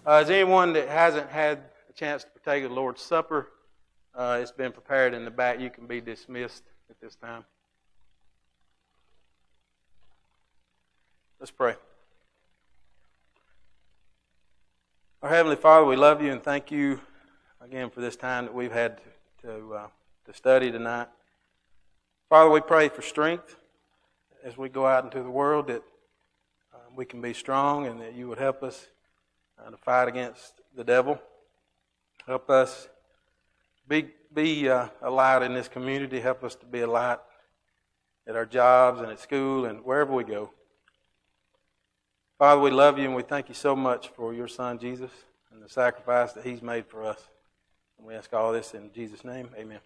Uh, 0.06 0.22
is 0.24 0.30
anyone 0.30 0.74
that 0.74 0.90
hasn't 0.90 1.30
had 1.30 1.60
chance 1.98 2.24
to 2.24 2.30
partake 2.30 2.64
of 2.64 2.70
the 2.70 2.76
Lord's 2.76 3.02
Supper? 3.02 3.50
Uh, 4.14 4.40
it's 4.42 4.52
been 4.52 4.72
prepared 4.72 5.14
in 5.14 5.26
the 5.26 5.32
back. 5.32 5.60
You 5.60 5.70
can 5.70 5.88
be 5.88 6.00
dismissed 6.00 6.64
at 6.90 7.00
this 7.02 7.16
time. 7.16 7.44
Let's 11.40 11.52
pray. 11.52 11.76
Our 15.24 15.30
Heavenly 15.30 15.56
Father, 15.56 15.86
we 15.86 15.96
love 15.96 16.22
you 16.22 16.32
and 16.32 16.44
thank 16.44 16.72
you 16.72 17.02
again 17.60 17.90
for 17.90 18.02
this 18.02 18.16
time 18.16 18.46
that 18.46 18.54
we've 18.54 18.72
had 18.72 18.98
to, 19.42 19.48
to, 19.48 19.74
uh, 19.74 19.88
to 20.26 20.34
study 20.34 20.72
tonight. 20.72 21.08
Father, 22.30 22.50
we 22.50 22.62
pray 22.62 22.90
for 22.90 23.02
strength 23.02 23.56
as 24.44 24.56
we 24.56 24.70
go 24.70 24.86
out 24.86 25.04
into 25.04 25.24
the 25.24 25.32
world 25.32 25.68
that 25.68 25.82
we 26.96 27.06
can 27.06 27.22
be 27.22 27.32
strong 27.32 27.86
and 27.86 28.02
that 28.02 28.16
you 28.16 28.28
would 28.28 28.40
help 28.40 28.64
us 28.64 28.88
uh, 29.60 29.70
to 29.70 29.78
fight 29.78 30.08
against 30.08 30.62
the 30.76 30.84
devil. 30.84 31.20
Help 32.28 32.50
us 32.50 32.90
be, 33.88 34.10
be 34.34 34.70
uh, 34.70 34.90
a 35.02 35.10
light 35.10 35.44
in 35.44 35.54
this 35.54 35.70
community. 35.70 36.20
Help 36.20 36.44
us 36.44 36.56
to 36.56 36.66
be 36.66 36.82
a 36.82 36.88
light 36.88 37.20
at 38.28 38.36
our 38.36 38.46
jobs 38.46 39.00
and 39.00 39.10
at 39.10 39.20
school 39.20 39.66
and 39.66 39.84
wherever 39.86 40.14
we 40.14 40.26
go. 40.26 40.52
Father, 42.38 42.60
we 42.60 42.70
love 42.70 43.00
you 43.00 43.06
and 43.06 43.16
we 43.16 43.24
thank 43.24 43.48
you 43.48 43.56
so 43.56 43.76
much 43.76 44.10
for 44.10 44.34
your 44.34 44.48
son 44.48 44.78
Jesus 44.78 45.12
and 45.54 45.64
the 45.64 45.70
sacrifice 45.70 46.34
that 46.34 46.44
he's 46.44 46.62
made 46.62 46.86
for 46.86 47.04
us. 47.04 47.30
And 47.98 48.06
we 48.06 48.14
ask 48.14 48.34
all 48.34 48.52
this 48.52 48.74
in 48.74 48.92
Jesus' 48.94 49.24
name. 49.24 49.50
Amen. 49.58 49.80